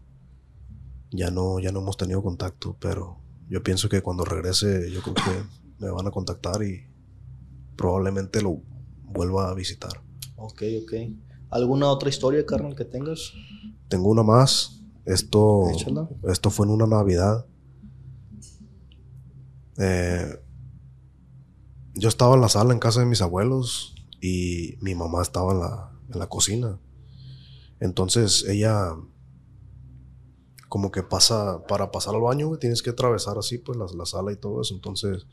ya 1.10 1.32
no, 1.32 1.58
ya 1.58 1.72
no 1.72 1.80
hemos 1.80 1.96
tenido 1.96 2.22
contacto, 2.22 2.76
pero 2.78 3.18
yo 3.48 3.64
pienso 3.64 3.88
que 3.88 4.00
cuando 4.00 4.24
regrese 4.24 4.92
yo 4.92 5.02
creo 5.02 5.14
que 5.14 5.84
me 5.84 5.90
van 5.90 6.06
a 6.06 6.12
contactar 6.12 6.62
y 6.62 6.86
probablemente 7.74 8.40
lo 8.40 8.62
vuelva 9.10 9.50
a 9.50 9.54
visitar. 9.54 10.02
Ok, 10.36 10.62
ok. 10.82 10.92
¿Alguna 11.50 11.88
otra 11.88 12.08
historia, 12.08 12.44
carnal, 12.44 12.74
que 12.74 12.84
tengas? 12.84 13.32
Tengo 13.88 14.08
una 14.10 14.22
más. 14.22 14.82
Esto, 15.04 15.62
esto 16.24 16.50
fue 16.50 16.66
en 16.66 16.72
una 16.72 16.86
Navidad. 16.86 17.46
Eh, 19.78 20.38
yo 21.94 22.08
estaba 22.08 22.34
en 22.34 22.42
la 22.42 22.48
sala 22.48 22.74
en 22.74 22.78
casa 22.78 23.00
de 23.00 23.06
mis 23.06 23.22
abuelos 23.22 23.94
y 24.20 24.76
mi 24.80 24.94
mamá 24.94 25.22
estaba 25.22 25.52
en 25.52 25.60
la, 25.60 25.92
en 26.12 26.18
la 26.18 26.28
cocina. 26.28 26.78
Entonces 27.80 28.44
ella 28.46 28.94
como 30.68 30.90
que 30.90 31.02
pasa, 31.02 31.64
para 31.66 31.90
pasar 31.90 32.14
al 32.14 32.20
baño, 32.20 32.56
tienes 32.58 32.82
que 32.82 32.90
atravesar 32.90 33.38
así, 33.38 33.58
pues, 33.58 33.78
la, 33.78 33.86
la 33.96 34.04
sala 34.04 34.32
y 34.32 34.36
todo 34.36 34.60
eso. 34.60 34.74
Entonces, 34.74 35.26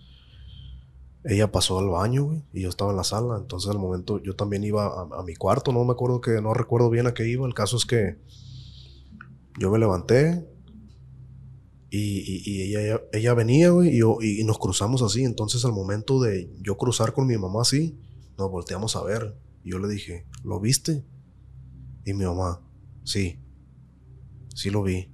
ella 1.28 1.52
pasó 1.52 1.80
al 1.80 1.90
baño, 1.90 2.26
güey, 2.26 2.44
y 2.54 2.62
yo 2.62 2.70
estaba 2.70 2.92
en 2.92 2.98
la 2.98 3.04
sala. 3.04 3.38
Entonces, 3.38 3.70
al 3.70 3.80
momento, 3.80 4.22
yo 4.22 4.36
también 4.36 4.64
iba 4.64 4.86
a, 4.86 5.24
mi 5.24 5.36
cuarto, 5.36 5.72
no 5.72 5.84
me 5.84 5.92
acuerdo 5.94 6.22
que, 6.22 6.40
no 6.42 6.54
recuerdo 6.54 6.90
bien 6.90 7.08
a 7.08 7.14
qué 7.14 7.28
iba. 7.28 7.48
El 7.48 7.54
caso 7.54 7.78
es 7.78 7.86
que 7.86 8.18
yo 9.60 9.72
me 9.72 9.80
levanté 9.80 10.48
y, 11.90 12.42
y- 12.46 12.62
ella, 12.76 13.02
ella, 13.14 13.34
venía, 13.34 13.70
güey, 13.70 13.90
y, 13.96 14.00
yo- 14.00 14.18
y 14.22 14.44
nos 14.44 14.60
cruzamos 14.60 15.02
así. 15.02 15.24
Entonces, 15.24 15.64
al 15.66 15.74
momento 15.74 16.22
de 16.22 16.52
yo 16.62 16.78
cruzar 16.78 17.14
con 17.14 17.26
mi 17.28 17.38
mamá 17.38 17.62
así, 17.62 17.98
nos 18.38 18.52
volteamos 18.52 18.96
a 18.96 19.04
ver. 19.04 19.36
Y 19.64 19.72
yo 19.72 19.80
le 19.80 19.88
dije, 19.88 20.26
¿lo 20.44 20.60
viste? 20.60 21.06
Y 22.06 22.14
mi 22.14 22.26
mamá, 22.26 22.62
sí, 23.04 23.40
sí 24.54 24.70
lo 24.70 24.84
vi. 24.84 25.10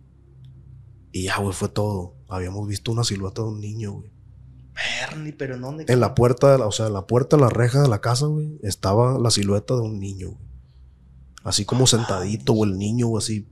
Y 1.14 1.24
ya, 1.24 1.38
güey, 1.40 1.54
fue 1.54 1.70
todo. 1.70 2.16
Habíamos 2.28 2.68
visto 2.68 2.92
una 2.92 3.04
silueta 3.04 3.44
de 3.44 3.50
un 3.50 3.62
niño, 3.62 3.94
güey. 3.94 4.12
Bernie, 4.74 5.34
pero 5.34 5.56
¿en 5.56 5.62
dónde? 5.62 5.86
En 5.88 6.00
la 6.00 6.16
puerta, 6.16 6.52
de 6.52 6.58
la- 6.58 6.68
o 6.68 6.72
sea, 6.72 6.88
en 6.88 6.94
la 6.94 7.06
puerta, 7.08 7.36
en 7.36 7.42
la 7.42 7.50
reja 7.50 7.82
de 7.82 7.90
la 7.90 8.02
casa, 8.02 8.26
güey, 8.28 8.58
estaba 8.64 9.20
la 9.20 9.30
silueta 9.32 9.76
de 9.76 9.82
un 9.82 10.00
niño, 10.00 10.30
güey. 10.32 10.50
Así 11.44 11.66
como 11.66 11.88
sentadito, 11.88 12.54
güey, 12.54 12.72
el 12.72 12.78
niño, 12.78 13.08
güey, 13.08 13.22
así 13.24 13.48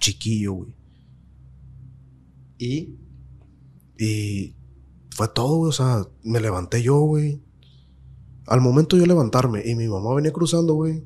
chiquillo, 0.00 0.52
güey. 0.54 0.74
¿Y? 2.58 2.96
Y 3.98 4.56
fue 5.10 5.28
todo, 5.28 5.56
güey, 5.58 5.68
o 5.70 5.72
sea, 5.72 6.06
me 6.22 6.40
levanté 6.40 6.82
yo, 6.82 7.00
güey. 7.00 7.42
Al 8.46 8.60
momento 8.60 8.96
de 8.96 9.02
yo 9.02 9.06
levantarme 9.06 9.62
y 9.64 9.74
mi 9.74 9.88
mamá 9.88 10.14
venía 10.14 10.32
cruzando, 10.32 10.74
güey. 10.74 11.04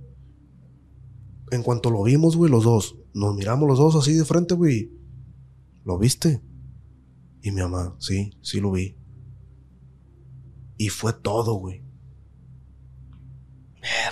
En 1.51 1.63
cuanto 1.63 1.91
lo 1.91 2.03
vimos, 2.03 2.37
güey, 2.37 2.51
los 2.51 2.65
dos, 2.65 2.97
nos 3.15 3.35
miramos 3.35 3.69
los 3.69 3.79
dos 3.79 3.97
así 3.97 4.13
de 4.15 4.25
frente, 4.25 4.55
güey. 4.55 4.91
¿Lo 5.85 5.99
viste? 5.99 6.43
Y 7.43 7.51
mi 7.53 7.61
mamá, 7.61 7.95
sí, 8.01 8.33
sí 8.43 8.61
lo 8.61 8.73
vi. 8.73 8.97
Y 10.77 10.89
fue 10.89 11.13
todo, 11.13 11.55
güey. 11.55 11.83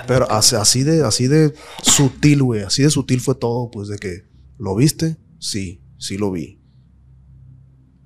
Pero 0.06 0.30
así, 0.30 0.56
así 0.56 0.82
de, 0.82 1.04
así 1.04 1.26
de 1.26 1.54
sutil, 1.82 2.42
güey. 2.42 2.62
Así 2.62 2.82
de 2.82 2.90
sutil 2.90 3.20
fue 3.20 3.34
todo, 3.34 3.70
pues, 3.70 3.88
de 3.88 3.98
que, 3.98 4.24
¿lo 4.58 4.74
viste? 4.74 5.16
Sí, 5.38 5.82
sí 5.98 6.16
lo 6.16 6.30
vi. 6.30 6.60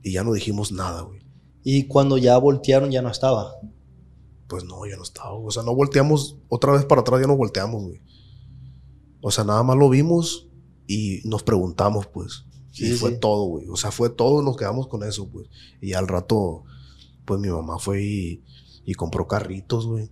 Y 0.03 0.13
ya 0.13 0.25
no 0.25 0.33
dijimos 0.33 0.73
nada, 0.73 1.03
güey. 1.03 1.21
Y 1.63 1.87
cuando 1.87 2.17
ya 2.19 2.39
voltearon 2.39 2.91
ya 2.91 3.03
no 3.03 3.11
estaba. 3.11 3.53
Pues 4.49 4.65
no, 4.65 4.87
ya 4.87 4.97
no 4.97 5.03
estaba. 5.03 5.33
O 5.33 5.51
sea, 5.51 5.63
no 5.63 5.75
volteamos 5.75 6.39
otra 6.49 6.73
vez 6.73 6.85
para 6.85 7.03
atrás, 7.03 7.21
ya 7.21 7.27
no 7.27 7.37
volteamos, 7.37 7.85
güey. 7.85 8.01
O 9.21 9.31
sea, 9.31 9.45
nada 9.45 9.63
más 9.63 9.77
lo 9.77 9.91
vimos 9.91 10.49
y 10.87 11.21
nos 11.25 11.43
preguntamos, 11.43 12.07
pues. 12.07 12.47
Sí, 12.73 12.93
y 12.93 12.97
fue 12.97 13.11
sí. 13.11 13.19
todo, 13.21 13.45
güey. 13.45 13.67
O 13.69 13.77
sea, 13.77 13.91
fue 13.91 14.09
todo, 14.09 14.43
nos 14.43 14.57
quedamos 14.57 14.89
con 14.89 15.03
eso, 15.03 15.29
pues. 15.29 15.49
Y 15.83 15.93
al 15.93 16.09
rato, 16.09 16.65
pues 17.29 17.41
mi 17.41 17.49
mamá 17.49 17.79
fue 17.79 18.03
y, 18.03 18.43
y 18.85 18.95
compró 18.95 19.29
carritos, 19.29 19.87
güey. 19.87 20.11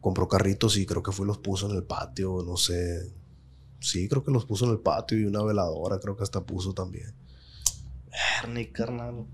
Compró 0.00 0.28
carritos 0.28 0.76
y 0.76 0.84
creo 0.86 1.02
que 1.02 1.12
fue 1.12 1.24
y 1.24 1.28
los 1.28 1.38
puso 1.38 1.70
en 1.70 1.76
el 1.76 1.84
patio, 1.84 2.42
no 2.44 2.56
sé. 2.56 3.12
Sí, 3.80 4.08
creo 4.08 4.22
que 4.24 4.30
los 4.32 4.44
puso 4.44 4.64
en 4.66 4.72
el 4.72 4.80
patio 4.80 5.18
y 5.18 5.24
una 5.24 5.42
veladora, 5.44 5.98
creo 6.00 6.16
que 6.16 6.22
hasta 6.24 6.44
puso 6.44 6.72
también. 6.74 7.14
Bernie, 8.42 8.72
carnal. 8.72 9.26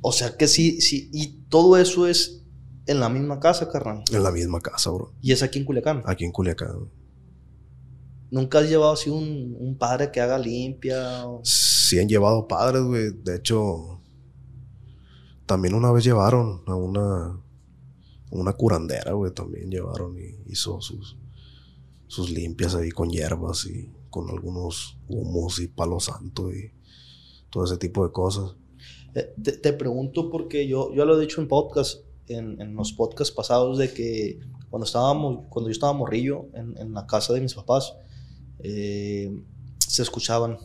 O 0.00 0.12
sea 0.12 0.36
que 0.36 0.46
sí, 0.48 0.80
sí. 0.80 1.10
Y 1.12 1.42
todo 1.48 1.76
eso 1.76 2.06
es 2.06 2.42
en 2.86 3.00
la 3.00 3.08
misma 3.08 3.40
casa, 3.40 3.68
carnal. 3.68 4.02
En 4.12 4.22
la 4.22 4.30
misma 4.30 4.60
casa, 4.60 4.90
bro. 4.90 5.12
Y 5.20 5.32
es 5.32 5.42
aquí 5.42 5.58
en 5.58 5.64
Culiacán. 5.64 6.02
Aquí 6.06 6.24
en 6.24 6.32
Culiacán. 6.32 6.88
¿Nunca 8.30 8.58
has 8.58 8.68
llevado 8.68 8.92
así 8.92 9.08
un, 9.10 9.56
un 9.58 9.76
padre 9.78 10.10
que 10.10 10.20
haga 10.20 10.38
limpia? 10.38 11.26
o- 11.26 11.40
Sí 11.44 11.98
han 11.98 12.08
llevado 12.08 12.46
padres, 12.48 12.82
güey. 12.82 13.10
De 13.22 13.36
hecho, 13.36 13.95
también 15.46 15.74
una 15.74 15.92
vez 15.92 16.04
llevaron 16.04 16.62
a 16.66 16.74
una, 16.74 17.40
una 18.30 18.52
curandera, 18.52 19.12
güey. 19.12 19.32
También 19.32 19.70
llevaron 19.70 20.18
y 20.18 20.50
hizo 20.50 20.80
sus, 20.80 21.16
sus 22.06 22.30
limpias 22.30 22.74
ahí 22.74 22.90
con 22.90 23.10
hierbas 23.10 23.66
y 23.66 23.90
con 24.10 24.28
algunos 24.30 24.98
humos 25.08 25.60
y 25.60 25.68
palo 25.68 26.00
santo 26.00 26.52
y 26.52 26.72
todo 27.50 27.64
ese 27.64 27.76
tipo 27.78 28.04
de 28.04 28.12
cosas. 28.12 28.56
Eh, 29.14 29.32
Te, 29.42 29.52
te 29.52 29.72
pregunto 29.72 30.30
porque 30.30 30.66
yo, 30.66 30.92
yo 30.92 31.04
lo 31.04 31.16
he 31.16 31.20
dicho 31.20 31.40
en 31.40 31.48
podcast, 31.48 32.02
en, 32.28 32.60
en 32.60 32.74
los 32.74 32.92
podcasts 32.92 33.34
pasados, 33.34 33.78
de 33.78 33.92
que 33.92 34.40
cuando 34.68 34.84
estábamos, 34.84 35.46
cuando 35.48 35.68
yo 35.68 35.72
estaba 35.72 35.92
morrillo 35.92 36.46
en, 36.54 36.76
en 36.76 36.92
la 36.92 37.06
casa 37.06 37.32
de 37.32 37.40
mis 37.40 37.54
papás, 37.54 37.94
eh, 38.58 39.32
se 39.78 40.02
escuchaban, 40.02 40.58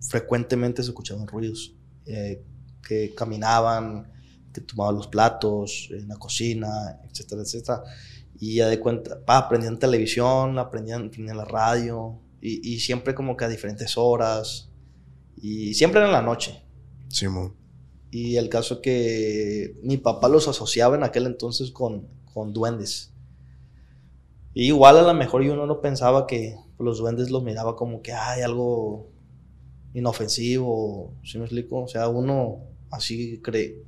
frecuentemente 0.00 0.82
se 0.82 0.90
escuchaban 0.90 1.26
ruidos, 1.26 1.74
eh, 2.04 2.44
que 2.86 3.14
caminaban, 3.14 4.12
que 4.56 4.62
tomaban 4.62 4.94
los 4.94 5.08
platos 5.08 5.88
en 5.90 6.08
la 6.08 6.16
cocina, 6.16 7.00
etcétera, 7.10 7.42
etcétera. 7.42 7.82
Y 8.38 8.56
ya 8.56 8.68
de 8.68 8.80
cuenta, 8.80 9.24
pa, 9.24 9.38
aprendían 9.38 9.78
televisión, 9.78 10.58
aprendían, 10.58 11.06
aprendían 11.06 11.36
la 11.36 11.44
radio, 11.44 12.18
y, 12.40 12.74
y 12.74 12.80
siempre 12.80 13.14
como 13.14 13.36
que 13.36 13.44
a 13.44 13.48
diferentes 13.48 13.96
horas, 13.96 14.70
y 15.36 15.74
siempre 15.74 16.00
era 16.00 16.08
en 16.08 16.12
la 16.12 16.22
noche. 16.22 16.62
Simón. 17.08 17.54
Y 18.10 18.36
el 18.36 18.48
caso 18.48 18.80
que 18.80 19.78
mi 19.82 19.98
papá 19.98 20.28
los 20.28 20.48
asociaba 20.48 20.96
en 20.96 21.02
aquel 21.02 21.26
entonces 21.26 21.70
con, 21.70 22.08
con 22.32 22.52
duendes. 22.52 23.12
Y 24.54 24.68
igual 24.68 24.96
a 24.96 25.02
lo 25.02 25.12
mejor 25.12 25.42
yo 25.42 25.54
no 25.54 25.66
lo 25.66 25.82
pensaba 25.82 26.26
que 26.26 26.56
los 26.78 26.98
duendes 26.98 27.30
los 27.30 27.42
miraba 27.42 27.76
como 27.76 28.00
que 28.00 28.12
hay 28.12 28.40
algo 28.40 29.10
inofensivo, 29.92 31.14
¿sí 31.24 31.38
me 31.38 31.44
explico? 31.44 31.82
O 31.82 31.88
sea, 31.88 32.08
uno 32.08 32.64
así 32.90 33.40
cre 33.42 33.84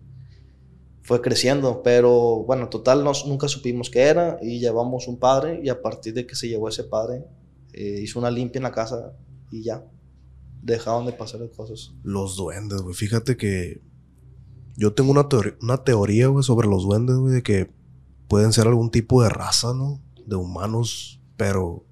fue 1.09 1.23
creciendo, 1.23 1.83
pero 1.83 2.45
bueno, 2.45 2.69
total 2.69 3.03
nos, 3.03 3.27
nunca 3.27 3.49
supimos 3.49 3.89
qué 3.89 4.03
era 4.03 4.39
y 4.43 4.61
llevamos 4.61 5.09
un 5.09 5.19
padre 5.19 5.59
y 5.65 5.71
a 5.71 5.81
partir 5.81 6.13
de 6.13 6.27
que 6.27 6.35
se 6.35 6.49
llevó 6.49 6.69
ese 6.69 6.85
padre, 6.85 7.25
eh, 7.73 8.01
hizo 8.03 8.19
una 8.19 8.31
limpia 8.31 8.59
en 8.59 8.65
la 8.65 8.73
casa 8.73 9.15
y 9.51 9.63
ya, 9.63 9.87
dejaron 10.61 11.07
de 11.07 11.13
pasar 11.13 11.41
las 11.41 11.49
cosas. 11.57 11.95
Los 12.03 12.37
duendes, 12.37 12.83
güey. 12.83 12.95
Fíjate 12.95 13.39
que 13.39 13.81
yo 14.77 14.93
tengo 14.93 15.11
una, 15.11 15.83
teoría, 15.83 16.27
güey, 16.27 16.45
sobre 16.45 16.69
los 16.69 16.83
duendes, 16.83 17.17
güey, 17.17 17.37
de 17.37 17.43
que 17.43 17.73
pueden 18.29 18.53
ser 18.53 18.67
algún 18.67 18.91
tipo 18.91 19.23
de 19.23 19.31
raza, 19.31 19.73
¿no? 19.73 20.03
De 20.27 20.37
humanos, 20.37 21.23
pero 21.39 21.87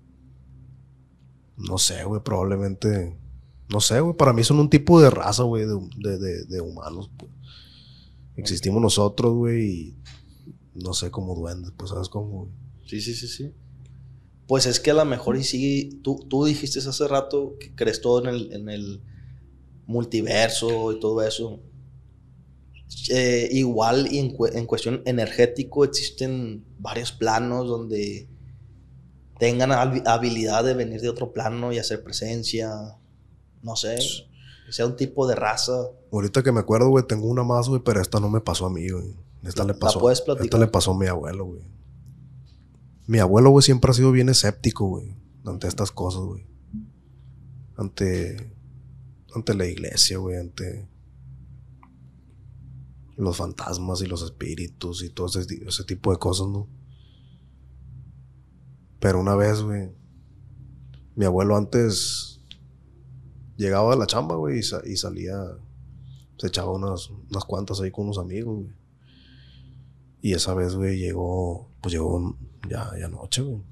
no 1.56 1.78
sé, 1.78 2.04
güey, 2.04 2.20
probablemente, 2.22 3.16
no 3.70 3.80
sé, 3.80 3.98
güey, 4.00 4.14
para 4.14 4.34
mí 4.34 4.44
son 4.44 4.58
un 4.60 4.68
tipo 4.68 5.00
de 5.00 5.08
raza, 5.08 5.44
güey, 5.44 5.64
de, 5.64 6.18
de- 6.44 6.60
humanos, 6.60 7.10
pues. 7.16 7.32
Existimos 8.36 8.82
nosotros, 8.82 9.32
güey, 9.34 9.64
y 9.70 9.96
no 10.74 10.92
sé, 10.92 11.10
como 11.10 11.34
duendes, 11.34 11.72
pues, 11.76 11.90
¿sabes 11.90 12.08
cómo? 12.08 12.44
güey? 12.44 12.52
Sí, 12.86 13.00
sí, 13.00 13.14
sí, 13.14 13.28
sí. 13.28 13.52
Pues 14.46 14.66
es 14.66 14.78
que 14.78 14.92
a 14.92 14.94
lo 14.94 15.04
mejor 15.04 15.36
y 15.36 15.42
sí, 15.44 16.00
tú, 16.02 16.24
tú 16.28 16.44
dijiste 16.44 16.78
hace 16.78 17.08
rato 17.08 17.56
que 17.58 17.74
crees 17.74 18.00
todo 18.00 18.20
en 18.22 18.28
el, 18.34 18.52
en 18.52 18.68
el 18.68 19.02
multiverso 19.86 20.92
y 20.92 21.00
todo 21.00 21.22
eso. 21.22 21.60
Eh, 23.10 23.48
igual 23.52 24.12
y 24.12 24.18
en, 24.18 24.36
en 24.52 24.66
cuestión 24.66 25.02
energético 25.04 25.84
existen 25.84 26.64
varios 26.78 27.10
planos 27.12 27.66
donde 27.66 28.28
tengan 29.40 29.70
habi- 29.70 30.02
habilidad 30.06 30.64
de 30.64 30.74
venir 30.74 31.00
de 31.00 31.08
otro 31.08 31.32
plano 31.32 31.72
y 31.72 31.78
hacer 31.78 32.04
presencia. 32.04 32.70
No 33.62 33.74
sé, 33.74 33.96
sea 34.72 34.86
un 34.86 34.96
tipo 34.96 35.26
de 35.26 35.34
raza. 35.34 35.72
Ahorita 36.12 36.42
que 36.42 36.52
me 36.52 36.60
acuerdo, 36.60 36.88
güey, 36.88 37.06
tengo 37.06 37.26
una 37.26 37.44
más, 37.44 37.68
güey, 37.68 37.80
pero 37.84 38.00
esta 38.00 38.20
no 38.20 38.28
me 38.28 38.40
pasó 38.40 38.66
a 38.66 38.70
mí, 38.70 38.88
güey. 38.88 39.14
Esta 39.42 39.62
¿La- 39.62 39.68
le 39.68 39.72
la 39.74 39.78
pasó. 39.78 40.00
puedes 40.00 40.20
platicar? 40.20 40.44
Esta 40.46 40.58
le 40.58 40.66
pasó 40.66 40.92
a 40.92 40.98
mi 40.98 41.06
abuelo, 41.06 41.44
güey. 41.46 41.62
Mi 43.06 43.18
abuelo, 43.20 43.50
güey, 43.50 43.62
siempre 43.62 43.90
ha 43.90 43.94
sido 43.94 44.10
bien 44.12 44.28
escéptico, 44.28 44.86
güey, 44.88 45.14
ante 45.44 45.68
estas 45.68 45.92
cosas, 45.92 46.22
güey. 46.22 46.44
Ante. 47.76 48.52
Ante 49.34 49.54
la 49.54 49.66
iglesia, 49.66 50.18
güey, 50.18 50.38
ante. 50.38 50.88
Los 53.16 53.36
fantasmas 53.36 54.02
y 54.02 54.06
los 54.06 54.22
espíritus 54.22 55.02
y 55.02 55.10
todo 55.10 55.26
ese, 55.26 55.46
ese 55.66 55.84
tipo 55.84 56.10
de 56.10 56.18
cosas, 56.18 56.48
¿no? 56.48 56.68
Pero 59.00 59.20
una 59.20 59.34
vez, 59.36 59.62
güey. 59.62 59.90
Mi 61.14 61.24
abuelo 61.24 61.56
antes 61.56 62.35
llegaba 63.56 63.92
de 63.92 63.98
la 63.98 64.06
chamba, 64.06 64.36
güey, 64.36 64.58
y, 64.58 64.62
sa- 64.62 64.82
y 64.84 64.96
salía, 64.96 65.36
se 66.38 66.46
echaba 66.48 66.72
unas, 66.72 67.10
unas 67.30 67.44
cuantas 67.44 67.80
ahí 67.80 67.90
con 67.90 68.04
unos 68.04 68.18
amigos, 68.18 68.56
güey. 68.64 68.74
Y 70.22 70.32
esa 70.32 70.54
vez, 70.54 70.74
güey, 70.74 70.98
llegó, 70.98 71.70
pues 71.80 71.92
llegó 71.92 72.36
ya, 72.68 72.90
ya 72.98 73.08
noche, 73.08 73.42
güey. 73.42 73.62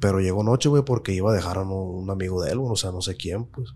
Pero 0.00 0.20
llegó 0.20 0.44
noche, 0.44 0.68
güey, 0.68 0.84
porque 0.84 1.12
iba 1.12 1.32
a 1.32 1.34
dejar 1.34 1.58
a 1.58 1.62
un, 1.62 1.72
un 2.04 2.10
amigo 2.10 2.42
de 2.42 2.52
él, 2.52 2.58
güey, 2.58 2.72
o 2.72 2.76
sea, 2.76 2.92
no 2.92 3.00
sé 3.02 3.16
quién, 3.16 3.46
pues. 3.46 3.70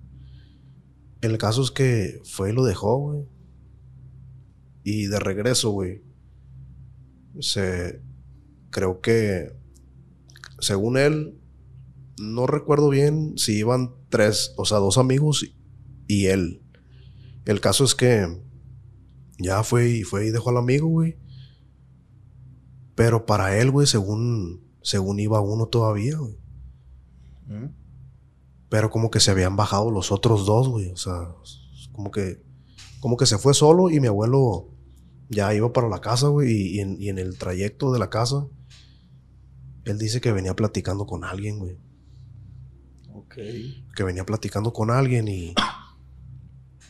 El 1.20 1.38
caso 1.38 1.62
es 1.62 1.70
que 1.70 2.20
fue 2.24 2.50
y 2.50 2.52
lo 2.52 2.64
dejó, 2.64 2.96
güey. 2.98 3.24
Y 4.84 5.06
de 5.06 5.18
regreso, 5.20 5.70
güey, 5.70 6.02
se, 7.40 8.00
creo 8.70 9.00
que, 9.00 9.52
según 10.60 10.96
él, 10.96 11.38
no 12.20 12.46
recuerdo 12.46 12.88
bien 12.88 13.34
si 13.36 13.56
iban 13.58 13.94
tres, 14.12 14.52
o 14.56 14.64
sea, 14.64 14.78
dos 14.78 14.98
amigos 14.98 15.44
y, 16.06 16.26
él. 16.26 16.62
El 17.46 17.60
caso 17.60 17.82
es 17.82 17.96
que 17.96 18.40
ya 19.38 19.64
fue 19.64 19.88
y 19.88 20.02
fue 20.04 20.26
y 20.26 20.30
dejó 20.30 20.50
al 20.50 20.58
amigo, 20.58 20.86
güey. 20.86 21.16
Pero 22.94 23.26
para 23.26 23.58
él, 23.58 23.70
güey, 23.70 23.86
según, 23.86 24.62
según 24.82 25.18
iba 25.18 25.40
uno 25.40 25.66
todavía, 25.66 26.18
güey. 26.18 26.38
Pero 28.68 28.90
como 28.90 29.10
que 29.10 29.20
se 29.20 29.30
habían 29.30 29.56
bajado 29.56 29.90
los 29.90 30.12
otros 30.12 30.46
dos, 30.46 30.68
güey. 30.68 30.90
O 30.90 30.96
sea, 30.96 31.34
como 31.92 32.10
que, 32.10 32.42
como 33.00 33.16
que 33.16 33.26
se 33.26 33.38
fue 33.38 33.54
solo 33.54 33.90
y 33.90 33.98
mi 33.98 34.06
abuelo 34.06 34.68
ya 35.30 35.52
iba 35.54 35.72
para 35.72 35.88
la 35.88 36.00
casa, 36.00 36.28
güey. 36.28 36.52
Y, 36.52 36.76
y 36.76 36.80
en, 36.80 37.00
y 37.00 37.08
en 37.08 37.18
el 37.18 37.38
trayecto 37.38 37.92
de 37.92 37.98
la 37.98 38.10
casa, 38.10 38.46
él 39.84 39.98
dice 39.98 40.20
que 40.20 40.32
venía 40.32 40.54
platicando 40.54 41.06
con 41.06 41.24
alguien, 41.24 41.58
güey. 41.58 41.78
Que 43.34 44.02
venía 44.04 44.24
platicando 44.24 44.72
con 44.72 44.90
alguien 44.90 45.28
y. 45.28 45.54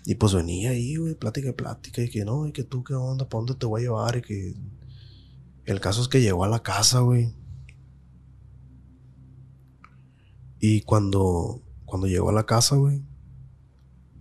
Y 0.05 0.17
pues 0.17 0.35
venía 0.35 0.71
ahí, 0.71 0.97
güey, 0.97 1.15
plática 1.15 1.51
y 1.51 1.53
plática. 1.53 2.03
Y 2.03 2.11
que 2.11 2.25
no, 2.25 2.47
y 2.47 2.53
que 2.53 2.65
tú, 2.65 2.83
¿qué 2.83 2.95
onda? 2.95 3.29
¿Para 3.29 3.41
dónde 3.41 3.55
te 3.55 3.67
voy 3.67 3.83
a 3.83 3.85
llevar? 3.85 4.17
Y 4.17 4.23
que. 4.23 4.55
El 5.65 5.81
caso 5.81 6.03
es 6.03 6.09
que 6.09 6.21
llegó 6.21 6.45
a 6.45 6.49
la 6.49 6.63
casa, 6.63 7.01
güey. 7.01 7.33
Y 10.59 10.83
cuando, 10.83 11.63
cuando 11.85 12.07
llegó 12.07 12.31
a 12.31 12.33
la 12.33 12.47
casa, 12.47 12.77
güey, 12.77 13.03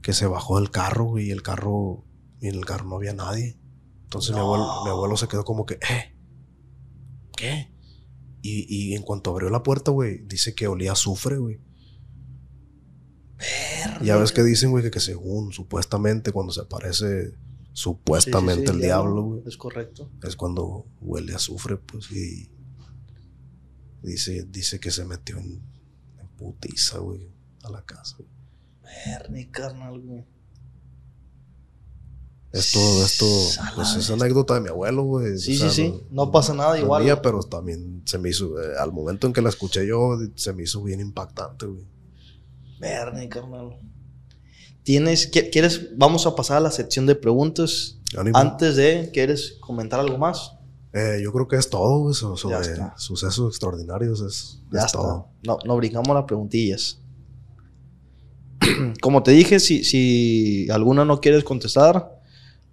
que 0.02 0.14
se 0.14 0.26
bajó 0.26 0.60
del 0.60 0.72
carro, 0.72 1.06
güey, 1.06 1.28
y 1.28 1.32
el 1.32 1.44
carro, 1.44 2.04
y 2.40 2.48
en 2.48 2.56
el 2.56 2.66
carro 2.66 2.86
no 2.86 2.96
había 2.96 3.14
nadie. 3.14 3.60
Entonces 4.04 4.34
mi, 4.34 4.40
abuelo, 4.40 4.84
mi 4.84 4.90
abuelo 4.90 5.18
se 5.18 5.28
quedó 5.28 5.46
como 5.46 5.66
que, 5.66 5.76
¿eh? 5.76 6.16
¿Qué? 7.38 7.72
Y, 8.42 8.66
y 8.68 8.96
en 8.96 9.04
cuanto 9.04 9.30
abrió 9.30 9.50
la 9.50 9.62
puerta, 9.62 9.92
güey, 9.92 10.26
dice 10.26 10.56
que 10.56 10.68
olía 10.68 10.94
azufre, 10.94 11.38
güey. 11.38 11.60
Ya 14.04 14.18
ves 14.18 14.32
que 14.32 14.44
dicen, 14.44 14.72
güey, 14.72 14.84
que, 14.84 14.92
que 14.92 15.00
según, 15.00 15.52
supuestamente, 15.52 16.32
cuando 16.32 16.54
se 16.54 16.62
aparece 16.62 17.34
supuestamente 17.74 18.62
Sí, 18.64 18.68
sí, 18.68 18.74
sí, 18.74 18.78
el 18.78 18.82
diablo, 18.82 19.24
güey, 19.24 19.44
Es 19.46 19.58
correcto. 19.58 20.10
es 20.24 20.36
cuando 20.36 20.86
huele 21.00 21.34
a 21.34 21.38
azufre, 21.38 21.78
pues, 21.78 22.12
y 22.12 22.50
dice, 24.04 24.46
dice 24.50 24.80
que 24.80 24.92
se 24.92 25.06
metió 25.06 25.38
en, 25.38 25.62
en 26.20 26.28
putiza, 26.38 26.98
güey, 27.00 27.30
a 27.64 27.70
la 27.70 27.82
casa. 27.84 28.18
güey. 28.18 28.30
Verni, 29.06 29.46
carnal, 29.48 30.00
güey. 30.02 30.26
Esto, 32.52 32.80
esto, 33.06 33.26
pues 33.76 33.96
es 33.96 34.10
anécdota 34.10 34.56
de 34.56 34.62
mi 34.62 34.68
abuelo, 34.68 35.04
güey. 35.04 35.38
Sí, 35.38 35.58
sí, 35.58 35.70
sí. 35.70 36.04
No 36.10 36.32
pasa 36.32 36.54
nada, 36.54 36.78
igual, 36.78 37.06
mía, 37.06 37.22
pero 37.22 37.42
también 37.44 38.02
se 38.06 38.18
me 38.18 38.30
hizo, 38.30 38.62
eh, 38.62 38.74
al 38.78 38.92
momento 38.92 39.26
en 39.26 39.32
que 39.32 39.42
la 39.42 39.48
escuché 39.48 39.88
yo, 39.88 40.18
se 40.36 40.52
me 40.52 40.64
hizo 40.64 40.84
bien 40.84 41.00
impactante, 41.00 41.66
güey. 41.66 41.86
Verni, 42.82 43.30
carnal. 43.30 43.78
¿Tienes, 44.84 45.32
qui- 45.32 45.50
quieres, 45.52 45.96
vamos 45.96 46.26
a 46.26 46.36
pasar 46.36 46.58
a 46.58 46.60
la 46.62 46.72
sección 46.72 47.06
de 47.06 47.16
preguntas. 47.16 48.00
Ánimo. 48.18 48.38
Antes 48.38 48.76
de, 48.76 49.10
¿quieres 49.14 49.58
comentar 49.62 50.00
algo 50.00 50.18
más? 50.18 50.54
Eh, 50.94 51.20
yo 51.24 51.32
creo 51.32 51.48
que 51.48 51.56
es 51.56 51.70
todo, 51.70 52.14
so- 52.14 52.36
sobre 52.36 52.58
sucesos 52.98 53.50
extraordinarios, 53.54 54.20
es, 54.22 54.62
Ya 54.72 54.80
es 54.80 54.86
está. 54.88 54.98
todo. 54.98 55.28
No, 55.46 55.58
no 55.66 55.78
brincamos 55.78 56.14
las 56.16 56.26
preguntillas. 56.26 57.00
Como 59.02 59.24
te 59.24 59.32
dije, 59.32 59.60
si, 59.60 59.84
si 59.84 60.68
alguna 60.70 61.06
no 61.06 61.20
quieres 61.22 61.44
contestar, 61.44 62.20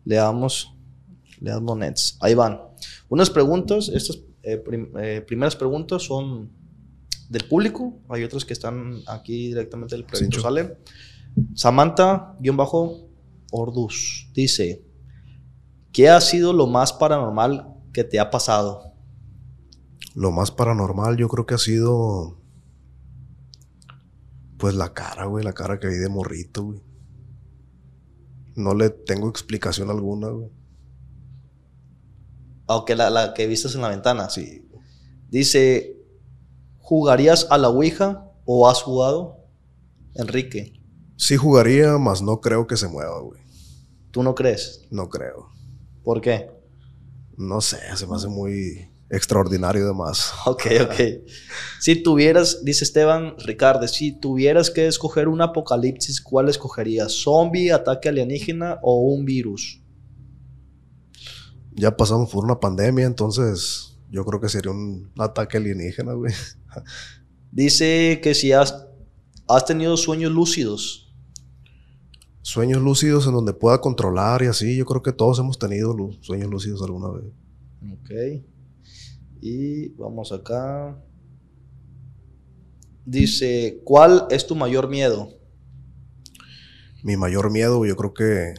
le 0.05 0.17
damos, 0.17 0.73
le 1.41 1.51
damos 1.51 1.77
nets. 1.77 2.17
Ahí 2.21 2.35
van. 2.35 2.61
Unas 3.09 3.31
preguntas, 3.31 3.89
estas 3.89 4.19
eh, 4.43 4.57
prim- 4.57 4.93
eh, 4.99 5.23
primeras 5.27 5.55
preguntas 5.57 6.03
son 6.03 6.51
del 7.29 7.45
público. 7.45 8.01
Hay 8.09 8.25
otras 8.25 8.45
que 8.45 8.53
están 8.53 8.97
aquí 9.07 9.47
directamente 9.49 9.95
del 9.95 10.05
proyecto. 10.05 10.41
Sale. 10.41 10.79
Samantha-Orduz 11.55 14.31
dice: 14.35 14.85
¿Qué 15.93 16.09
ha 16.09 16.21
sido 16.21 16.53
lo 16.53 16.67
más 16.67 16.93
paranormal 16.93 17.77
que 17.93 18.03
te 18.05 18.21
ha 18.21 18.31
pasado? 18.31 18.93
Lo 20.15 20.31
más 20.33 20.51
paranormal 20.51 21.17
yo 21.17 21.29
creo 21.29 21.47
que 21.47 21.55
ha 21.55 21.59
sido, 21.59 22.41
pues 24.57 24.75
la 24.75 24.93
cara, 24.95 25.27
güey, 25.27 25.45
la 25.45 25.53
cara 25.53 25.79
que 25.79 25.89
vi 25.89 25.97
de 25.97 26.09
morrito, 26.09 26.65
güey. 26.65 26.81
No 28.57 28.75
le 28.75 28.91
tengo 28.91 29.29
explicación 29.29 29.91
alguna, 29.91 30.29
güey. 30.29 30.51
Aunque 32.67 32.97
la, 32.97 33.11
la 33.11 33.33
que 33.33 33.47
vistes 33.47 33.77
en 33.77 33.83
la 33.83 33.89
ventana. 33.89 34.29
Sí. 34.29 34.69
Dice, 35.31 35.98
¿jugarías 36.89 37.47
a 37.51 37.59
la 37.59 37.69
Ouija 37.69 38.33
o 38.47 38.67
has 38.67 38.81
jugado? 38.83 39.45
Enrique, 40.15 40.73
Sí 41.19 41.37
jugaría, 41.37 41.99
mas 41.99 42.23
no 42.23 42.41
creo 42.41 42.67
que 42.67 42.79
se 42.79 42.89
mueva, 42.89 43.21
güey. 43.21 43.43
¿tú 44.11 44.23
no 44.23 44.35
crees? 44.35 44.87
No 44.91 45.11
creo. 45.11 45.51
¿Por 46.03 46.23
qué? 46.23 46.51
No 47.37 47.61
sé, 47.61 47.77
se 47.95 48.07
me 48.07 48.17
hace 48.17 48.29
muy 48.29 48.89
extraordinario 49.11 49.87
de 49.87 49.93
más. 49.93 50.33
Ok, 50.47 50.67
ok. 50.81 50.95
Si 51.79 52.03
tuvieras, 52.03 52.65
dice 52.65 52.85
Esteban 52.85 53.35
Ricardo, 53.39 53.87
si 53.87 54.19
tuvieras 54.19 54.71
que 54.71 54.87
escoger 54.87 55.29
un 55.29 55.43
apocalipsis, 55.43 56.23
¿cuál 56.23 56.49
escogerías? 56.49 57.13
¿Zombie, 57.13 57.71
ataque 57.71 58.09
alienígena 58.09 58.79
o 58.83 59.01
un 59.01 59.27
virus? 59.27 59.83
Ya 61.75 61.95
pasamos 61.95 62.31
por 62.31 62.45
una 62.45 62.59
pandemia, 62.59 63.05
entonces 63.05 63.88
yo 64.11 64.25
creo 64.25 64.41
que 64.41 64.49
sería 64.49 64.71
un 64.71 65.11
ataque 65.19 65.59
alienígena, 65.59 66.13
güey. 66.15 66.33
Dice 67.53 68.21
que 68.23 68.35
si 68.35 68.53
has, 68.53 68.87
has 69.47 69.65
tenido 69.65 69.97
sueños 69.97 70.33
lúcidos. 70.33 71.15
Sueños 72.43 72.83
lúcidos 72.83 73.27
en 73.27 73.33
donde 73.33 73.53
pueda 73.53 73.81
controlar 73.81 74.43
y 74.43 74.47
así, 74.47 74.77
yo 74.77 74.87
creo 74.87 75.03
que 75.03 75.13
todos 75.13 75.39
hemos 75.39 75.59
tenido 75.59 75.95
sueños 76.21 76.51
lúcidos 76.51 76.83
alguna 76.83 77.11
vez. 77.11 77.33
Ok. 77.93 78.45
Y 79.41 79.91
vamos 79.91 80.33
acá. 80.33 80.99
Dice, 83.05 83.81
¿cuál 83.85 84.27
es 84.31 84.47
tu 84.47 84.55
mayor 84.55 84.89
miedo? 84.89 85.31
Mi 87.03 87.17
mayor 87.17 87.51
miedo, 87.51 87.85
yo 87.87 87.97
creo 87.97 88.13
que 88.13 88.55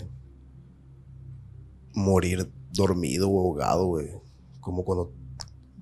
morir 1.93 2.51
dormido 2.71 3.29
o 3.29 3.39
ahogado, 3.39 3.85
güey. 3.85 4.07
Como 4.59 4.83
cuando 4.85 5.13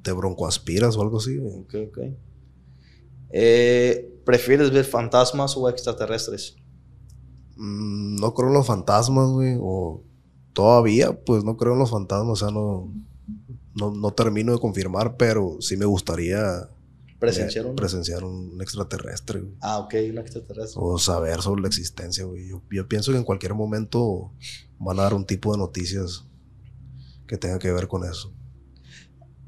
te 0.01 0.11
broncoaspiras 0.11 0.95
o 0.97 1.01
algo 1.01 1.17
así. 1.17 1.37
Ok, 1.39 1.75
ok. 1.89 1.99
Eh, 3.29 4.21
¿Prefieres 4.25 4.71
ver 4.71 4.85
fantasmas 4.85 5.55
o 5.57 5.69
extraterrestres? 5.69 6.55
Mm, 7.55 8.15
no 8.17 8.33
creo 8.33 8.49
en 8.49 8.53
los 8.53 8.67
fantasmas, 8.67 9.29
güey. 9.29 9.57
O 9.59 10.03
todavía, 10.53 11.19
pues 11.23 11.43
no 11.43 11.57
creo 11.57 11.73
en 11.73 11.79
los 11.79 11.91
fantasmas. 11.91 12.41
O 12.41 12.45
sea, 12.45 12.53
no, 12.53 12.93
no, 13.75 13.91
no 13.91 14.11
termino 14.11 14.51
de 14.51 14.59
confirmar, 14.59 15.17
pero 15.17 15.57
sí 15.59 15.77
me 15.77 15.85
gustaría 15.85 16.69
presenciar 17.19 18.23
un 18.23 18.61
extraterrestre, 18.61 19.41
güey. 19.41 19.55
Ah, 19.61 19.79
ok, 19.79 19.95
un 20.11 20.17
extraterrestre. 20.19 20.81
O 20.81 20.99
saber 20.99 21.41
sobre 21.41 21.61
la 21.61 21.67
existencia, 21.67 22.25
güey. 22.25 22.47
Yo, 22.47 22.61
yo 22.71 22.87
pienso 22.87 23.11
que 23.11 23.17
en 23.17 23.23
cualquier 23.23 23.55
momento 23.55 24.31
van 24.79 24.99
a 24.99 25.03
dar 25.03 25.13
un 25.13 25.25
tipo 25.25 25.51
de 25.51 25.57
noticias 25.57 26.25
que 27.27 27.37
tenga 27.37 27.59
que 27.59 27.71
ver 27.71 27.87
con 27.87 28.03
eso. 28.03 28.33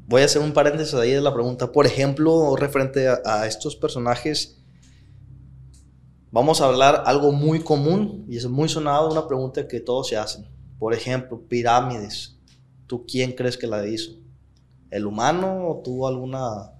Voy 0.10 0.24
a 0.24 0.26
hacer 0.26 0.42
un 0.42 0.54
paréntesis 0.54 0.96
ahí 0.96 1.12
de 1.12 1.22
la 1.22 1.32
pregunta. 1.32 1.72
Por 1.72 1.86
ejemplo, 1.86 2.56
referente 2.56 3.08
a, 3.08 3.46
estos 3.46 3.76
personajes, 3.76 4.60
vamos 6.32 6.62
a 6.62 6.66
hablar 6.66 7.04
algo 7.06 7.32
muy 7.32 7.60
común 7.60 8.26
y 8.28 8.38
es 8.38 8.48
muy 8.48 8.68
sonado, 8.68 9.12
una 9.12 9.28
pregunta 9.28 9.68
que 9.68 9.80
todos 9.80 10.08
se 10.08 10.18
hacen. 10.18 10.48
Por 10.80 10.96
ejemplo, 10.96 11.40
pirámides. 11.48 12.40
¿Tú 12.88 13.06
quién 13.06 13.34
crees 13.34 13.56
que 13.56 13.68
la 13.68 13.86
hizo? 13.86 14.14
¿El 14.90 15.06
humano 15.06 15.68
o 15.68 15.84
tuvo 15.84 16.08
alguna 16.08 16.72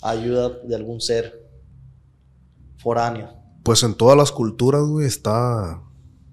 ayuda 0.00 0.50
de 0.50 0.76
algún 0.76 1.00
ser 1.00 1.50
foráneo? 2.78 3.28
Pues 3.64 3.82
en 3.82 3.92
todas 3.92 4.16
las 4.16 4.30
culturas, 4.30 4.82
güey, 4.82 5.04
está, 5.04 5.82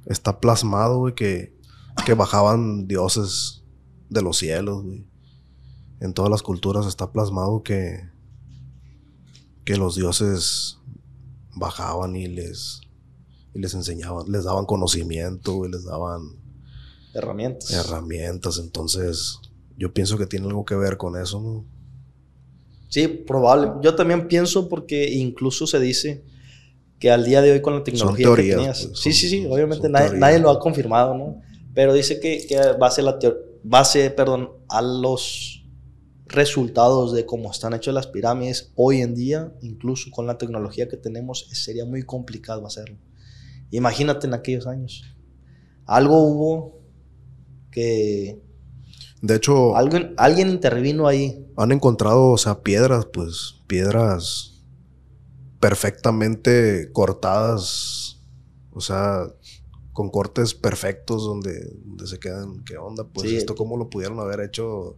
está 0.05 0.39
plasmado, 0.39 0.99
güey, 0.99 1.15
que, 1.15 1.57
que 2.05 2.13
bajaban 2.13 2.87
dioses 2.87 3.63
de 4.11 4.21
los 4.21 4.37
cielos, 4.37 4.83
güey. 4.83 5.11
En 6.03 6.13
todas 6.13 6.29
las 6.29 6.43
culturas 6.43 6.85
está 6.85 7.11
plasmado 7.13 7.63
que, 7.63 8.01
que 9.63 9.77
los 9.77 9.95
dioses 9.95 10.77
bajaban 11.55 12.15
y 12.17 12.27
les, 12.27 12.81
y 13.53 13.59
les 13.59 13.73
enseñaban, 13.73 14.29
les 14.29 14.43
daban 14.43 14.65
conocimiento, 14.65 15.53
güey, 15.53 15.71
les 15.71 15.85
daban 15.85 16.21
Herramientas. 17.13 17.71
herramientas. 17.71 18.59
Entonces, 18.59 19.39
yo 19.77 19.93
pienso 19.93 20.17
que 20.17 20.25
tiene 20.25 20.47
algo 20.47 20.65
que 20.65 20.75
ver 20.75 20.97
con 20.97 21.15
eso, 21.15 21.39
¿no? 21.39 21.65
Sí, 22.89 23.07
probable. 23.07 23.71
Yo 23.81 23.95
también 23.95 24.27
pienso 24.27 24.67
porque 24.67 25.09
incluso 25.13 25.65
se 25.67 25.79
dice 25.79 26.23
que 26.99 27.11
al 27.11 27.23
día 27.25 27.41
de 27.41 27.53
hoy 27.53 27.61
con 27.61 27.75
la 27.75 27.83
tecnología 27.83 28.25
teorías, 28.25 28.49
que 28.49 28.55
tenías. 28.57 28.85
pues, 28.87 28.99
sí, 28.99 29.11
son- 29.13 29.19
sí, 29.21 29.29
sí, 29.29 29.45
obviamente 29.45 29.87
nadie, 29.89 30.19
nadie 30.19 30.39
lo 30.39 30.49
ha 30.49 30.59
confirmado, 30.59 31.15
¿no? 31.17 31.41
Pero 31.73 31.93
dice 31.93 32.19
que, 32.19 32.45
que 32.45 32.59
base, 32.77 33.01
la 33.01 33.17
base 33.63 34.09
perdón, 34.11 34.49
a 34.67 34.81
los 34.81 35.62
resultados 36.33 37.13
de 37.13 37.25
cómo 37.25 37.51
están 37.51 37.73
hechas 37.73 37.93
las 37.93 38.07
pirámides 38.07 38.71
hoy 38.75 39.01
en 39.01 39.15
día, 39.15 39.53
incluso 39.61 40.09
con 40.11 40.27
la 40.27 40.37
tecnología 40.37 40.89
que 40.89 40.97
tenemos, 40.97 41.47
sería 41.51 41.85
muy 41.85 42.03
complicado 42.03 42.65
hacerlo. 42.65 42.97
Imagínate 43.71 44.27
en 44.27 44.33
aquellos 44.33 44.67
años. 44.67 45.03
Algo 45.85 46.21
hubo 46.23 46.81
que... 47.71 48.41
De 49.21 49.35
hecho... 49.35 49.75
Alguien, 49.77 50.13
alguien 50.17 50.49
intervino 50.49 51.07
ahí. 51.07 51.47
Han 51.55 51.71
encontrado, 51.71 52.31
o 52.31 52.37
sea, 52.37 52.61
piedras, 52.61 53.05
pues, 53.05 53.61
piedras 53.67 54.61
perfectamente 55.59 56.91
cortadas, 56.91 58.21
o 58.71 58.81
sea, 58.81 59.27
con 59.93 60.09
cortes 60.09 60.53
perfectos 60.53 61.23
donde, 61.23 61.73
donde 61.85 62.07
se 62.07 62.19
quedan, 62.19 62.63
¿qué 62.65 62.77
onda? 62.77 63.05
Pues 63.05 63.29
Sí. 63.29 63.37
esto 63.37 63.55
cómo 63.55 63.77
lo 63.77 63.89
pudieron 63.89 64.19
haber 64.19 64.41
hecho, 64.41 64.97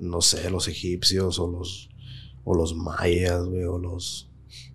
no 0.00 0.20
sé, 0.20 0.50
los 0.50 0.66
egipcios 0.68 1.38
o 1.38 1.46
los, 1.46 1.90
o 2.44 2.54
los 2.54 2.74
mayas, 2.74 3.44
güey, 3.44 3.64
o 3.64 3.78
los... 3.78 4.26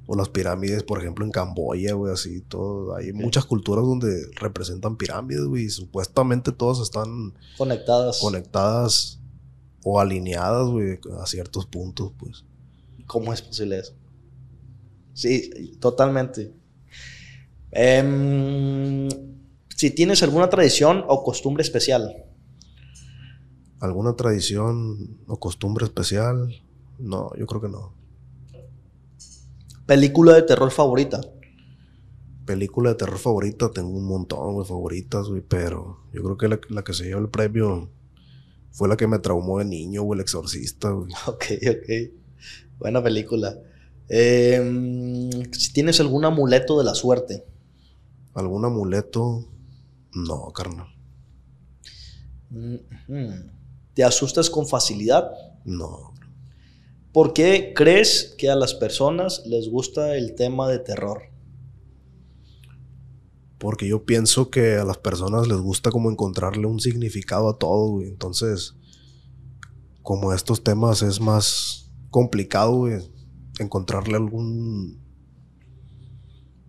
O 0.07 0.15
las 0.15 0.29
pirámides, 0.29 0.83
por 0.83 0.99
ejemplo, 0.99 1.25
en 1.25 1.31
Camboya, 1.31 1.95
güey, 1.95 2.13
así, 2.13 2.39
todo. 2.41 2.95
Hay 2.95 3.11
muchas 3.11 3.43
culturas 3.45 3.83
donde 3.83 4.27
representan 4.35 4.97
pirámides, 4.97 5.45
güey, 5.45 5.63
y 5.63 5.69
supuestamente 5.69 6.51
todas 6.51 6.79
están 6.79 7.33
Conectadas. 7.57 8.19
conectadas 8.19 9.19
o 9.83 9.99
alineadas, 9.99 10.67
güey, 10.69 10.99
a 11.19 11.25
ciertos 11.25 11.65
puntos, 11.65 12.11
pues. 12.19 12.45
¿Cómo 13.07 13.33
es 13.33 13.41
posible 13.41 13.79
eso? 13.79 13.93
Sí, 15.13 15.75
totalmente. 15.79 16.53
Em, 17.71 19.09
si 19.75 19.89
tienes 19.89 20.21
alguna 20.21 20.49
tradición 20.49 21.03
o 21.07 21.23
costumbre 21.23 21.63
especial. 21.63 22.25
¿Alguna 23.79 24.15
tradición 24.15 25.17
o 25.27 25.37
costumbre 25.37 25.85
especial? 25.85 26.63
No, 26.99 27.31
yo 27.35 27.45
creo 27.45 27.61
que 27.61 27.69
no. 27.69 27.93
Película 29.85 30.33
de 30.33 30.43
terror 30.43 30.71
favorita. 30.71 31.21
Película 32.45 32.91
de 32.91 32.95
terror 32.95 33.17
favorita, 33.17 33.71
tengo 33.71 33.89
un 33.89 34.05
montón, 34.05 34.53
güey, 34.53 34.67
favoritas, 34.67 35.27
güey, 35.27 35.41
pero 35.41 35.99
yo 36.13 36.23
creo 36.23 36.37
que 36.37 36.47
la, 36.47 36.59
la 36.69 36.83
que 36.83 36.93
se 36.93 37.05
llevó 37.05 37.21
el 37.21 37.29
premio 37.29 37.89
fue 38.71 38.87
la 38.87 38.97
que 38.97 39.07
me 39.07 39.19
traumó 39.19 39.59
de 39.59 39.65
niño, 39.65 40.03
güey, 40.03 40.17
El 40.17 40.21
Exorcista, 40.21 40.89
güey. 40.91 41.11
Ok, 41.27 41.45
ok. 41.69 42.11
Buena 42.77 43.01
película. 43.01 43.57
Em, 44.09 45.31
si 45.53 45.73
tienes 45.73 45.99
algún 45.99 46.25
amuleto 46.25 46.77
de 46.77 46.83
la 46.83 46.93
suerte. 46.93 47.45
¿Algún 48.33 48.65
amuleto? 48.65 49.45
No, 50.13 50.51
carnal. 50.51 50.87
Ujú. 52.51 53.55
¿Te 53.95 54.03
asustas 54.03 54.49
con 54.49 54.67
facilidad? 54.67 55.31
No. 55.63 56.13
¿Por 57.13 57.31
qué 57.31 57.71
crees 57.73 58.35
que 58.37 58.49
a 58.49 58.55
las 58.55 58.73
personas 58.73 59.43
les 59.45 59.69
gusta 59.69 60.17
el 60.17 60.35
tema 60.35 60.69
de 60.69 60.79
terror? 60.79 61.23
Porque 63.57 63.87
yo 63.87 64.05
pienso 64.05 64.51
que 64.51 64.75
a 64.75 64.83
las 64.83 64.97
personas 64.97 65.47
les 65.47 65.57
gusta 65.57 65.91
como 65.91 66.11
encontrarle 66.11 66.67
un 66.67 66.81
significado 66.81 67.47
a 67.47 67.57
todo, 67.57 67.91
güey. 67.91 68.09
Entonces, 68.09 68.75
como 70.03 70.33
estos 70.33 70.61
temas 70.61 71.01
es 71.01 71.21
más 71.21 71.89
complicado, 72.09 72.89
encontrarle 73.59 74.17
algún 74.17 75.03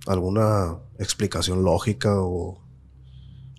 alguna 0.06 0.78
explicación 1.00 1.64
lógica 1.64 2.22
o 2.22 2.64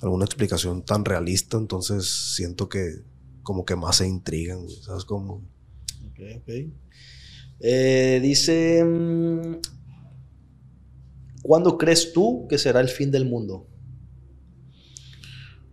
alguna 0.01 0.23
explicación 0.23 0.83
tan 0.83 1.03
realista, 1.03 1.57
entonces 1.57 2.33
siento 2.35 2.69
que 2.69 3.03
como 3.47 3.63
que 3.63 3.77
más 3.77 3.95
se 3.95 4.05
intrigan, 4.05 4.61
güey, 4.65 4.75
¿sabes 4.83 5.05
cómo? 5.05 5.35
Ok, 6.05 6.19
ok. 6.41 6.49
Eh, 7.61 8.19
dice, 8.21 8.83
mm, 8.83 9.61
¿cuándo 11.43 11.77
crees 11.77 12.11
tú 12.11 12.45
que 12.49 12.57
será 12.57 12.81
el 12.81 12.89
fin 12.89 13.09
del 13.09 13.23
mundo? 13.23 13.65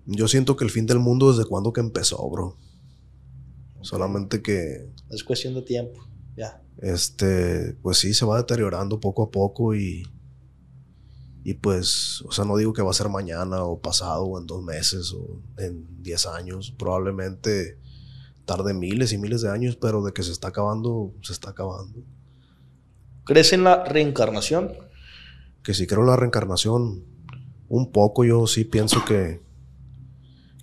Yo 0.07 0.29
siento 0.29 0.55
que 0.55 0.62
el 0.62 0.70
fin 0.70 0.87
del 0.87 1.01
mundo 1.01 1.33
desde 1.33 1.49
cuando 1.49 1.72
que 1.72 1.81
empezó, 1.81 2.31
bro. 2.31 2.57
Solamente 3.81 4.41
que 4.41 4.89
Es 5.11 5.25
cuestión 5.25 5.55
de 5.55 5.62
tiempo, 5.62 5.99
ya. 6.37 6.62
este, 6.81 7.75
pues 7.83 7.99
sí, 7.99 8.14
se 8.14 8.25
va 8.25 8.37
deteriorando 8.37 9.01
poco 9.01 9.25
a 9.25 9.31
poco 9.33 9.75
y, 9.75 10.05
y 11.45 11.55
pues, 11.55 12.22
o 12.22 12.32
sea, 12.32 12.47
no 12.47 12.57
digo 12.57 12.72
que 12.72 12.80
va 12.80 12.90
a 12.90 12.95
ser 12.95 13.11
mañana 13.11 13.64
o 13.64 13.78
pasado 13.78 14.24
o 14.24 14.40
en 14.40 14.47
dos 14.47 14.62
meses 14.62 15.12
o 15.12 15.42
en 15.59 16.03
diez 16.03 16.26
años, 16.26 16.74
probablemente 16.78 17.78
tarde 18.47 18.72
miles 18.72 19.12
y 19.12 19.18
miles 19.18 19.42
de 19.42 19.51
años, 19.51 19.76
pero 19.76 20.03
de 20.03 20.12
que 20.12 20.22
se 20.22 20.32
está 20.32 20.49
acabando, 20.49 21.12
se 21.22 21.34
está 21.34 21.51
acabando. 21.51 22.03
¿Crees 23.24 23.53
en 23.53 23.64
la 23.64 23.84
reencarnación? 23.84 24.72
Que 25.62 25.74
si 25.74 25.86
creo 25.86 26.01
en 26.01 26.09
la 26.09 26.16
reencarnación, 26.16 27.05
un 27.68 27.92
poco 27.92 28.24
yo 28.24 28.47
sí 28.47 28.64
pienso 28.64 29.05
que, 29.05 29.42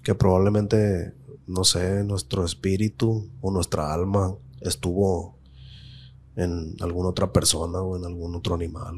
que 0.03 0.15
probablemente, 0.15 1.13
no 1.45 1.63
sé, 1.63 2.03
nuestro 2.03 2.43
espíritu 2.43 3.29
o 3.39 3.51
nuestra 3.51 3.93
alma 3.93 4.35
estuvo 4.61 5.37
en 6.35 6.75
alguna 6.81 7.09
otra 7.09 7.31
persona 7.31 7.81
o 7.81 7.97
en 7.97 8.05
algún 8.05 8.35
otro 8.35 8.55
animal, 8.55 8.95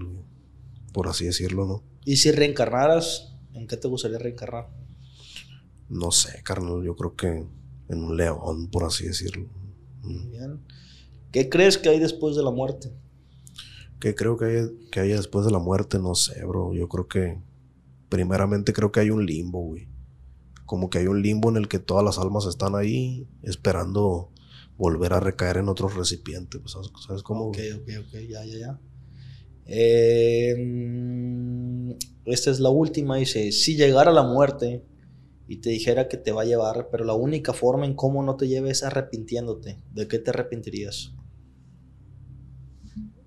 por 0.93 1.07
así 1.07 1.25
decirlo, 1.25 1.65
¿no? 1.65 1.83
¿Y 2.05 2.17
si 2.17 2.31
reencarnaras, 2.31 3.35
en 3.53 3.67
qué 3.67 3.77
te 3.77 3.87
gustaría 3.87 4.19
reencarnar? 4.19 4.69
No 5.89 6.11
sé, 6.11 6.41
carnal, 6.43 6.83
yo 6.83 6.95
creo 6.95 7.15
que 7.15 7.45
en 7.89 8.03
un 8.03 8.15
león, 8.15 8.69
por 8.69 8.83
así 8.83 9.05
decirlo. 9.05 9.49
Bien. 10.03 10.59
¿Qué 11.31 11.49
crees 11.49 11.77
que 11.77 11.89
hay 11.89 11.99
después 11.99 12.35
de 12.35 12.43
la 12.43 12.51
muerte? 12.51 12.91
¿Qué 13.99 14.15
creo 14.15 14.37
que 14.37 14.45
hay, 14.45 14.89
que 14.91 14.99
haya 14.99 15.15
después 15.15 15.45
de 15.45 15.51
la 15.51 15.59
muerte? 15.59 15.97
No 15.97 16.13
sé, 16.13 16.43
bro. 16.45 16.73
Yo 16.73 16.89
creo 16.89 17.07
que, 17.07 17.39
primeramente, 18.09 18.73
creo 18.73 18.91
que 18.91 18.99
hay 18.99 19.09
un 19.09 19.25
limbo, 19.25 19.61
güey. 19.61 19.87
Como 20.65 20.89
que 20.89 20.99
hay 20.99 21.07
un 21.07 21.21
limbo 21.21 21.49
en 21.49 21.57
el 21.57 21.67
que 21.67 21.79
todas 21.79 22.03
las 22.03 22.17
almas 22.17 22.45
están 22.45 22.75
ahí 22.75 23.27
esperando 23.41 24.31
volver 24.77 25.13
a 25.13 25.19
recaer 25.19 25.57
en 25.57 25.69
otros 25.69 25.95
recipientes. 25.95 26.59
pues, 26.59 26.73
¿Sabes, 26.73 26.91
¿Sabes 27.05 27.23
cómo? 27.23 27.45
Ok, 27.47 27.57
ok, 27.75 27.89
ok, 28.07 28.13
ya, 28.27 28.43
ya, 28.45 28.57
ya. 28.57 28.79
Eh, 29.65 30.55
esta 32.25 32.51
es 32.51 32.59
la 32.59 32.69
última, 32.69 33.17
dice, 33.17 33.51
si 33.51 33.75
llegara 33.75 34.11
la 34.11 34.23
muerte 34.23 34.83
y 35.47 35.57
te 35.57 35.69
dijera 35.69 36.07
que 36.07 36.17
te 36.17 36.31
va 36.31 36.43
a 36.43 36.45
llevar, 36.45 36.89
pero 36.91 37.03
la 37.05 37.13
única 37.13 37.53
forma 37.53 37.85
en 37.85 37.95
cómo 37.95 38.23
no 38.23 38.35
te 38.35 38.47
lleve 38.47 38.71
es 38.71 38.83
arrepintiéndote, 38.83 39.79
¿de 39.93 40.07
qué 40.07 40.19
te 40.19 40.29
arrepentirías? 40.31 41.13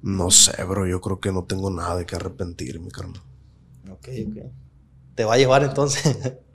No 0.07 0.31
sé, 0.31 0.63
bro. 0.63 0.87
Yo 0.87 1.01
creo 1.01 1.21
que 1.21 1.33
no 1.33 1.45
tengo 1.45 1.69
nada 1.69 1.97
de 1.97 2.07
que 2.07 2.15
arrepentirme, 2.15 2.93
carnal. 2.93 3.21
Ok, 3.91 4.09
ok. 4.29 4.37
¿Te 5.17 5.25
va 5.25 5.35
a 5.35 5.39
llevar 5.39 5.65
entonces? 5.65 6.17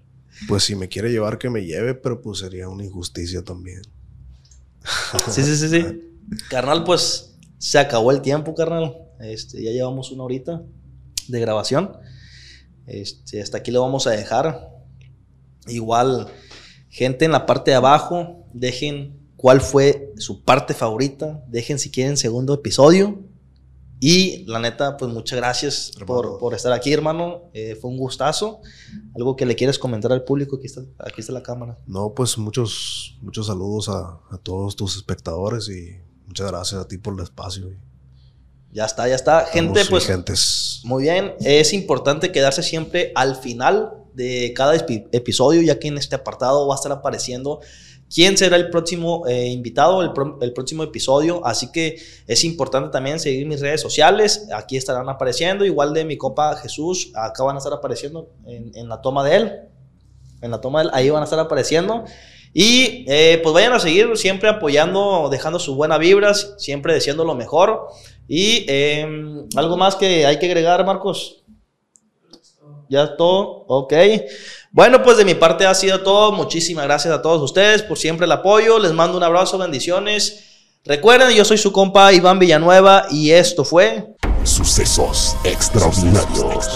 Pues 0.47 0.63
si 0.63 0.75
me 0.75 0.87
quiere 0.87 1.11
llevar, 1.11 1.37
que 1.37 1.49
me 1.49 1.65
lleve, 1.65 1.93
pero 1.93 2.21
pues 2.21 2.39
sería 2.39 2.69
una 2.69 2.85
injusticia 2.85 3.43
también. 3.43 3.81
sí, 5.29 5.43
sí, 5.43 5.55
sí, 5.57 5.69
sí. 5.69 5.85
Carnal, 6.49 6.83
pues 6.85 7.37
se 7.59 7.77
acabó 7.77 8.11
el 8.11 8.21
tiempo, 8.21 8.55
carnal. 8.55 8.97
Este, 9.23 9.63
ya 9.63 9.71
llevamos 9.71 10.11
una 10.11 10.23
horita 10.23 10.63
de 11.27 11.39
grabación. 11.39 11.97
Este, 12.85 13.41
hasta 13.41 13.59
aquí 13.59 13.71
lo 13.71 13.81
vamos 13.81 14.07
a 14.07 14.11
dejar. 14.11 14.69
Igual, 15.67 16.27
gente 16.89 17.25
en 17.25 17.31
la 17.31 17.45
parte 17.45 17.71
de 17.71 17.77
abajo, 17.77 18.45
dejen 18.53 19.19
cuál 19.35 19.61
fue 19.61 20.13
su 20.17 20.43
parte 20.43 20.73
favorita. 20.73 21.43
Dejen 21.47 21.79
si 21.79 21.91
quieren 21.91 22.17
segundo 22.17 22.53
episodio. 22.53 23.23
Y 24.03 24.45
la 24.45 24.57
neta, 24.57 24.97
pues 24.97 25.13
muchas 25.13 25.37
gracias 25.37 25.91
por, 26.07 26.39
por 26.39 26.55
estar 26.55 26.73
aquí, 26.73 26.91
hermano. 26.91 27.51
Eh, 27.53 27.75
fue 27.79 27.91
un 27.91 27.97
gustazo. 27.97 28.61
Algo 29.15 29.35
que 29.35 29.45
le 29.45 29.55
quieres 29.55 29.77
comentar 29.77 30.11
al 30.11 30.23
público. 30.23 30.55
Aquí 30.55 30.65
está, 30.65 30.81
aquí 30.97 31.21
está 31.21 31.33
la 31.33 31.43
cámara. 31.43 31.77
No, 31.85 32.15
pues 32.15 32.35
muchos, 32.39 33.19
muchos 33.21 33.45
saludos 33.45 33.89
a, 33.89 34.19
a 34.31 34.39
todos 34.41 34.75
tus 34.75 34.95
espectadores 34.95 35.69
y 35.69 35.99
muchas 36.25 36.47
gracias 36.47 36.81
a 36.81 36.87
ti 36.87 36.97
por 36.97 37.13
el 37.13 37.19
espacio. 37.19 37.69
Ya 38.71 38.85
está, 38.85 39.07
ya 39.07 39.15
está. 39.15 39.45
Gente, 39.45 39.83
pues. 39.89 40.07
vigentes. 40.07 40.81
Muy 40.83 41.03
bien. 41.03 41.35
Es 41.41 41.73
importante 41.73 42.31
quedarse 42.31 42.63
siempre 42.63 43.11
al 43.15 43.35
final 43.35 43.93
de 44.13 44.53
cada 44.55 44.75
episodio, 44.75 45.61
ya 45.61 45.79
que 45.79 45.87
en 45.89 45.97
este 45.97 46.15
apartado 46.15 46.67
va 46.67 46.75
a 46.75 46.77
estar 46.77 46.91
apareciendo 46.91 47.59
quién 48.13 48.37
será 48.37 48.57
el 48.57 48.69
próximo 48.69 49.25
eh, 49.27 49.47
invitado, 49.47 50.01
el, 50.01 50.11
pro- 50.13 50.37
el 50.41 50.53
próximo 50.53 50.83
episodio. 50.83 51.45
Así 51.45 51.71
que 51.71 51.97
es 52.27 52.43
importante 52.43 52.89
también 52.89 53.19
seguir 53.19 53.45
mis 53.45 53.59
redes 53.61 53.81
sociales. 53.81 54.47
Aquí 54.53 54.77
estarán 54.77 55.07
apareciendo. 55.09 55.65
Igual 55.65 55.93
de 55.93 56.05
mi 56.05 56.17
compa 56.17 56.55
Jesús, 56.57 57.11
acá 57.15 57.43
van 57.43 57.55
a 57.55 57.59
estar 57.59 57.73
apareciendo 57.73 58.29
en, 58.45 58.71
en 58.75 58.87
la 58.89 59.01
toma 59.01 59.23
de 59.23 59.35
él. 59.35 59.51
En 60.41 60.51
la 60.51 60.59
toma 60.61 60.79
de 60.79 60.85
él, 60.87 60.91
ahí 60.93 61.09
van 61.09 61.21
a 61.21 61.25
estar 61.25 61.39
apareciendo. 61.39 62.05
Y 62.53 63.05
eh, 63.07 63.39
pues 63.43 63.53
vayan 63.53 63.71
a 63.71 63.79
seguir 63.79 64.17
siempre 64.17 64.49
apoyando, 64.49 65.29
dejando 65.31 65.57
sus 65.57 65.75
buenas 65.75 65.99
vibras, 65.99 66.55
siempre 66.57 66.93
deseando 66.93 67.23
lo 67.23 67.33
mejor. 67.33 67.87
Y 68.33 68.63
eh, 68.69 69.05
algo 69.57 69.75
más 69.75 69.97
que 69.97 70.25
hay 70.25 70.39
que 70.39 70.45
agregar, 70.45 70.85
Marcos. 70.85 71.43
Ya 72.89 73.03
es 73.03 73.17
todo. 73.17 73.65
Ok. 73.67 73.93
Bueno, 74.71 75.03
pues 75.03 75.17
de 75.17 75.25
mi 75.25 75.35
parte 75.35 75.65
ha 75.65 75.75
sido 75.75 75.99
todo. 75.99 76.31
Muchísimas 76.31 76.85
gracias 76.85 77.13
a 77.13 77.21
todos 77.21 77.41
ustedes 77.41 77.81
por 77.83 77.97
siempre 77.97 78.25
el 78.25 78.31
apoyo. 78.31 78.79
Les 78.79 78.93
mando 78.93 79.17
un 79.17 79.23
abrazo, 79.23 79.57
bendiciones. 79.57 80.45
Recuerden, 80.85 81.35
yo 81.35 81.43
soy 81.43 81.57
su 81.57 81.73
compa 81.73 82.13
Iván 82.13 82.39
Villanueva 82.39 83.05
y 83.11 83.31
esto 83.31 83.65
fue 83.65 84.15
Sucesos 84.45 85.35
extraordinarios. 85.43 86.67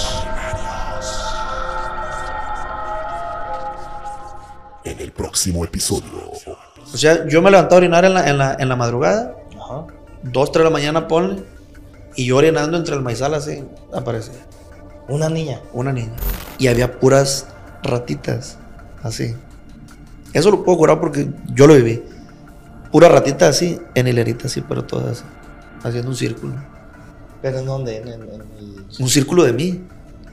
En 4.84 5.00
el 5.00 5.14
próximo 5.14 5.64
episodio. 5.64 6.34
O 6.94 6.98
sea, 6.98 7.26
yo 7.30 7.42
me 7.42 7.50
levanté 7.50 7.76
a 7.76 7.78
orinar 7.78 8.04
en 8.04 8.14
la, 8.14 8.30
en 8.30 8.38
la, 8.38 8.58
en 8.60 8.68
la 8.68 8.76
madrugada. 8.76 9.45
Dos, 10.32 10.52
tres 10.52 10.62
de 10.64 10.70
la 10.70 10.74
mañana, 10.74 11.08
ponle. 11.08 11.44
Y 12.16 12.26
yo 12.26 12.38
orinando 12.38 12.78
entre 12.78 12.96
el 12.96 13.02
maizal 13.02 13.34
así, 13.34 13.64
aparecía. 13.94 14.34
Una 15.08 15.30
niña. 15.30 15.62
Una 15.74 15.92
niña. 15.92 16.14
Y 16.58 16.68
había 16.68 17.00
puras 17.00 17.48
ratitas, 17.84 18.58
así. 19.04 19.36
Eso 20.34 20.52
lo 20.52 20.64
puedo 20.64 20.78
curar 20.78 21.00
porque 21.00 21.28
yo 21.54 21.68
lo 21.68 21.76
viví. 21.76 22.04
Puras 22.92 23.12
ratitas 23.12 23.56
así, 23.56 23.80
en 23.94 24.08
hilerita 24.08 24.48
así, 24.48 24.62
pero 24.62 24.84
todas 24.84 25.20
así. 25.20 25.24
Haciendo 25.84 26.10
un 26.10 26.16
círculo. 26.16 26.54
¿Pero 27.42 27.60
en 27.60 27.66
dónde? 27.66 27.98
En, 27.98 28.08
en- 28.08 28.22
en 28.24 28.42
el- 28.42 28.86
Un 29.00 29.10
círculo 29.10 29.44
de 29.44 29.54
mí. 29.54 29.82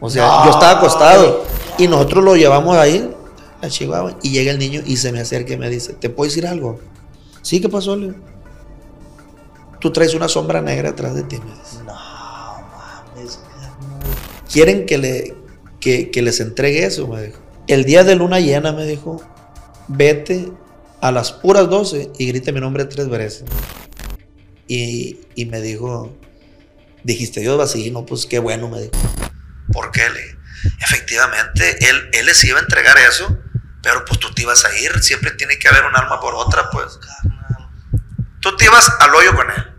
O 0.01 0.09
sea, 0.09 0.26
No. 0.26 0.45
yo 0.47 0.51
estaba 0.53 0.78
acostado. 0.78 1.45
Y 1.78 1.88
nosotros 1.88 2.24
lo 2.24 2.36
llevamos 2.36 2.76
ahí, 2.76 3.11
a 3.61 3.68
Chihuahua. 3.68 4.16
Y 4.22 4.30
llega 4.30 4.53
el 4.53 4.59
niño 4.59 4.80
y 4.86 4.97
se 4.97 5.12
me 5.12 5.20
acerca 5.20 5.53
y 5.53 5.57
me 5.57 5.68
dice, 5.68 5.93
¿te 5.95 6.09
puedo 6.09 6.28
decir 6.28 6.47
algo? 6.47 6.78
Sí, 7.43 7.61
¿qué 7.61 7.68
pasó, 7.68 7.97
Leo? 7.97 8.14
Tú 9.83 9.93
traes 9.93 10.14
una 10.14 10.28
sombra 10.28 10.62
negra 10.62 10.91
atrás 10.91 11.16
de 11.16 11.24
ti, 11.24 11.41
me 11.41 11.53
dice. 11.59 11.78
No, 11.85 11.93
mames. 11.93 13.41
quieren 14.49 14.87
que, 14.87 14.97
le, 14.97 15.35
que, 15.80 16.12
que 16.12 16.22
les 16.22 16.39
entregue 16.39 16.87
eso, 16.87 17.09
me 17.09 17.22
dijo. 17.22 17.41
El 17.66 17.85
día 17.85 18.05
de 18.05 18.14
luna 18.14 18.39
llena, 18.39 18.70
me 18.70 18.87
dijo, 18.87 19.20
vete 19.89 20.53
a 21.01 21.11
las 21.11 21.33
puras 21.33 21.68
12 21.68 22.12
y 22.16 22.28
grite 22.28 22.53
mi 22.53 22.61
nombre 22.61 22.85
tres 22.85 23.09
veces. 23.09 23.43
Y, 24.68 25.18
y 25.35 25.47
me 25.47 25.61
dijo, 25.61 26.16
dijiste 27.03 27.41
Dios 27.41 27.59
vacío, 27.59 28.07
pues 28.07 28.26
qué 28.26 28.39
bueno, 28.39 28.68
me 28.68 28.83
dijo. 28.83 28.93
¿Por 29.72 29.91
qué? 29.91 30.09
Le 30.09 30.43
efectivamente, 30.80 31.89
él, 31.89 32.11
él 32.12 32.26
les 32.26 32.45
iba 32.45 32.61
a 32.61 32.62
entregar 32.62 32.97
eso, 32.99 33.37
pero 33.83 34.05
pues 34.05 34.20
tú 34.20 34.33
te 34.33 34.43
ibas 34.43 34.64
a 34.64 34.78
ir, 34.78 34.93
siempre 35.03 35.33
tiene 35.33 35.59
que 35.59 35.66
haber 35.66 35.87
un 35.87 35.97
alma 35.97 36.20
por 36.20 36.37
otra, 36.37 36.70
pues. 36.70 37.01
Tú 38.41 38.57
te 38.57 38.66
ibas 38.66 38.89
al 39.01 39.12
hoyo 39.12 39.35
con 39.35 39.51
él. 39.51 39.72